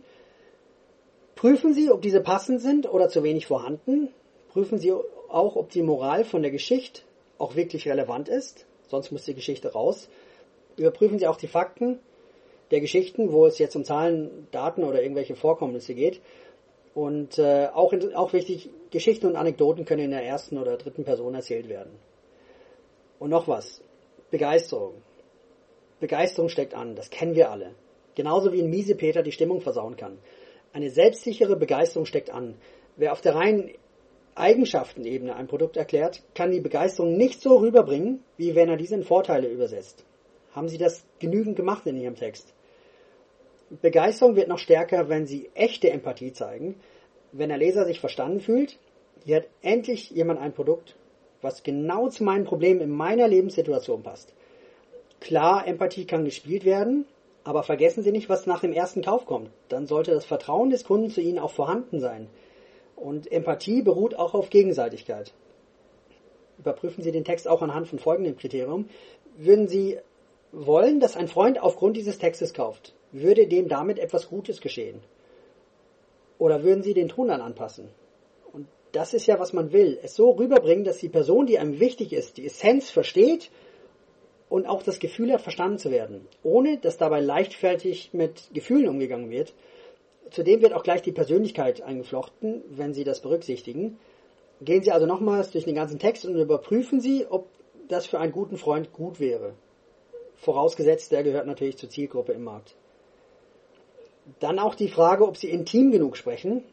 Prüfen 1.35 1.73
Sie, 1.73 1.89
ob 1.89 2.01
diese 2.01 2.21
passend 2.21 2.61
sind 2.61 2.91
oder 2.91 3.07
zu 3.07 3.23
wenig 3.23 3.45
vorhanden. 3.47 4.09
Prüfen 4.49 4.77
Sie 4.77 4.91
auch, 4.91 5.55
ob 5.55 5.69
die 5.69 5.81
Moral 5.81 6.23
von 6.23 6.41
der 6.41 6.51
Geschichte 6.51 7.01
auch 7.37 7.55
wirklich 7.55 7.87
relevant 7.87 8.29
ist. 8.29 8.65
Sonst 8.87 9.11
muss 9.11 9.25
die 9.25 9.33
Geschichte 9.33 9.73
raus. 9.73 10.09
Überprüfen 10.77 11.19
Sie 11.19 11.27
auch 11.27 11.37
die 11.37 11.47
Fakten 11.47 11.99
der 12.71 12.81
Geschichten, 12.81 13.31
wo 13.31 13.45
es 13.45 13.57
jetzt 13.59 13.75
um 13.75 13.83
Zahlen, 13.83 14.47
Daten 14.51 14.83
oder 14.83 15.01
irgendwelche 15.01 15.35
Vorkommnisse 15.35 15.93
geht. 15.93 16.21
Und 16.95 17.37
äh, 17.37 17.67
auch, 17.73 17.93
auch 18.15 18.31
wichtig, 18.31 18.69
Geschichten 18.89 19.27
und 19.27 19.35
Anekdoten 19.35 19.83
können 19.83 20.05
in 20.05 20.11
der 20.11 20.23
ersten 20.23 20.57
oder 20.57 20.77
dritten 20.77 21.03
Person 21.03 21.35
erzählt 21.35 21.67
werden. 21.67 21.91
Und 23.19 23.29
noch 23.29 23.49
was. 23.49 23.81
Begeisterung. 24.31 24.93
Begeisterung 25.99 26.47
steckt 26.47 26.73
an, 26.73 26.95
das 26.95 27.09
kennen 27.09 27.35
wir 27.35 27.51
alle. 27.51 27.71
Genauso 28.15 28.53
wie 28.53 28.61
ein 28.61 28.69
Miesepeter 28.69 29.23
die 29.23 29.33
Stimmung 29.33 29.59
versauen 29.59 29.97
kann. 29.97 30.17
Eine 30.71 30.89
selbstsichere 30.89 31.57
Begeisterung 31.57 32.05
steckt 32.05 32.29
an. 32.29 32.55
Wer 32.95 33.11
auf 33.11 33.19
der 33.19 33.35
reinen 33.35 33.71
Eigenschaftenebene 34.35 35.35
ein 35.35 35.47
Produkt 35.47 35.75
erklärt, 35.75 36.23
kann 36.33 36.51
die 36.51 36.61
Begeisterung 36.61 37.17
nicht 37.17 37.41
so 37.41 37.57
rüberbringen, 37.57 38.23
wie 38.37 38.55
wenn 38.55 38.69
er 38.69 38.77
diese 38.77 38.95
in 38.95 39.03
Vorteile 39.03 39.49
übersetzt. 39.49 40.05
Haben 40.53 40.69
Sie 40.69 40.77
das 40.77 41.05
genügend 41.19 41.57
gemacht 41.57 41.85
in 41.87 41.97
Ihrem 41.97 42.15
Text? 42.15 42.53
Begeisterung 43.69 44.35
wird 44.35 44.47
noch 44.47 44.59
stärker, 44.59 45.09
wenn 45.09 45.25
Sie 45.25 45.49
echte 45.55 45.89
Empathie 45.89 46.33
zeigen, 46.33 46.75
wenn 47.31 47.49
der 47.49 47.57
Leser 47.57 47.85
sich 47.85 47.99
verstanden 47.99 48.39
fühlt, 48.39 48.77
hier 49.23 49.37
hat 49.37 49.47
endlich 49.61 50.11
jemand 50.11 50.39
ein 50.39 50.53
Produkt, 50.53 50.95
was 51.41 51.63
genau 51.63 52.09
zu 52.09 52.23
meinen 52.23 52.45
Problemen 52.45 52.81
in 52.81 52.91
meiner 52.91 53.27
Lebenssituation 53.27 54.03
passt. 54.03 54.33
Klar, 55.19 55.67
Empathie 55.67 56.05
kann 56.05 56.25
gespielt 56.25 56.65
werden, 56.65 57.05
aber 57.43 57.63
vergessen 57.63 58.03
Sie 58.03 58.11
nicht, 58.11 58.29
was 58.29 58.45
nach 58.45 58.61
dem 58.61 58.73
ersten 58.73 59.01
Kauf 59.01 59.25
kommt. 59.25 59.49
Dann 59.69 59.87
sollte 59.87 60.11
das 60.11 60.25
Vertrauen 60.25 60.69
des 60.69 60.83
Kunden 60.83 61.09
zu 61.09 61.21
Ihnen 61.21 61.39
auch 61.39 61.51
vorhanden 61.51 61.99
sein. 61.99 62.27
Und 62.95 63.31
Empathie 63.31 63.81
beruht 63.81 64.15
auch 64.15 64.33
auf 64.33 64.49
Gegenseitigkeit. 64.49 65.33
Überprüfen 66.57 67.03
Sie 67.03 67.11
den 67.11 67.25
Text 67.25 67.47
auch 67.47 67.61
anhand 67.61 67.87
von 67.87 67.99
folgendem 67.99 68.37
Kriterium. 68.37 68.89
Würden 69.37 69.67
Sie 69.67 69.97
wollen, 70.51 70.99
dass 70.99 71.17
ein 71.17 71.27
Freund 71.27 71.61
aufgrund 71.61 71.97
dieses 71.97 72.17
Textes 72.17 72.53
kauft, 72.53 72.93
würde 73.21 73.47
dem 73.47 73.67
damit 73.67 73.99
etwas 73.99 74.27
Gutes 74.29 74.61
geschehen? 74.61 75.01
Oder 76.37 76.63
würden 76.63 76.83
Sie 76.83 76.93
den 76.93 77.09
Ton 77.09 77.29
dann 77.29 77.41
anpassen? 77.41 77.89
Und 78.51 78.67
das 78.91 79.13
ist 79.13 79.25
ja, 79.25 79.39
was 79.39 79.53
man 79.53 79.71
will. 79.71 79.99
Es 80.03 80.15
so 80.15 80.31
rüberbringen, 80.31 80.83
dass 80.83 80.97
die 80.97 81.09
Person, 81.09 81.45
die 81.45 81.59
einem 81.59 81.79
wichtig 81.79 82.13
ist, 82.13 82.37
die 82.37 82.45
Essenz 82.45 82.89
versteht 82.89 83.49
und 84.49 84.67
auch 84.67 84.83
das 84.83 84.99
Gefühl 84.99 85.31
hat, 85.31 85.41
verstanden 85.41 85.77
zu 85.77 85.91
werden, 85.91 86.27
ohne 86.43 86.77
dass 86.77 86.97
dabei 86.97 87.21
leichtfertig 87.21 88.13
mit 88.13 88.49
Gefühlen 88.53 88.89
umgegangen 88.89 89.29
wird. 89.29 89.53
Zudem 90.31 90.61
wird 90.61 90.73
auch 90.73 90.83
gleich 90.83 91.01
die 91.01 91.11
Persönlichkeit 91.11 91.81
eingeflochten, 91.81 92.63
wenn 92.69 92.93
Sie 92.93 93.03
das 93.03 93.21
berücksichtigen. 93.21 93.97
Gehen 94.61 94.83
Sie 94.83 94.91
also 94.91 95.05
nochmals 95.05 95.51
durch 95.51 95.65
den 95.65 95.75
ganzen 95.75 95.99
Text 95.99 96.25
und 96.25 96.35
überprüfen 96.35 96.99
Sie, 96.99 97.25
ob 97.29 97.47
das 97.87 98.07
für 98.07 98.19
einen 98.19 98.31
guten 98.31 98.57
Freund 98.57 98.91
gut 98.91 99.19
wäre. 99.19 99.53
Vorausgesetzt, 100.35 101.11
der 101.11 101.23
gehört 101.23 101.47
natürlich 101.47 101.77
zur 101.77 101.89
Zielgruppe 101.89 102.33
im 102.33 102.43
Markt. 102.43 102.75
Dann 104.39 104.59
auch 104.59 104.75
die 104.75 104.89
Frage, 104.89 105.27
ob 105.27 105.37
Sie 105.37 105.49
intim 105.49 105.91
genug 105.91 106.17
sprechen, 106.17 106.63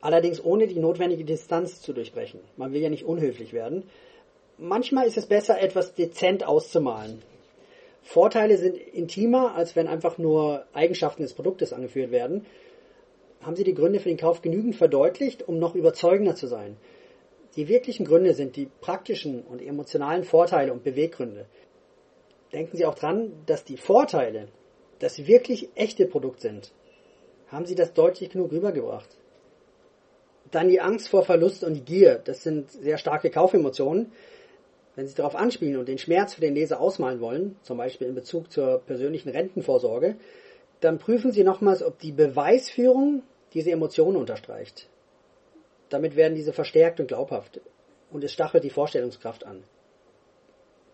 allerdings 0.00 0.42
ohne 0.42 0.66
die 0.66 0.78
notwendige 0.78 1.24
Distanz 1.24 1.82
zu 1.82 1.92
durchbrechen. 1.92 2.40
Man 2.56 2.72
will 2.72 2.80
ja 2.80 2.88
nicht 2.88 3.04
unhöflich 3.04 3.52
werden 3.52 3.84
manchmal 4.58 5.06
ist 5.06 5.16
es 5.16 5.26
besser, 5.26 5.60
etwas 5.60 5.94
dezent 5.94 6.46
auszumalen. 6.46 7.22
Vorteile 8.02 8.56
sind 8.56 8.76
intimer, 8.76 9.54
als 9.54 9.76
wenn 9.76 9.86
einfach 9.86 10.18
nur 10.18 10.64
Eigenschaften 10.72 11.22
des 11.22 11.34
Produktes 11.34 11.72
angeführt 11.72 12.10
werden. 12.10 12.46
Haben 13.40 13.56
Sie 13.56 13.64
die 13.64 13.74
Gründe 13.74 14.00
für 14.00 14.08
den 14.08 14.18
Kauf 14.18 14.42
genügend 14.42 14.76
verdeutlicht, 14.76 15.46
um 15.46 15.58
noch 15.58 15.74
überzeugender 15.74 16.34
zu 16.34 16.46
sein? 16.46 16.76
Die 17.56 17.68
wirklichen 17.68 18.06
Gründe 18.06 18.34
sind 18.34 18.56
die 18.56 18.68
praktischen 18.80 19.42
und 19.42 19.62
emotionalen 19.62 20.24
Vorteile 20.24 20.72
und 20.72 20.84
Beweggründe. 20.84 21.46
Denken 22.52 22.76
Sie 22.76 22.86
auch 22.86 22.94
dran, 22.94 23.32
dass 23.46 23.64
die 23.64 23.76
Vorteile 23.76 24.48
das 24.98 25.26
wirklich 25.26 25.68
echte 25.74 26.06
Produkt 26.06 26.40
sind. 26.40 26.72
Haben 27.48 27.66
Sie 27.66 27.74
das 27.74 27.94
deutlich 27.94 28.30
genug 28.30 28.52
rübergebracht? 28.52 29.08
Dann 30.50 30.68
die 30.68 30.80
Angst 30.80 31.08
vor 31.08 31.24
Verlust 31.24 31.64
und 31.64 31.74
die 31.74 31.84
Gier, 31.84 32.20
das 32.24 32.42
sind 32.42 32.70
sehr 32.70 32.98
starke 32.98 33.30
Kaufemotionen. 33.30 34.12
Wenn 34.96 35.06
Sie 35.06 35.14
darauf 35.14 35.36
anspielen 35.36 35.76
und 35.76 35.88
den 35.88 35.98
Schmerz 35.98 36.34
für 36.34 36.40
den 36.40 36.54
Leser 36.54 36.80
ausmalen 36.80 37.20
wollen, 37.20 37.56
zum 37.62 37.78
Beispiel 37.78 38.08
in 38.08 38.14
Bezug 38.14 38.50
zur 38.50 38.78
persönlichen 38.78 39.28
Rentenvorsorge, 39.28 40.16
dann 40.80 40.98
prüfen 40.98 41.32
Sie 41.32 41.44
nochmals, 41.44 41.82
ob 41.82 41.98
die 41.98 42.12
Beweisführung 42.12 43.22
diese 43.54 43.70
Emotionen 43.70 44.16
unterstreicht. 44.16 44.88
Damit 45.88 46.16
werden 46.16 46.34
diese 46.34 46.52
verstärkt 46.52 47.00
und 47.00 47.08
glaubhaft 47.08 47.60
und 48.10 48.24
es 48.24 48.32
stachelt 48.32 48.64
die 48.64 48.70
Vorstellungskraft 48.70 49.44
an. 49.44 49.62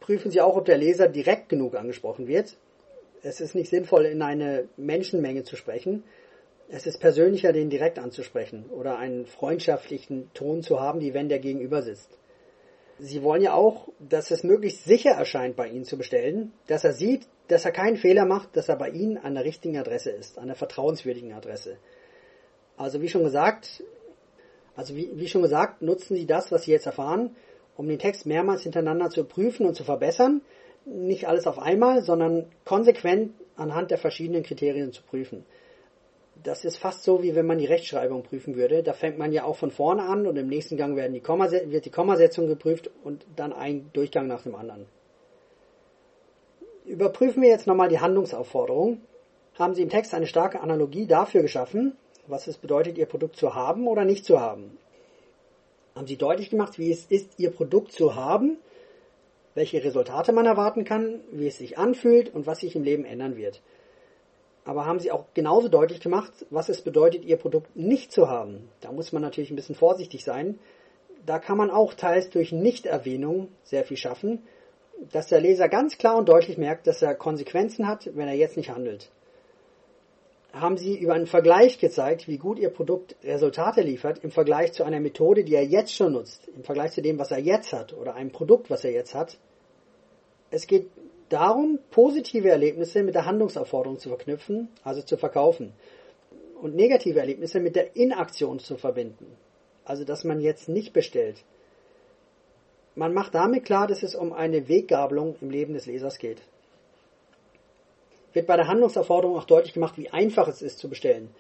Prüfen 0.01 0.31
Sie 0.31 0.41
auch, 0.41 0.57
ob 0.57 0.67
der 0.67 0.79
Leser 0.79 1.09
direkt 1.09 1.49
genug 1.49 1.75
angesprochen 1.75 2.27
wird. 2.27 2.57
Es 3.25 3.41
ist 3.41 3.55
nicht 3.55 3.71
sinnvoll, 3.71 4.05
in 4.05 4.21
eine 4.21 4.69
Menschenmenge 4.77 5.45
zu 5.45 5.57
sprechen. 5.57 6.05
Es 6.69 6.87
ist 6.87 7.01
persönlicher, 7.01 7.53
den 7.53 7.71
direkt 7.71 7.99
anzusprechen 7.99 8.67
oder 8.71 8.99
einen 8.99 9.25
freundschaftlichen 9.25 10.31
Ton 10.35 10.63
zu 10.63 10.79
haben, 10.79 11.01
wie 11.01 11.15
wenn 11.15 11.31
der 11.31 11.39
Gegenüber 11.39 11.81
sitzt. 11.81 12.19
Sie 12.99 13.23
wollen 13.23 13.43
ja 13.43 13.55
auch, 13.55 13.89
dass 13.99 14.31
es 14.31 14.45
möglichst 14.45 14.85
sicher 14.85 15.13
erscheint, 15.13 15.57
bei 15.57 15.69
Ihnen 15.69 15.85
zu 15.85 15.97
bestellen, 15.97 16.53
dass 16.67 16.85
er 16.85 16.93
sieht, 16.93 17.27
dass 17.49 17.65
er 17.65 17.73
keinen 17.73 17.97
Fehler 17.97 18.27
macht, 18.27 18.57
dass 18.57 18.69
er 18.69 18.77
bei 18.77 18.91
Ihnen 18.91 19.17
an 19.17 19.35
der 19.35 19.45
richtigen 19.45 19.79
Adresse 19.79 20.11
ist, 20.11 20.39
an 20.39 20.47
der 20.47 20.57
vertrauenswürdigen 20.57 21.33
Adresse. 21.33 21.79
Also 22.77 23.01
wie 23.01 23.09
schon 23.09 23.25
gesagt, 23.25 23.83
also 24.77 24.95
wie, 24.97 25.11
wie 25.15 25.29
schon 25.29 25.43
gesagt, 25.43 25.81
nutzen 25.81 26.15
Sie 26.15 26.27
das, 26.27 26.53
was 26.53 26.65
Sie 26.65 26.73
jetzt 26.73 26.87
erfahren, 26.87 27.35
um 27.75 27.89
den 27.89 27.99
Text 27.99 28.27
mehrmals 28.27 28.63
hintereinander 28.63 29.09
zu 29.09 29.25
prüfen 29.25 29.67
und 29.67 29.75
zu 29.75 29.85
verbessern. 29.85 30.43
Nicht 30.87 31.27
alles 31.27 31.47
auf 31.47 31.59
einmal, 31.59 32.03
sondern 32.03 32.47
konsequent 32.65 33.33
anhand 33.57 33.91
der 33.91 33.99
verschiedenen 33.99 34.43
Kriterien 34.43 34.93
zu 34.93 35.03
prüfen 35.03 35.45
das 36.45 36.65
ist 36.65 36.77
fast 36.77 37.05
so, 37.05 37.23
wie 37.23 37.35
wenn 37.35 37.47
man 37.47 37.59
die 37.59 37.67
Rechtschreibung 37.67 38.23
prüfen 38.23 38.55
würde. 38.55 38.83
Da 38.83 38.93
fängt 38.93 39.19
man 39.19 39.33
ja 39.33 39.45
auch 39.45 39.57
von 39.57 39.71
vorne 39.71 40.03
an 40.03 40.27
und 40.27 40.37
im 40.37 40.49
nächsten 40.49 40.77
Gang 40.77 40.97
werden 40.97 41.15
die 41.15 41.23
wird 41.23 41.85
die 41.85 41.91
Kommasetzung 41.91 42.47
geprüft 42.47 42.91
und 43.03 43.27
dann 43.35 43.53
ein 43.53 43.91
Durchgang 43.93 44.27
nach 44.27 44.43
dem 44.43 44.55
anderen. 44.55 44.87
Überprüfen 46.85 47.43
wir 47.43 47.49
jetzt 47.49 47.67
nochmal 47.67 47.89
die 47.89 48.01
Handlungsaufforderung. 48.01 49.01
Haben 49.55 49.75
Sie 49.75 49.83
im 49.83 49.89
Text 49.89 50.13
eine 50.13 50.27
starke 50.27 50.61
Analogie 50.61 51.07
dafür 51.07 51.41
geschaffen, 51.41 51.97
was 52.27 52.47
es 52.47 52.59
bedeutet, 52.59 52.99
Ihr 52.99 53.07
Produkt 53.07 53.37
zu 53.37 53.55
haben 53.55 53.87
oder 53.87 54.05
nicht 54.05 54.25
zu 54.25 54.41
haben? 54.41 54.77
Haben 55.95 56.07
Sie 56.07 56.17
deutlich 56.17 56.51
gemacht, 56.51 56.79
wie 56.79 56.91
es 56.91 57.07
ist, 57.07 57.39
Ihr 57.39 57.53
Produkt 57.53 57.93
zu 57.93 58.17
haben, 58.17 58.59
welche 59.55 59.83
Resultate 59.83 60.33
man 60.33 60.47
erwarten 60.47 60.85
kann, 60.85 61.21
wie 61.31 61.47
es 61.47 61.59
sich 61.59 61.79
anfühlt 61.79 62.35
und 62.35 62.47
was 62.47 62.61
sich 62.61 62.75
im 62.77 62.83
Leben 62.83 63.05
ändern 63.05 63.37
wird? 63.37 63.63
aber 64.65 64.87
haben 64.87 64.99
sie 64.99 65.13
auch 65.13 65.27
genauso 65.35 65.69
deutlich 65.69 66.01
gemacht, 66.01 66.33
was 66.51 66.69
es 66.69 66.81
bedeutet, 66.83 67.25
ihr 67.25 67.37
Produkt 67.37 67.77
nicht 67.77 68.13
zu 68.13 68.29
haben. 68.29 68.69
Da 68.81 68.93
muss 68.93 69.13
man 69.13 69.23
natürlich 69.23 69.51
ein 69.51 69.57
bisschen 69.57 69.75
vorsichtig 69.75 70.25
sein. 70.25 70.59
Da 71.27 71.39
kann 71.39 71.59
man 71.59 71.71
auch 71.71 71.95
teils 71.95 72.31
durch 72.31 72.53
Nichterwähnung 72.53 73.49
sehr 73.63 73.85
viel 73.85 73.97
schaffen, 73.97 74.43
dass 75.13 75.27
der 75.27 75.41
Leser 75.41 75.69
ganz 75.69 75.99
klar 75.99 76.17
und 76.17 76.29
deutlich 76.29 76.57
merkt, 76.57 76.87
dass 76.87 77.03
er 77.03 77.15
Konsequenzen 77.15 77.87
hat, 77.87 78.11
wenn 78.15 78.29
er 78.29 78.35
jetzt 78.35 78.57
nicht 78.57 78.71
handelt. 78.71 79.11
Haben 80.55 80.77
Sie 80.77 80.97
über 80.97 81.15
einen 81.15 81.27
Vergleich 81.27 81.79
gezeigt, 81.79 82.29
wie 82.29 82.39
gut 82.39 82.59
Ihr 82.59 82.71
Produkt 82.71 83.17
Resultate 83.25 83.81
liefert 83.83 84.23
im 84.23 84.31
Vergleich 84.31 84.73
zu 84.73 84.85
einer 84.85 85.01
Methode, 85.01 85.43
die 85.45 85.55
er 85.55 85.65
jetzt 85.65 85.93
schon 85.93 86.13
nutzt, 86.13 86.49
im 86.55 86.63
Vergleich 86.63 86.93
zu 86.93 87.03
dem, 87.03 87.19
was 87.19 87.33
er 87.33 87.41
jetzt 87.41 87.73
hat 87.73 87.93
oder 87.93 88.15
einem 88.15 88.31
Produkt, 88.31 88.71
was 88.71 88.85
er 88.85 88.93
jetzt 88.93 89.15
hat. 89.15 89.37
Es 90.51 90.67
geht 90.69 90.89
darum, 91.29 91.81
positive 91.91 92.49
Erlebnisse 92.49 93.03
mit 93.03 93.17
der 93.17 93.27
Handlungsaufforderung 93.27 93.99
zu 93.99 94.09
verknüpfen, 94.11 94.69
also 94.85 95.03
zu 95.03 95.17
verkaufen, 95.17 95.73
und 96.61 96.77
negative 96.77 97.19
Erlebnisse 97.19 97.59
mit 97.59 97.75
der 97.75 97.97
Inaktion 97.97 98.61
zu 98.61 98.77
verbinden, 98.77 99.27
also 99.85 100.05
dass 100.05 100.23
man 100.23 100.41
jetzt 100.41 100.69
nicht 100.69 100.93
bestellt. 100.93 101.45
Man 102.95 103.13
macht 103.13 103.35
damit 103.35 103.65
klar, 103.65 103.89
dass 103.89 104.05
es 104.05 104.15
um 104.15 104.33
eine 104.33 104.69
Weggabelung 104.69 105.35
im 105.41 105.51
Leben 105.51 105.75
des 105.75 105.87
Lesers 105.87 106.19
geht 106.19 106.41
wird 108.35 108.47
bei 108.47 108.57
der 108.57 108.69
Handlungsaufforderung 108.69 109.37
auch 109.37 109.45
deutlich 109.45 109.73
gemacht, 109.73 109.97
wie 109.97 110.11
einfach 110.11 110.49
es 110.49 110.61
ist 110.61 110.79
zu 110.79 110.89
bestellen. 110.89 111.31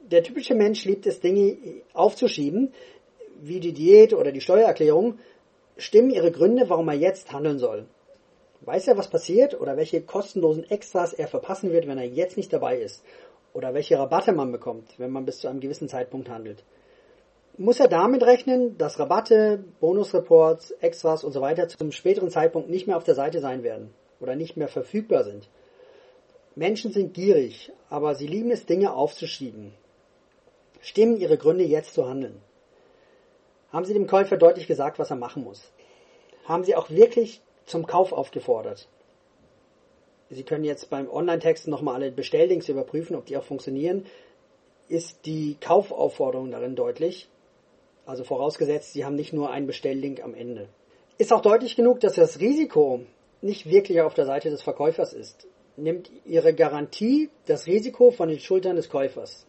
Der 0.00 0.22
typische 0.22 0.54
Mensch 0.54 0.84
liebt 0.84 1.06
es, 1.06 1.20
Dinge 1.20 1.56
aufzuschieben, 1.94 2.72
wie 3.40 3.60
die 3.60 3.72
Diät 3.72 4.12
oder 4.12 4.32
die 4.32 4.40
Steuererklärung, 4.40 5.18
stimmen 5.76 6.10
ihre 6.10 6.32
Gründe, 6.32 6.68
warum 6.68 6.88
er 6.88 6.94
jetzt 6.94 7.32
handeln 7.32 7.58
soll. 7.58 7.86
Weiß 8.60 8.86
er, 8.86 8.96
was 8.96 9.08
passiert 9.08 9.58
oder 9.60 9.76
welche 9.76 10.02
kostenlosen 10.02 10.68
Extras 10.70 11.12
er 11.12 11.26
verpassen 11.26 11.72
wird, 11.72 11.86
wenn 11.86 11.98
er 11.98 12.06
jetzt 12.06 12.36
nicht 12.36 12.52
dabei 12.52 12.78
ist? 12.78 13.02
Oder 13.54 13.74
welche 13.74 13.98
Rabatte 13.98 14.32
man 14.32 14.52
bekommt, 14.52 14.98
wenn 14.98 15.10
man 15.10 15.24
bis 15.24 15.38
zu 15.38 15.48
einem 15.48 15.60
gewissen 15.60 15.88
Zeitpunkt 15.88 16.28
handelt? 16.28 16.64
Muss 17.58 17.80
er 17.80 17.88
damit 17.88 18.22
rechnen, 18.22 18.78
dass 18.78 18.98
Rabatte, 18.98 19.62
Bonusreports, 19.80 20.70
Extras 20.80 21.22
und 21.22 21.32
so 21.32 21.40
weiter 21.40 21.68
zum 21.68 21.92
späteren 21.92 22.30
Zeitpunkt 22.30 22.70
nicht 22.70 22.86
mehr 22.86 22.96
auf 22.96 23.04
der 23.04 23.14
Seite 23.14 23.40
sein 23.40 23.62
werden 23.62 23.90
oder 24.20 24.36
nicht 24.36 24.56
mehr 24.56 24.68
verfügbar 24.68 25.24
sind? 25.24 25.48
Menschen 26.54 26.92
sind 26.92 27.14
gierig, 27.14 27.72
aber 27.88 28.14
sie 28.14 28.26
lieben 28.26 28.50
es, 28.50 28.66
Dinge 28.66 28.92
aufzuschieben. 28.94 29.72
Stimmen 30.80 31.16
ihre 31.16 31.38
Gründe 31.38 31.64
jetzt 31.64 31.94
zu 31.94 32.06
handeln? 32.06 32.42
Haben 33.70 33.86
sie 33.86 33.94
dem 33.94 34.06
Käufer 34.06 34.36
deutlich 34.36 34.66
gesagt, 34.66 34.98
was 34.98 35.10
er 35.10 35.16
machen 35.16 35.44
muss? 35.44 35.72
Haben 36.44 36.64
sie 36.64 36.76
auch 36.76 36.90
wirklich 36.90 37.40
zum 37.64 37.86
Kauf 37.86 38.12
aufgefordert? 38.12 38.88
Sie 40.28 40.42
können 40.42 40.64
jetzt 40.64 40.90
beim 40.90 41.08
Online-Text 41.08 41.68
nochmal 41.68 41.94
alle 41.94 42.10
Bestelllinks 42.10 42.68
überprüfen, 42.68 43.16
ob 43.16 43.24
die 43.26 43.36
auch 43.36 43.44
funktionieren. 43.44 44.04
Ist 44.88 45.24
die 45.24 45.56
Kaufaufforderung 45.58 46.50
darin 46.50 46.74
deutlich? 46.74 47.28
Also 48.04 48.24
vorausgesetzt, 48.24 48.92
Sie 48.92 49.04
haben 49.04 49.14
nicht 49.14 49.32
nur 49.32 49.50
einen 49.50 49.66
Bestelllink 49.66 50.22
am 50.22 50.34
Ende. 50.34 50.68
Ist 51.16 51.32
auch 51.32 51.40
deutlich 51.40 51.76
genug, 51.76 52.00
dass 52.00 52.14
das 52.14 52.40
Risiko 52.40 53.00
nicht 53.40 53.66
wirklich 53.66 54.00
auf 54.02 54.14
der 54.14 54.26
Seite 54.26 54.50
des 54.50 54.60
Verkäufers 54.60 55.12
ist 55.12 55.46
nimmt 55.76 56.10
ihre 56.24 56.54
Garantie 56.54 57.30
das 57.46 57.66
Risiko 57.66 58.10
von 58.10 58.28
den 58.28 58.38
Schultern 58.38 58.76
des 58.76 58.88
Käufers. 58.88 59.46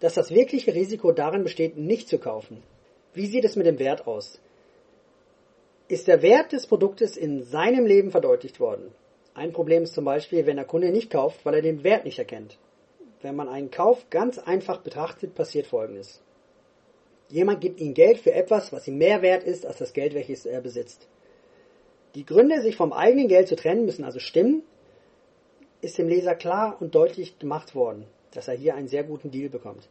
Dass 0.00 0.14
das 0.14 0.30
wirkliche 0.30 0.74
Risiko 0.74 1.12
darin 1.12 1.42
besteht, 1.42 1.76
nicht 1.76 2.08
zu 2.08 2.18
kaufen. 2.18 2.62
Wie 3.12 3.26
sieht 3.26 3.44
es 3.44 3.56
mit 3.56 3.66
dem 3.66 3.78
Wert 3.78 4.06
aus? 4.06 4.40
Ist 5.88 6.08
der 6.08 6.22
Wert 6.22 6.52
des 6.52 6.66
Produktes 6.66 7.16
in 7.16 7.42
seinem 7.42 7.86
Leben 7.86 8.10
verdeutlicht 8.10 8.58
worden? 8.58 8.92
Ein 9.34 9.52
Problem 9.52 9.82
ist 9.82 9.94
zum 9.94 10.04
Beispiel, 10.04 10.46
wenn 10.46 10.56
der 10.56 10.64
Kunde 10.64 10.90
nicht 10.90 11.10
kauft, 11.10 11.44
weil 11.44 11.54
er 11.54 11.62
den 11.62 11.84
Wert 11.84 12.04
nicht 12.04 12.18
erkennt. 12.18 12.58
Wenn 13.20 13.36
man 13.36 13.48
einen 13.48 13.70
Kauf 13.70 14.08
ganz 14.10 14.38
einfach 14.38 14.78
betrachtet, 14.78 15.34
passiert 15.34 15.66
Folgendes. 15.66 16.22
Jemand 17.30 17.60
gibt 17.60 17.80
ihm 17.80 17.94
Geld 17.94 18.18
für 18.18 18.32
etwas, 18.32 18.72
was 18.72 18.86
ihm 18.86 18.98
mehr 18.98 19.22
wert 19.22 19.44
ist 19.44 19.66
als 19.66 19.78
das 19.78 19.92
Geld, 19.92 20.14
welches 20.14 20.46
er 20.46 20.60
besitzt. 20.60 21.08
Die 22.14 22.24
Gründe, 22.24 22.60
sich 22.60 22.76
vom 22.76 22.92
eigenen 22.92 23.28
Geld 23.28 23.48
zu 23.48 23.56
trennen, 23.56 23.86
müssen 23.86 24.04
also 24.04 24.20
stimmen, 24.20 24.62
ist 25.84 25.98
dem 25.98 26.08
Leser 26.08 26.34
klar 26.34 26.78
und 26.80 26.94
deutlich 26.94 27.38
gemacht 27.38 27.74
worden, 27.74 28.06
dass 28.32 28.48
er 28.48 28.54
hier 28.54 28.74
einen 28.74 28.88
sehr 28.88 29.04
guten 29.04 29.30
Deal 29.30 29.50
bekommt. 29.50 29.88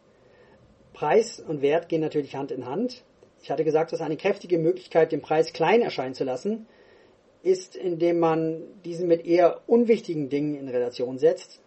Preis 0.93 1.39
und 1.39 1.61
Wert 1.61 1.87
gehen 1.87 2.01
natürlich 2.01 2.35
Hand 2.35 2.51
in 2.51 2.65
Hand. 2.65 3.03
Ich 3.41 3.51
hatte 3.51 3.63
gesagt, 3.63 3.91
dass 3.93 4.01
eine 4.01 4.17
kräftige 4.17 4.57
Möglichkeit, 4.57 5.11
den 5.11 5.21
Preis 5.21 5.53
klein 5.53 5.81
erscheinen 5.81 6.15
zu 6.15 6.23
lassen, 6.23 6.65
ist, 7.43 7.75
indem 7.75 8.19
man 8.19 8.63
diesen 8.85 9.07
mit 9.07 9.25
eher 9.25 9.61
unwichtigen 9.67 10.29
Dingen 10.29 10.55
in 10.55 10.69
Relation 10.69 11.19
setzt, 11.19 11.59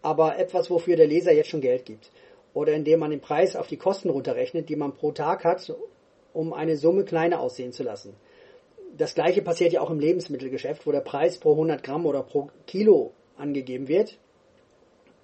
aber 0.00 0.38
etwas, 0.38 0.70
wofür 0.70 0.96
der 0.96 1.06
Leser 1.06 1.32
jetzt 1.32 1.50
schon 1.50 1.60
Geld 1.60 1.84
gibt. 1.84 2.10
Oder 2.52 2.72
indem 2.72 3.00
man 3.00 3.10
den 3.10 3.20
Preis 3.20 3.56
auf 3.56 3.66
die 3.66 3.76
Kosten 3.76 4.10
runterrechnet, 4.10 4.68
die 4.68 4.76
man 4.76 4.94
pro 4.94 5.12
Tag 5.12 5.44
hat, 5.44 5.74
um 6.32 6.52
eine 6.52 6.76
Summe 6.76 7.04
kleiner 7.04 7.40
aussehen 7.40 7.72
zu 7.72 7.82
lassen. 7.82 8.14
Das 8.96 9.14
gleiche 9.14 9.42
passiert 9.42 9.72
ja 9.72 9.80
auch 9.80 9.90
im 9.90 9.98
Lebensmittelgeschäft, 9.98 10.86
wo 10.86 10.92
der 10.92 11.00
Preis 11.00 11.38
pro 11.38 11.52
100 11.52 11.82
Gramm 11.82 12.06
oder 12.06 12.22
pro 12.22 12.50
Kilo 12.66 13.12
angegeben 13.36 13.88
wird. 13.88 14.18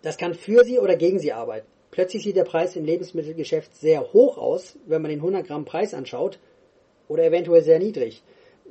Das 0.02 0.16
kann 0.16 0.34
für 0.34 0.64
Sie 0.64 0.78
oder 0.78 0.96
gegen 0.96 1.18
Sie 1.18 1.32
arbeiten. 1.32 1.66
Plötzlich 1.90 2.22
sieht 2.22 2.36
der 2.36 2.44
Preis 2.44 2.76
im 2.76 2.84
Lebensmittelgeschäft 2.84 3.74
sehr 3.74 4.12
hoch 4.12 4.38
aus, 4.38 4.76
wenn 4.86 5.02
man 5.02 5.10
den 5.10 5.20
100 5.20 5.46
Gramm 5.46 5.64
Preis 5.64 5.92
anschaut, 5.92 6.38
oder 7.08 7.24
eventuell 7.24 7.62
sehr 7.62 7.80
niedrig. 7.80 8.22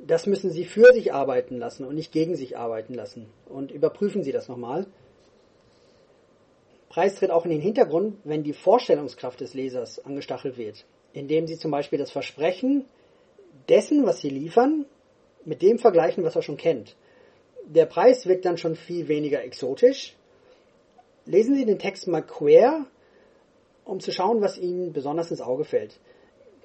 Das 0.06 0.26
müssen 0.26 0.50
Sie 0.50 0.64
für 0.64 0.94
sich 0.94 1.12
arbeiten 1.12 1.58
lassen 1.58 1.84
und 1.84 1.94
nicht 1.94 2.10
gegen 2.10 2.34
sich 2.34 2.56
arbeiten 2.56 2.94
lassen. 2.94 3.26
Und 3.46 3.70
überprüfen 3.70 4.22
Sie 4.22 4.32
das 4.32 4.48
nochmal. 4.48 4.86
Preis 6.88 7.16
tritt 7.16 7.30
auch 7.30 7.44
in 7.44 7.50
den 7.50 7.60
Hintergrund, 7.60 8.16
wenn 8.24 8.42
die 8.42 8.54
Vorstellungskraft 8.54 9.40
des 9.40 9.52
Lesers 9.52 10.04
angestachelt 10.04 10.56
wird, 10.56 10.86
indem 11.12 11.46
Sie 11.46 11.58
zum 11.58 11.70
Beispiel 11.70 11.98
das 11.98 12.10
Versprechen 12.10 12.86
dessen, 13.68 14.06
was 14.06 14.22
Sie 14.22 14.30
liefern, 14.30 14.86
mit 15.44 15.60
dem 15.60 15.78
vergleichen, 15.78 16.24
was 16.24 16.34
er 16.34 16.42
schon 16.42 16.56
kennt 16.56 16.96
der 17.66 17.86
Preis 17.86 18.26
wirkt 18.26 18.44
dann 18.44 18.58
schon 18.58 18.76
viel 18.76 19.08
weniger 19.08 19.42
exotisch. 19.42 20.16
Lesen 21.26 21.54
Sie 21.54 21.64
den 21.64 21.78
Text 21.78 22.08
mal 22.08 22.22
quer, 22.22 22.86
um 23.84 24.00
zu 24.00 24.12
schauen, 24.12 24.40
was 24.40 24.58
Ihnen 24.58 24.92
besonders 24.92 25.30
ins 25.30 25.40
Auge 25.40 25.64
fällt. 25.64 25.98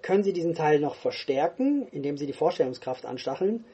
Können 0.01 0.23
Sie 0.23 0.33
diesen 0.33 0.53
Teil 0.53 0.79
noch 0.79 0.95
verstärken, 0.95 1.87
indem 1.91 2.17
Sie 2.17 2.27
die 2.27 2.33
Vorstellungskraft 2.33 3.05
anstacheln, 3.05 3.65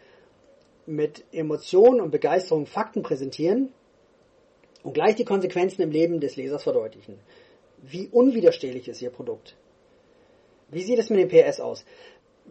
mit 0.85 1.23
Emotionen 1.31 2.01
und 2.01 2.11
Begeisterung 2.11 2.65
Fakten 2.65 3.03
präsentieren 3.03 3.71
und 4.83 4.93
gleich 4.93 5.15
die 5.15 5.25
Konsequenzen 5.25 5.81
im 5.81 5.91
Leben 5.91 6.19
des 6.19 6.35
Lesers 6.35 6.63
verdeutlichen. 6.63 7.19
Wie 7.81 8.07
unwiderstehlich 8.07 8.87
ist 8.87 9.01
Ihr 9.01 9.09
Produkt? 9.09 9.55
Wie 10.69 10.83
sieht 10.83 10.99
es 10.99 11.09
mit 11.09 11.19
dem 11.19 11.29
PS 11.29 11.59
aus? 11.59 11.85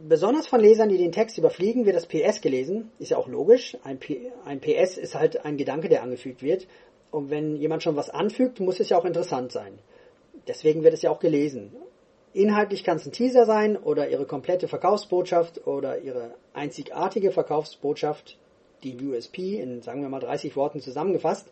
Besonders 0.09 0.47
von 0.47 0.61
Lesern, 0.61 0.89
die 0.89 0.99
den 0.99 1.13
Text 1.13 1.39
überfliegen, 1.39 1.87
wird 1.87 1.97
das 1.97 2.07
PS 2.07 2.41
gelesen. 2.41 2.91
Ist 2.99 3.11
ja 3.11 3.17
auch 3.17 3.29
logisch. 3.29 3.77
Ein, 3.85 3.99
P 3.99 4.31
ein 4.45 4.61
PS 4.61 4.97
ist 4.97 5.15
halt 5.15 5.45
ein 5.45 5.57
Gedanke, 5.57 5.89
der 5.89 6.03
angefügt 6.03 6.43
wird. 6.43 6.67
Und 7.11 7.31
wenn 7.31 7.57
jemand 7.57 7.83
schon 7.83 7.97
was 7.97 8.11
anfügt, 8.11 8.61
muss 8.61 8.81
es 8.81 8.89
ja 8.89 8.99
auch 8.99 9.05
interessant 9.05 9.53
sein. 9.53 9.79
Deswegen 10.47 10.83
wird 10.83 10.95
es 10.95 11.03
ja 11.03 11.11
auch 11.11 11.21
gelesen. 11.21 11.73
Inhaltlich 12.33 12.85
kann 12.85 12.97
es 12.97 13.07
ein 13.07 13.13
Teaser 13.13 13.45
sein 13.45 13.77
oder 13.77 14.09
ihre 14.09 14.25
komplette 14.25 14.69
Verkaufsbotschaft 14.69 15.67
oder 15.67 16.01
ihre 16.01 16.35
einzigartige 16.53 17.33
Verkaufsbotschaft, 17.33 18.39
die 18.85 18.97
USP, 19.05 19.61
in 19.61 19.83
sagen 19.83 20.03
wir 20.03 20.09
mal 20.09 20.21
30 20.21 20.55
Worten 20.55 20.81
zusammengefasst. 20.81 21.51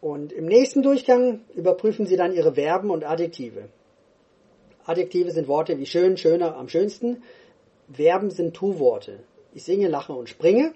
Und 0.00 0.32
im 0.32 0.46
nächsten 0.46 0.82
Durchgang 0.82 1.40
überprüfen 1.54 2.06
Sie 2.06 2.16
dann 2.16 2.34
Ihre 2.34 2.54
Verben 2.54 2.90
und 2.90 3.04
Adjektive. 3.04 3.68
Adjektive 4.84 5.30
sind 5.30 5.48
Worte 5.48 5.78
wie 5.78 5.86
schön, 5.86 6.16
schöner, 6.16 6.56
am 6.56 6.68
schönsten. 6.68 7.22
Verben 7.92 8.30
sind 8.30 8.54
Tu-Worte. 8.54 9.20
Ich 9.52 9.64
singe, 9.64 9.88
lache 9.88 10.12
und 10.12 10.28
springe. 10.28 10.72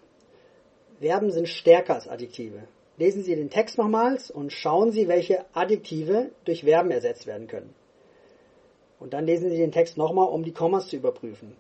Verben 1.00 1.30
sind 1.30 1.48
stärker 1.48 1.94
als 1.94 2.08
Adjektive. 2.08 2.64
Lesen 2.96 3.22
Sie 3.22 3.34
den 3.34 3.50
Text 3.50 3.78
nochmals 3.78 4.30
und 4.30 4.52
schauen 4.52 4.92
Sie, 4.92 5.08
welche 5.08 5.44
Adjektive 5.52 6.30
durch 6.44 6.64
Verben 6.64 6.90
ersetzt 6.90 7.26
werden 7.26 7.48
können. 7.48 7.74
Und 9.00 9.12
dann 9.12 9.26
lesen 9.26 9.50
Sie 9.50 9.56
den 9.56 9.72
Text 9.72 9.96
nochmal, 9.96 10.28
um 10.28 10.44
die 10.44 10.52
Kommas 10.52 10.88
zu 10.88 10.96
überprüfen. 10.96 11.56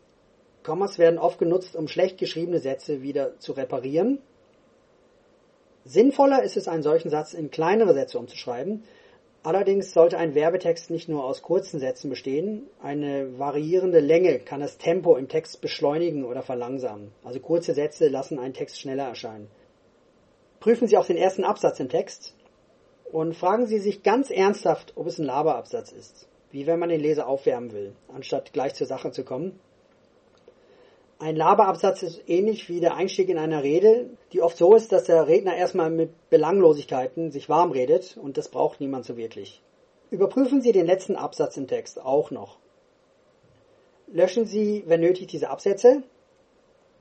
Kommas 0.62 0.98
werden 0.98 1.18
oft 1.18 1.38
genutzt, 1.38 1.76
um 1.76 1.88
schlecht 1.88 2.18
geschriebene 2.18 2.58
Sätze 2.58 3.02
wieder 3.02 3.38
zu 3.38 3.52
reparieren. 3.52 4.18
Sinnvoller 5.84 6.42
ist 6.42 6.56
es, 6.56 6.68
einen 6.68 6.82
solchen 6.82 7.10
Satz 7.10 7.34
in 7.34 7.50
kleinere 7.50 7.92
Sätze 7.92 8.18
umzuschreiben, 8.18 8.84
Allerdings 9.44 9.92
sollte 9.92 10.16
ein 10.16 10.34
Werbetext 10.34 10.90
nicht 10.90 11.10
nur 11.10 11.22
aus 11.22 11.42
kurzen 11.42 11.78
Sätzen 11.78 12.08
bestehen. 12.08 12.66
Eine 12.82 13.38
variierende 13.38 14.00
Länge 14.00 14.38
kann 14.38 14.60
das 14.60 14.78
Tempo 14.78 15.16
im 15.16 15.28
Text 15.28 15.60
beschleunigen 15.60 16.24
oder 16.24 16.40
verlangsamen. 16.40 17.12
Also 17.22 17.40
kurze 17.40 17.74
Sätze 17.74 18.08
lassen 18.08 18.38
einen 18.38 18.54
Text 18.54 18.80
schneller 18.80 19.04
erscheinen. 19.04 19.50
Prüfen 20.60 20.88
Sie 20.88 20.96
auch 20.96 21.04
den 21.04 21.18
ersten 21.18 21.44
Absatz 21.44 21.78
im 21.78 21.90
Text 21.90 22.34
und 23.12 23.36
fragen 23.36 23.66
Sie 23.66 23.80
sich 23.80 24.02
ganz 24.02 24.30
ernsthaft, 24.30 24.94
ob 24.96 25.08
es 25.08 25.18
ein 25.18 25.26
Laberabsatz 25.26 25.92
ist. 25.92 26.26
Wie 26.50 26.66
wenn 26.66 26.78
man 26.78 26.88
den 26.88 27.02
Leser 27.02 27.28
aufwärmen 27.28 27.72
will, 27.72 27.92
anstatt 28.14 28.54
gleich 28.54 28.74
zur 28.74 28.86
Sache 28.86 29.10
zu 29.10 29.24
kommen. 29.24 29.60
Ein 31.18 31.36
Laberabsatz 31.36 32.02
ist 32.02 32.28
ähnlich 32.28 32.68
wie 32.68 32.80
der 32.80 32.94
Einstieg 32.94 33.28
in 33.28 33.38
einer 33.38 33.62
Rede, 33.62 34.10
die 34.32 34.42
oft 34.42 34.56
so 34.56 34.74
ist, 34.74 34.92
dass 34.92 35.04
der 35.04 35.26
Redner 35.28 35.56
erstmal 35.56 35.90
mit 35.90 36.10
Belanglosigkeiten 36.28 37.30
sich 37.30 37.48
warm 37.48 37.70
redet 37.70 38.16
und 38.16 38.36
das 38.36 38.48
braucht 38.48 38.80
niemand 38.80 39.04
so 39.04 39.16
wirklich. 39.16 39.62
Überprüfen 40.10 40.60
Sie 40.60 40.72
den 40.72 40.86
letzten 40.86 41.16
Absatz 41.16 41.56
im 41.56 41.68
Text 41.68 42.00
auch 42.00 42.30
noch. 42.30 42.58
Löschen 44.08 44.44
Sie, 44.44 44.84
wenn 44.86 45.00
nötig, 45.00 45.28
diese 45.28 45.50
Absätze 45.50 46.02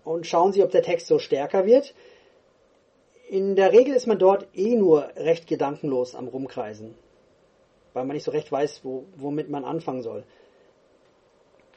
und 0.04 0.28
schauen 0.28 0.54
Sie, 0.54 0.64
ob 0.64 0.72
der 0.72 0.84
Text 0.84 1.08
so 1.08 1.20
stärker 1.20 1.66
wird. 1.66 1.94
In 3.30 3.56
der 3.56 3.72
Regel 3.72 3.96
ist 3.96 4.08
man 4.08 4.20
dort 4.20 4.48
eh 4.54 4.76
nur 4.76 5.10
recht 5.16 5.48
gedankenlos 5.48 6.16
am 6.16 6.28
Rumkreisen. 6.28 6.96
weil 7.94 8.06
man 8.06 8.16
nicht 8.16 8.24
so 8.24 8.32
recht 8.32 8.52
weiß, 8.52 8.84
wo, 8.84 9.06
womit 9.16 9.50
man 9.50 9.64
anfangen 9.64 10.02
soll. 10.02 10.24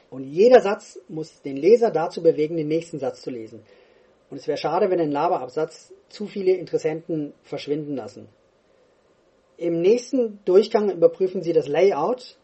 Und 0.09 0.23
jeder 0.23 0.61
Satz 0.61 0.99
muss 1.09 1.41
den 1.41 1.57
Leser 1.57 1.91
dazu 1.91 2.23
bewegen, 2.23 2.57
den 2.57 2.67
nächsten 2.67 2.99
Satz 2.99 3.21
zu 3.21 3.29
lesen. 3.29 3.61
Und 4.29 4.37
es 4.37 4.47
wäre 4.47 4.57
schade, 4.57 4.89
wenn 4.89 4.99
ein 4.99 5.11
Laberabsatz 5.11 5.93
zu 6.09 6.27
viele 6.27 6.53
Interessenten 6.53 7.33
verschwinden 7.43 7.95
lassen. 7.95 8.27
Im 9.57 9.81
nächsten 9.81 10.39
Durchgang 10.45 10.91
überprüfen 10.91 11.41
Sie 11.41 11.53
das 11.53 11.67
Layout, 11.67 12.37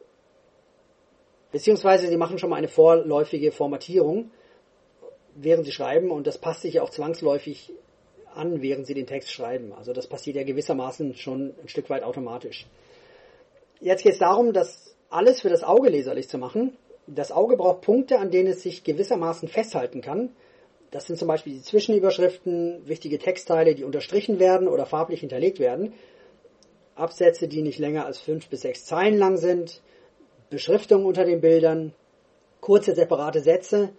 beziehungsweise 1.52 2.08
Sie 2.08 2.18
machen 2.18 2.40
schon 2.40 2.50
mal 2.50 2.56
eine 2.56 2.68
vorläufige 2.68 3.52
Formatierung, 3.52 4.32
während 5.36 5.66
Sie 5.66 5.72
schreiben, 5.72 6.12
und 6.12 6.28
das 6.28 6.38
passt 6.38 6.62
sich 6.62 6.76
ja 6.76 6.82
auch 6.82 6.90
zwangsläufig 6.90 7.72
an, 8.34 8.62
während 8.62 8.88
Sie 8.88 8.94
den 8.94 9.08
Text 9.08 9.32
schreiben. 9.32 9.74
Also 9.74 9.94
das 9.94 10.08
passiert 10.08 10.36
ja 10.36 10.44
gewissermaßen 10.44 11.16
schon 11.16 11.54
ein 11.62 11.68
Stück 11.68 11.90
weit 11.90 12.04
automatisch. 12.04 12.66
Jetzt 13.80 14.04
geht 14.04 14.14
es 14.14 14.20
darum, 14.20 14.54
das 14.54 14.96
alles 15.10 15.42
für 15.42 15.50
das 15.50 15.64
Auge 15.64 15.90
leserlich 15.90 16.28
zu 16.28 16.38
machen. 16.38 16.76
Das 17.08 17.32
Auge 17.32 17.58
braucht 17.58 17.82
Punkte, 17.82 18.20
an 18.20 18.32
denen 18.32 18.50
es 18.50 18.64
sich 18.64 18.84
gewissermaßen 18.84 19.50
festhalten 19.50 20.02
kann. 20.02 20.30
Das 20.92 21.08
sind 21.08 21.18
zum 21.18 21.28
Beispiel 21.28 21.54
die 21.54 21.62
Zwischenüberschriften, 21.62 22.88
wichtige 22.88 23.18
Textteile, 23.18 23.76
die 23.76 23.84
unterstrichen 23.84 24.40
werden 24.40 24.68
oder 24.68 24.86
farblich 24.86 25.22
hinterlegt 25.22 25.60
werden, 25.60 25.94
Absätze, 26.96 27.48
die 27.48 27.64
nicht 27.64 27.80
länger 27.80 28.06
als 28.06 28.20
fünf 28.20 28.48
bis 28.48 28.62
sechs 28.62 28.86
Zeilen 28.86 29.18
lang 29.18 29.38
sind, 29.38 29.82
Beschriftungen 30.50 31.06
unter 31.06 31.26
den 31.26 31.42
Bildern, 31.42 31.94
kurze 32.62 32.94
separate 32.94 33.40
Sätze, 33.40 33.90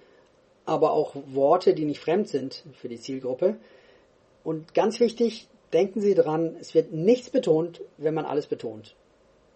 aber 0.65 0.93
auch 0.93 1.17
Worte, 1.27 1.75
die 1.75 1.85
nicht 1.85 2.01
fremd 2.01 2.29
sind 2.29 2.65
für 2.75 2.89
die 2.89 3.01
Zielgruppe. 3.01 3.57
Und 4.45 4.73
ganz 4.73 5.01
wichtig, 5.01 5.49
denken 5.73 6.01
Sie 6.01 6.15
dran, 6.15 6.57
es 6.61 6.75
wird 6.75 6.93
nichts 6.93 7.31
betont, 7.31 7.83
wenn 7.99 8.15
man 8.15 8.25
alles 8.25 8.47
betont. 8.47 8.95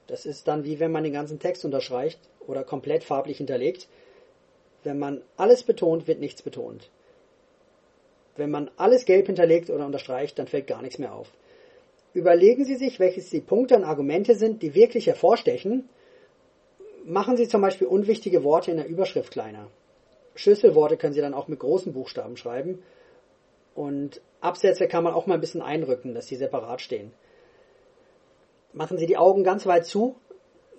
Das 0.08 0.26
ist 0.26 0.48
dann 0.48 0.64
wie 0.64 0.80
wenn 0.80 0.90
man 0.90 1.04
den 1.04 1.12
ganzen 1.12 1.38
Text 1.38 1.64
unterstreicht 1.64 2.18
oder 2.46 2.64
komplett 2.64 3.04
farblich 3.04 3.36
hinterlegt. 3.36 3.88
Wenn 4.82 4.98
man 4.98 5.22
alles 5.36 5.62
betont, 5.62 6.08
wird 6.08 6.18
nichts 6.18 6.42
betont. 6.42 6.90
Wenn 8.36 8.50
man 8.50 8.70
alles 8.76 9.04
gelb 9.04 9.26
hinterlegt 9.26 9.70
oder 9.70 9.84
unterstreicht, 9.84 10.38
dann 10.38 10.46
fällt 10.46 10.66
gar 10.66 10.82
nichts 10.82 10.98
mehr 10.98 11.14
auf. 11.14 11.30
Überlegen 12.14 12.64
Sie 12.64 12.76
sich, 12.76 12.98
welches 12.98 13.28
die 13.30 13.40
Punkte 13.40 13.76
und 13.76 13.84
Argumente 13.84 14.34
sind, 14.34 14.62
die 14.62 14.74
wirklich 14.74 15.06
hervorstechen. 15.06 15.88
Machen 17.04 17.36
Sie 17.36 17.46
zum 17.46 17.60
Beispiel 17.60 17.86
unwichtige 17.86 18.44
Worte 18.44 18.70
in 18.70 18.78
der 18.78 18.88
Überschrift 18.88 19.30
kleiner. 19.30 19.68
Schlüsselworte 20.34 20.96
können 20.96 21.12
Sie 21.12 21.20
dann 21.20 21.34
auch 21.34 21.48
mit 21.48 21.58
großen 21.58 21.92
Buchstaben 21.92 22.36
schreiben. 22.36 22.82
Und 23.74 24.22
Absätze 24.40 24.88
kann 24.88 25.04
man 25.04 25.12
auch 25.12 25.26
mal 25.26 25.34
ein 25.34 25.40
bisschen 25.40 25.62
einrücken, 25.62 26.14
dass 26.14 26.28
sie 26.28 26.36
separat 26.36 26.80
stehen 26.80 27.12
machen 28.72 28.98
Sie 28.98 29.06
die 29.06 29.16
Augen 29.16 29.44
ganz 29.44 29.66
weit 29.66 29.86
zu, 29.86 30.16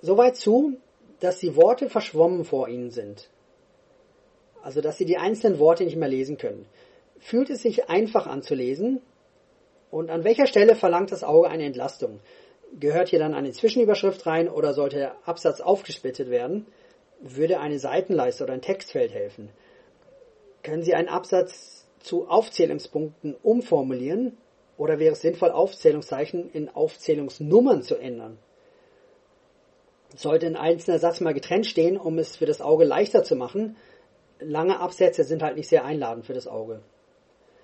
so 0.02 0.18
weit 0.18 0.36
zu, 0.36 0.78
dass 1.20 1.40
die 1.40 1.56
Worte 1.56 1.90
verschwommen 1.90 2.46
vor 2.46 2.68
Ihnen 2.70 2.92
sind. 2.92 3.30
Also, 4.62 4.82
dass 4.82 4.98
Sie 4.98 5.06
die 5.06 5.18
einzelnen 5.18 5.60
Worte 5.60 5.84
nicht 5.84 5.98
mehr 5.98 6.08
lesen 6.08 6.38
können. 6.38 6.66
Fühlt 7.20 7.50
es 7.50 7.62
sich 7.62 7.90
einfach 7.90 8.28
an 8.28 8.42
zu 8.42 8.56
lesen? 8.56 9.02
Und 9.92 10.10
an 10.10 10.24
welcher 10.24 10.48
Stelle 10.48 10.76
verlangt 10.76 11.12
das 11.12 11.24
Auge 11.24 11.50
eine 11.50 11.66
Entlastung? 11.66 12.20
Gehört 12.80 13.10
hier 13.10 13.20
dann 13.20 13.34
eine 13.34 13.52
Zwischenüberschrift 13.52 14.26
rein 14.26 14.48
oder 14.48 14.74
sollte 14.74 14.98
der 14.98 15.16
Absatz 15.28 15.60
aufgesplittet 15.60 16.30
werden? 16.30 16.68
Würde 17.20 17.60
eine 17.60 17.80
Seitenleiste 17.80 18.44
oder 18.44 18.54
ein 18.54 18.62
Textfeld 18.62 19.12
helfen? 19.12 19.50
Können 20.62 20.84
Sie 20.84 20.94
einen 20.94 21.10
Absatz 21.10 21.88
zu 22.00 22.28
Aufzählungspunkten 22.28 23.36
umformulieren 23.42 24.38
oder 24.80 24.98
wäre 24.98 25.12
es 25.12 25.22
sinnvoll, 25.22 25.52
Aufzählungszeichen 25.52 26.50
in 26.52 26.70
Aufzählungsnummern 26.70 27.84
zu 27.84 27.98
ändern? 27.98 28.40
Sollte 30.16 30.48
ein 30.48 30.56
einzelner 30.56 31.00
Satz 31.00 31.20
mal 31.20 31.34
getrennt 31.34 31.68
stehen, 31.68 31.98
um 31.98 32.18
es 32.18 32.38
für 32.38 32.46
das 32.46 32.62
Auge 32.62 32.86
leichter 32.86 33.24
zu 33.24 33.36
machen? 33.36 33.76
Lange 34.40 34.80
Absätze 34.80 35.26
sind 35.26 35.44
halt 35.44 35.58
nicht 35.58 35.68
sehr 35.68 35.84
einladend 35.84 36.26
für 36.26 36.34
das 36.34 36.48
Auge. 36.48 36.80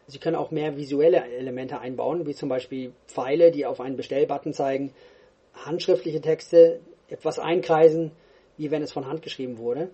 Sie 0.08 0.20
können 0.20 0.36
auch 0.36 0.52
mehr 0.52 0.76
visuelle 0.76 1.24
Elemente 1.24 1.80
einbauen, 1.80 2.28
wie 2.28 2.36
zum 2.36 2.50
Beispiel 2.50 2.92
Pfeile, 3.08 3.50
die 3.50 3.66
auf 3.66 3.80
einen 3.80 3.96
Bestellbutton 3.96 4.52
zeigen, 4.52 4.94
handschriftliche 5.54 6.20
Texte, 6.20 6.82
etwas 7.08 7.40
einkreisen, 7.40 8.12
wie 8.58 8.72
wenn 8.72 8.84
es 8.84 8.92
von 8.92 9.08
Hand 9.08 9.22
geschrieben 9.22 9.58
wurde. 9.58 9.90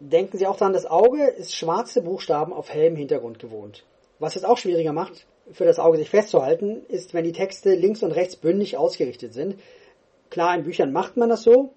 Denken 0.00 0.38
Sie 0.38 0.46
auch 0.48 0.56
daran, 0.56 0.72
das 0.72 0.86
Auge 0.86 1.24
ist 1.24 1.54
schwarze 1.54 2.02
Buchstaben 2.02 2.52
auf 2.52 2.68
hellem 2.68 2.96
Hintergrund 2.96 3.38
gewohnt. 3.38 3.84
Was 4.18 4.34
es 4.34 4.44
auch 4.44 4.58
schwieriger 4.58 4.92
macht, 4.92 5.26
für 5.52 5.64
das 5.64 5.78
Auge 5.78 5.98
sich 5.98 6.10
festzuhalten, 6.10 6.84
ist, 6.88 7.14
wenn 7.14 7.24
die 7.24 7.32
Texte 7.32 7.74
links 7.74 8.02
und 8.02 8.12
rechts 8.12 8.36
bündig 8.36 8.76
ausgerichtet 8.76 9.32
sind. 9.34 9.56
Klar, 10.30 10.56
in 10.56 10.64
Büchern 10.64 10.92
macht 10.92 11.16
man 11.16 11.28
das 11.28 11.42
so, 11.42 11.70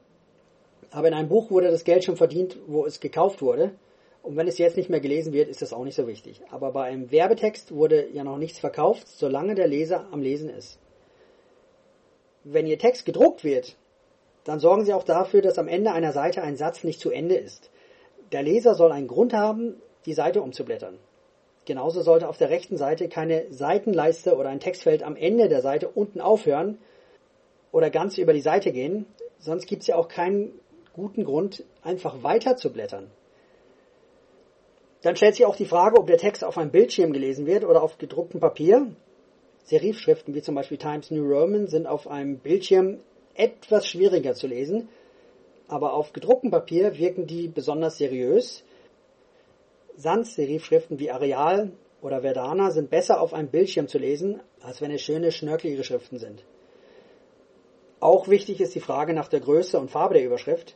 aber 0.92 1.08
in 1.10 1.14
einem 1.14 1.30
Buch 1.30 1.52
wurde 1.52 1.70
das 1.70 1.84
Geld 1.84 2.04
schon 2.04 2.18
verdient, 2.18 2.58
wo 2.68 2.86
es 2.86 3.00
gekauft 3.00 3.42
wurde. 3.42 3.72
Und 4.24 4.36
wenn 4.36 4.48
es 4.48 4.58
jetzt 4.58 4.78
nicht 4.78 4.90
mehr 4.90 5.00
gelesen 5.00 5.34
wird, 5.34 5.48
ist 5.48 5.62
das 5.62 5.74
auch 5.74 5.84
nicht 5.84 5.96
so 5.96 6.08
wichtig. 6.08 6.42
Aber 6.52 6.72
bei 6.72 6.84
einem 6.84 7.12
Werbetext 7.12 7.74
wurde 7.74 8.10
ja 8.12 8.24
noch 8.24 8.38
nichts 8.38 8.60
verkauft, 8.60 9.08
solange 9.08 9.56
der 9.56 9.68
Leser 9.68 10.08
am 10.12 10.22
Lesen 10.22 10.50
ist. 10.50 10.80
Wenn 12.44 12.68
Ihr 12.68 12.80
Text 12.80 13.06
gedruckt 13.06 13.44
wird, 13.44 13.76
dann 14.44 14.60
sorgen 14.60 14.86
Sie 14.86 14.94
auch 14.94 15.04
dafür, 15.04 15.42
dass 15.42 15.60
am 15.60 15.68
Ende 15.68 15.92
einer 15.92 16.14
Seite 16.14 16.42
ein 16.42 16.56
Satz 16.56 16.84
nicht 16.84 17.00
zu 17.00 17.12
Ende 17.12 17.36
ist. 17.36 17.70
Der 18.32 18.44
Leser 18.44 18.76
soll 18.76 18.92
einen 18.92 19.08
Grund 19.08 19.34
haben, 19.34 19.82
die 20.06 20.14
Seite 20.14 20.42
umzublättern. 20.42 20.98
Genauso 21.68 22.02
sollte 22.02 22.30
auf 22.30 22.38
der 22.38 22.50
rechten 22.50 22.78
Seite 22.78 23.10
keine 23.10 23.52
Seitenleiste 23.52 24.38
oder 24.38 24.48
ein 24.48 24.62
Textfeld 24.62 25.04
am 25.04 25.18
Ende 25.18 25.50
der 25.50 25.62
Seite 25.62 25.90
unten 25.90 26.22
aufhören 26.22 26.78
oder 27.74 27.90
ganz 27.90 28.18
über 28.18 28.32
die 28.32 28.40
Seite 28.40 28.72
gehen, 28.72 29.06
sonst 29.38 29.68
gibt 29.68 29.82
es 29.82 29.88
ja 29.90 29.98
auch 29.98 30.08
keinen 30.08 30.58
guten 30.94 31.26
Grund, 31.26 31.66
einfach 31.82 32.24
weiter 32.24 32.56
zu 32.56 32.72
blättern. 32.72 33.12
Dann 35.02 35.18
stellt 35.18 35.36
sich 35.36 35.46
auch 35.46 35.58
die 35.58 35.66
Frage, 35.66 36.00
ob 36.00 36.08
der 36.08 36.18
Text 36.18 36.46
auf 36.46 36.58
einem 36.58 36.72
Bildschirm 36.72 37.12
gelesen 37.12 37.46
wird 37.46 37.66
oder 37.66 37.84
auf 37.84 37.98
gedrucktem 37.98 38.40
Papier. 38.40 38.88
Serifschriften 39.66 40.34
wie 40.36 40.42
zum 40.42 40.56
Beispiel 40.56 40.78
Times 40.78 41.12
New 41.12 41.28
Roman 41.28 41.68
sind 41.68 41.86
auf 41.86 42.08
einem 42.08 42.38
Bildschirm 42.38 43.02
etwas 43.36 43.88
schwieriger 43.88 44.36
zu 44.36 44.48
lesen, 44.48 44.88
aber 45.68 45.96
auf 45.96 46.14
gedrucktem 46.14 46.50
Papier 46.50 46.98
wirken 46.98 47.28
die 47.28 47.50
besonders 47.50 47.98
seriös 47.98 48.64
Sans-Serif-Schriften 49.98 51.00
wie 51.00 51.12
Areal 51.12 51.72
oder 52.02 52.22
Verdana 52.22 52.72
sind 52.72 52.90
besser 52.90 53.20
auf 53.20 53.34
einem 53.34 53.50
Bildschirm 53.50 53.88
zu 53.88 53.98
lesen, 53.98 54.42
als 54.62 54.80
wenn 54.82 54.92
es 54.92 55.02
schöne, 55.02 55.32
schnörkelige 55.32 55.84
Schriften 55.84 56.20
sind. 56.20 56.44
Auch 58.00 58.28
wichtig 58.28 58.62
ist 58.62 58.76
die 58.76 58.80
Frage 58.80 59.14
nach 59.14 59.28
der 59.28 59.40
Größe 59.40 59.80
und 59.80 59.90
Farbe 59.90 60.14
der 60.14 60.26
Überschrift. 60.26 60.76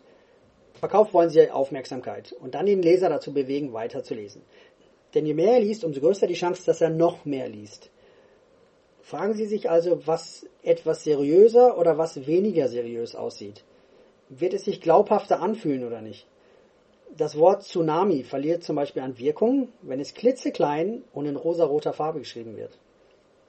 Verkauft 0.74 1.14
wollen 1.14 1.30
Sie 1.30 1.52
Aufmerksamkeit 1.52 2.34
und 2.34 2.56
dann 2.56 2.66
den 2.66 2.82
Leser 2.82 3.10
dazu 3.10 3.32
bewegen, 3.32 3.74
weiterzulesen. 3.74 4.42
Denn 5.14 5.28
je 5.28 5.36
mehr 5.36 5.54
er 5.54 5.60
liest, 5.60 5.84
umso 5.84 6.00
größer 6.00 6.26
die 6.26 6.34
Chance, 6.34 6.66
dass 6.66 6.82
er 6.82 6.90
noch 6.90 7.26
mehr 7.26 7.48
liest. 7.48 7.92
Fragen 9.02 9.34
Sie 9.34 9.46
sich 9.46 9.70
also, 9.70 10.08
was 10.08 10.48
etwas 10.64 11.04
seriöser 11.04 11.78
oder 11.78 11.98
was 12.00 12.26
weniger 12.26 12.68
seriös 12.68 13.16
aussieht. 13.16 13.64
Wird 14.30 14.54
es 14.54 14.66
sich 14.66 14.82
glaubhafter 14.82 15.42
anfühlen 15.42 15.86
oder 15.86 16.02
nicht? 16.02 16.26
Das 17.18 17.38
Wort 17.38 17.64
Tsunami 17.64 18.24
verliert 18.24 18.64
zum 18.64 18.78
Beispiel 18.78 19.02
an 19.02 19.20
Wirkung, 19.20 19.68
wenn 19.82 20.00
es 20.00 20.14
klitzeklein 20.14 21.04
und 21.12 21.26
in 21.26 21.36
rosaroter 21.36 21.92
Farbe 21.92 22.20
geschrieben 22.20 22.56
wird. 22.56 22.80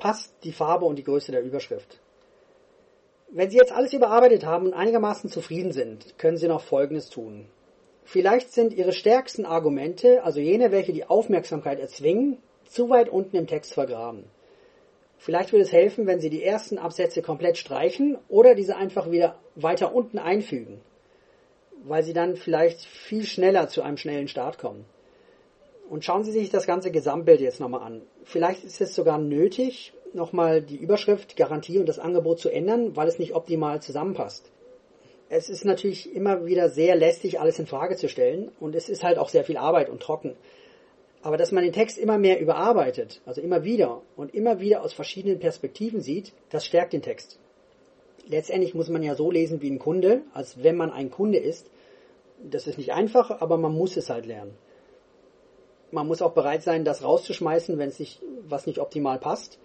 Passt 0.00 0.34
die 0.42 0.50
Farbe 0.50 0.84
und 0.84 0.96
die 0.96 1.04
Größe 1.04 1.30
der 1.30 1.44
Überschrift. 1.44 2.00
Wenn 3.30 3.50
Sie 3.50 3.58
jetzt 3.58 3.70
alles 3.70 3.92
überarbeitet 3.92 4.44
haben 4.44 4.66
und 4.66 4.74
einigermaßen 4.74 5.30
zufrieden 5.30 5.70
sind, 5.70 6.18
können 6.18 6.38
Sie 6.38 6.48
noch 6.48 6.60
Folgendes 6.60 7.08
tun. 7.08 7.46
Vielleicht 8.02 8.52
sind 8.52 8.72
Ihre 8.72 8.92
stärksten 8.92 9.46
Argumente, 9.46 10.24
also 10.24 10.40
jene, 10.40 10.72
welche 10.72 10.92
die 10.92 11.04
Aufmerksamkeit 11.04 11.78
erzwingen, 11.78 12.38
zu 12.64 12.90
weit 12.90 13.08
unten 13.08 13.36
im 13.36 13.46
Text 13.46 13.74
vergraben. 13.74 14.24
Vielleicht 15.18 15.52
würde 15.52 15.62
es 15.62 15.72
helfen, 15.72 16.08
wenn 16.08 16.18
Sie 16.18 16.30
die 16.30 16.42
ersten 16.42 16.78
Absätze 16.78 17.22
komplett 17.22 17.58
streichen 17.58 18.18
oder 18.28 18.56
diese 18.56 18.74
einfach 18.74 19.12
wieder 19.12 19.36
weiter 19.54 19.94
unten 19.94 20.18
einfügen 20.18 20.80
weil 21.84 22.02
sie 22.02 22.12
dann 22.12 22.36
vielleicht 22.36 22.84
viel 22.84 23.24
schneller 23.24 23.68
zu 23.68 23.82
einem 23.82 23.96
schnellen 23.96 24.28
Start 24.28 24.58
kommen. 24.58 24.84
Und 25.88 26.04
schauen 26.04 26.24
Sie 26.24 26.32
sich 26.32 26.48
das 26.48 26.66
ganze 26.66 26.90
Gesamtbild 26.90 27.40
jetzt 27.40 27.60
nochmal 27.60 27.82
an. 27.82 28.02
Vielleicht 28.24 28.64
ist 28.64 28.80
es 28.80 28.94
sogar 28.94 29.18
nötig, 29.18 29.92
nochmal 30.14 30.62
die 30.62 30.76
Überschrift, 30.76 31.36
Garantie 31.36 31.78
und 31.78 31.86
das 31.86 31.98
Angebot 31.98 32.38
zu 32.38 32.48
ändern, 32.48 32.96
weil 32.96 33.08
es 33.08 33.18
nicht 33.18 33.34
optimal 33.34 33.82
zusammenpasst. 33.82 34.50
Es 35.28 35.48
ist 35.48 35.64
natürlich 35.64 36.14
immer 36.14 36.46
wieder 36.46 36.68
sehr 36.68 36.94
lästig, 36.94 37.40
alles 37.40 37.58
in 37.58 37.66
Frage 37.66 37.96
zu 37.96 38.08
stellen 38.08 38.50
und 38.60 38.74
es 38.74 38.88
ist 38.88 39.02
halt 39.02 39.18
auch 39.18 39.28
sehr 39.28 39.44
viel 39.44 39.56
Arbeit 39.56 39.88
und 39.88 40.00
trocken. 40.00 40.36
Aber 41.22 41.36
dass 41.36 41.52
man 41.52 41.62
den 41.62 41.72
Text 41.72 41.98
immer 41.98 42.18
mehr 42.18 42.40
überarbeitet, 42.40 43.20
also 43.26 43.40
immer 43.40 43.64
wieder 43.64 44.02
und 44.16 44.34
immer 44.34 44.60
wieder 44.60 44.82
aus 44.82 44.92
verschiedenen 44.92 45.38
Perspektiven 45.38 46.00
sieht, 46.00 46.32
das 46.50 46.66
stärkt 46.66 46.92
den 46.92 47.02
Text 47.02 47.38
letztendlich 48.26 48.74
muss 48.74 48.88
man 48.88 49.02
ja 49.02 49.14
so 49.14 49.30
lesen 49.30 49.62
wie 49.62 49.70
ein 49.70 49.78
Kunde, 49.78 50.22
als 50.32 50.62
wenn 50.62 50.76
man 50.76 50.90
ein 50.90 51.10
Kunde 51.10 51.38
ist. 51.38 51.70
Das 52.42 52.66
ist 52.66 52.78
nicht 52.78 52.92
einfach, 52.92 53.40
aber 53.40 53.56
man 53.58 53.72
muss 53.74 53.96
es 53.96 54.10
halt 54.10 54.26
lernen. 54.26 54.54
Man 55.90 56.06
muss 56.06 56.22
auch 56.22 56.32
bereit 56.32 56.62
sein, 56.62 56.84
das 56.84 57.04
rauszuschmeißen, 57.04 57.78
wenn 57.78 57.88
es 57.88 57.98
nicht, 57.98 58.22
was 58.48 58.66
nicht 58.66 58.78
optimal 58.78 59.18
passt 59.18 59.58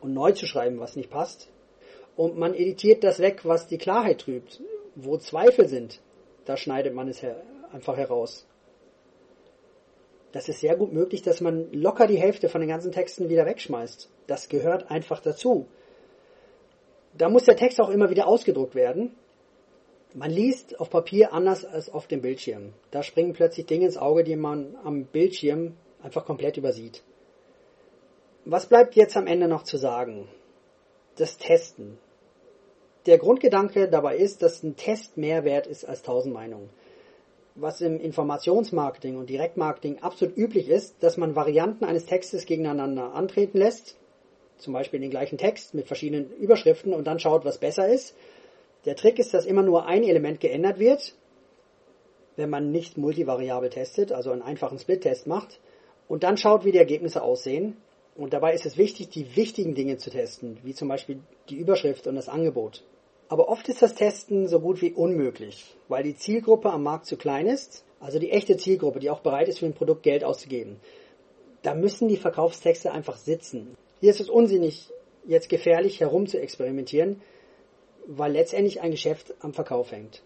und 0.00 0.14
neu 0.14 0.32
zu 0.32 0.46
schreiben, 0.46 0.80
was 0.80 0.96
nicht 0.96 1.10
passt. 1.10 1.48
und 2.16 2.36
man 2.36 2.54
editiert 2.54 3.02
das 3.02 3.18
weg, 3.18 3.40
was 3.44 3.66
die 3.66 3.78
Klarheit 3.78 4.20
trübt. 4.20 4.60
Wo 4.94 5.16
Zweifel 5.16 5.68
sind, 5.68 6.00
da 6.44 6.56
schneidet 6.56 6.94
man 6.94 7.08
es 7.08 7.22
her 7.22 7.42
einfach 7.72 7.96
heraus. 7.96 8.46
Das 10.32 10.48
ist 10.48 10.60
sehr 10.60 10.76
gut 10.76 10.92
möglich, 10.92 11.22
dass 11.22 11.40
man 11.40 11.72
locker 11.72 12.06
die 12.06 12.18
Hälfte 12.18 12.48
von 12.48 12.60
den 12.60 12.68
ganzen 12.68 12.92
Texten 12.92 13.28
wieder 13.28 13.46
wegschmeißt. 13.46 14.10
Das 14.26 14.48
gehört 14.48 14.90
einfach 14.90 15.20
dazu. 15.20 15.66
Da 17.14 17.28
muss 17.28 17.44
der 17.44 17.56
Text 17.56 17.80
auch 17.80 17.90
immer 17.90 18.10
wieder 18.10 18.26
ausgedruckt 18.26 18.74
werden. 18.74 19.16
Man 20.14 20.30
liest 20.30 20.80
auf 20.80 20.90
Papier 20.90 21.32
anders 21.32 21.64
als 21.64 21.88
auf 21.88 22.06
dem 22.06 22.20
Bildschirm. 22.20 22.72
Da 22.90 23.02
springen 23.02 23.32
plötzlich 23.32 23.66
Dinge 23.66 23.86
ins 23.86 23.96
Auge, 23.96 24.24
die 24.24 24.36
man 24.36 24.76
am 24.82 25.04
Bildschirm 25.04 25.76
einfach 26.02 26.24
komplett 26.24 26.56
übersieht. 26.56 27.02
Was 28.44 28.66
bleibt 28.66 28.96
jetzt 28.96 29.16
am 29.16 29.26
Ende 29.26 29.48
noch 29.48 29.62
zu 29.62 29.76
sagen? 29.76 30.28
Das 31.16 31.36
Testen. 31.36 31.98
Der 33.06 33.18
Grundgedanke 33.18 33.88
dabei 33.88 34.16
ist, 34.16 34.42
dass 34.42 34.62
ein 34.62 34.76
Test 34.76 35.16
mehr 35.16 35.44
wert 35.44 35.66
ist 35.66 35.84
als 35.84 36.02
tausend 36.02 36.34
Meinungen. 36.34 36.70
Was 37.54 37.80
im 37.80 38.00
Informationsmarketing 38.00 39.16
und 39.16 39.28
Direktmarketing 39.28 39.98
absolut 40.02 40.36
üblich 40.36 40.68
ist, 40.68 41.02
dass 41.02 41.16
man 41.16 41.36
Varianten 41.36 41.84
eines 41.84 42.06
Textes 42.06 42.46
gegeneinander 42.46 43.14
antreten 43.14 43.58
lässt, 43.58 43.96
zum 44.60 44.72
Beispiel 44.72 45.00
den 45.00 45.10
gleichen 45.10 45.38
Text 45.38 45.74
mit 45.74 45.86
verschiedenen 45.86 46.30
Überschriften 46.32 46.92
und 46.92 47.06
dann 47.06 47.18
schaut, 47.18 47.44
was 47.44 47.58
besser 47.58 47.88
ist. 47.88 48.14
Der 48.84 48.96
Trick 48.96 49.18
ist, 49.18 49.34
dass 49.34 49.46
immer 49.46 49.62
nur 49.62 49.86
ein 49.86 50.04
Element 50.04 50.40
geändert 50.40 50.78
wird, 50.78 51.14
wenn 52.36 52.50
man 52.50 52.70
nicht 52.70 52.96
multivariabel 52.96 53.70
testet, 53.70 54.12
also 54.12 54.30
einen 54.30 54.42
einfachen 54.42 54.78
Split-Test 54.78 55.26
macht, 55.26 55.60
und 56.08 56.24
dann 56.24 56.36
schaut, 56.36 56.64
wie 56.64 56.72
die 56.72 56.78
Ergebnisse 56.78 57.22
aussehen. 57.22 57.76
Und 58.16 58.32
dabei 58.32 58.52
ist 58.54 58.66
es 58.66 58.76
wichtig, 58.76 59.10
die 59.10 59.36
wichtigen 59.36 59.74
Dinge 59.74 59.96
zu 59.96 60.10
testen, 60.10 60.58
wie 60.64 60.74
zum 60.74 60.88
Beispiel 60.88 61.20
die 61.48 61.56
Überschrift 61.56 62.06
und 62.06 62.16
das 62.16 62.28
Angebot. 62.28 62.82
Aber 63.28 63.48
oft 63.48 63.68
ist 63.68 63.80
das 63.80 63.94
Testen 63.94 64.48
so 64.48 64.58
gut 64.58 64.82
wie 64.82 64.92
unmöglich, 64.92 65.76
weil 65.86 66.02
die 66.02 66.16
Zielgruppe 66.16 66.72
am 66.72 66.82
Markt 66.82 67.06
zu 67.06 67.16
klein 67.16 67.46
ist, 67.46 67.84
also 68.00 68.18
die 68.18 68.32
echte 68.32 68.56
Zielgruppe, 68.56 68.98
die 68.98 69.08
auch 69.08 69.20
bereit 69.20 69.48
ist, 69.48 69.60
für 69.60 69.66
ein 69.66 69.74
Produkt 69.74 70.02
Geld 70.02 70.24
auszugeben. 70.24 70.80
Da 71.62 71.74
müssen 71.74 72.08
die 72.08 72.16
Verkaufstexte 72.16 72.90
einfach 72.90 73.16
sitzen. 73.16 73.76
Hier 74.00 74.10
ist 74.10 74.20
es 74.20 74.30
unsinnig, 74.30 74.90
jetzt 75.26 75.48
gefährlich 75.48 76.00
herum 76.00 76.26
zu 76.26 76.40
experimentieren, 76.40 77.20
weil 78.06 78.32
letztendlich 78.32 78.80
ein 78.80 78.90
Geschäft 78.90 79.34
am 79.40 79.52
Verkauf 79.52 79.92
hängt. 79.92 80.22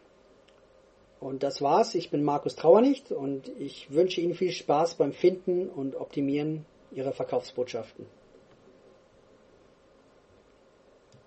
Und 1.21 1.43
das 1.43 1.61
war's. 1.61 1.95
Ich 1.95 2.11
bin 2.11 2.23
Markus 2.23 2.55
Trauernicht 2.55 3.11
und 3.11 3.51
ich 3.59 3.91
wünsche 3.91 4.21
Ihnen 4.21 4.35
viel 4.35 4.53
Spaß 4.53 4.97
beim 4.97 5.13
Finden 5.13 5.69
und 5.69 5.97
Optimieren 5.97 6.67
Ihrer 6.93 7.13
Verkaufsbotschaften. 7.13 8.07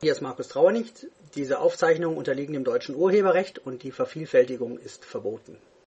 Hier 0.01 0.11
ist 0.11 0.21
Markus 0.21 0.47
Trauernicht. 0.47 1.07
Diese 1.35 1.59
Aufzeichnungen 1.59 2.17
unterliegen 2.17 2.53
dem 2.53 2.63
deutschen 2.63 2.95
Urheberrecht 2.95 3.59
und 3.59 3.83
die 3.83 3.91
Vervielfältigung 3.91 4.77
ist 4.77 5.03
verboten. 5.03 5.57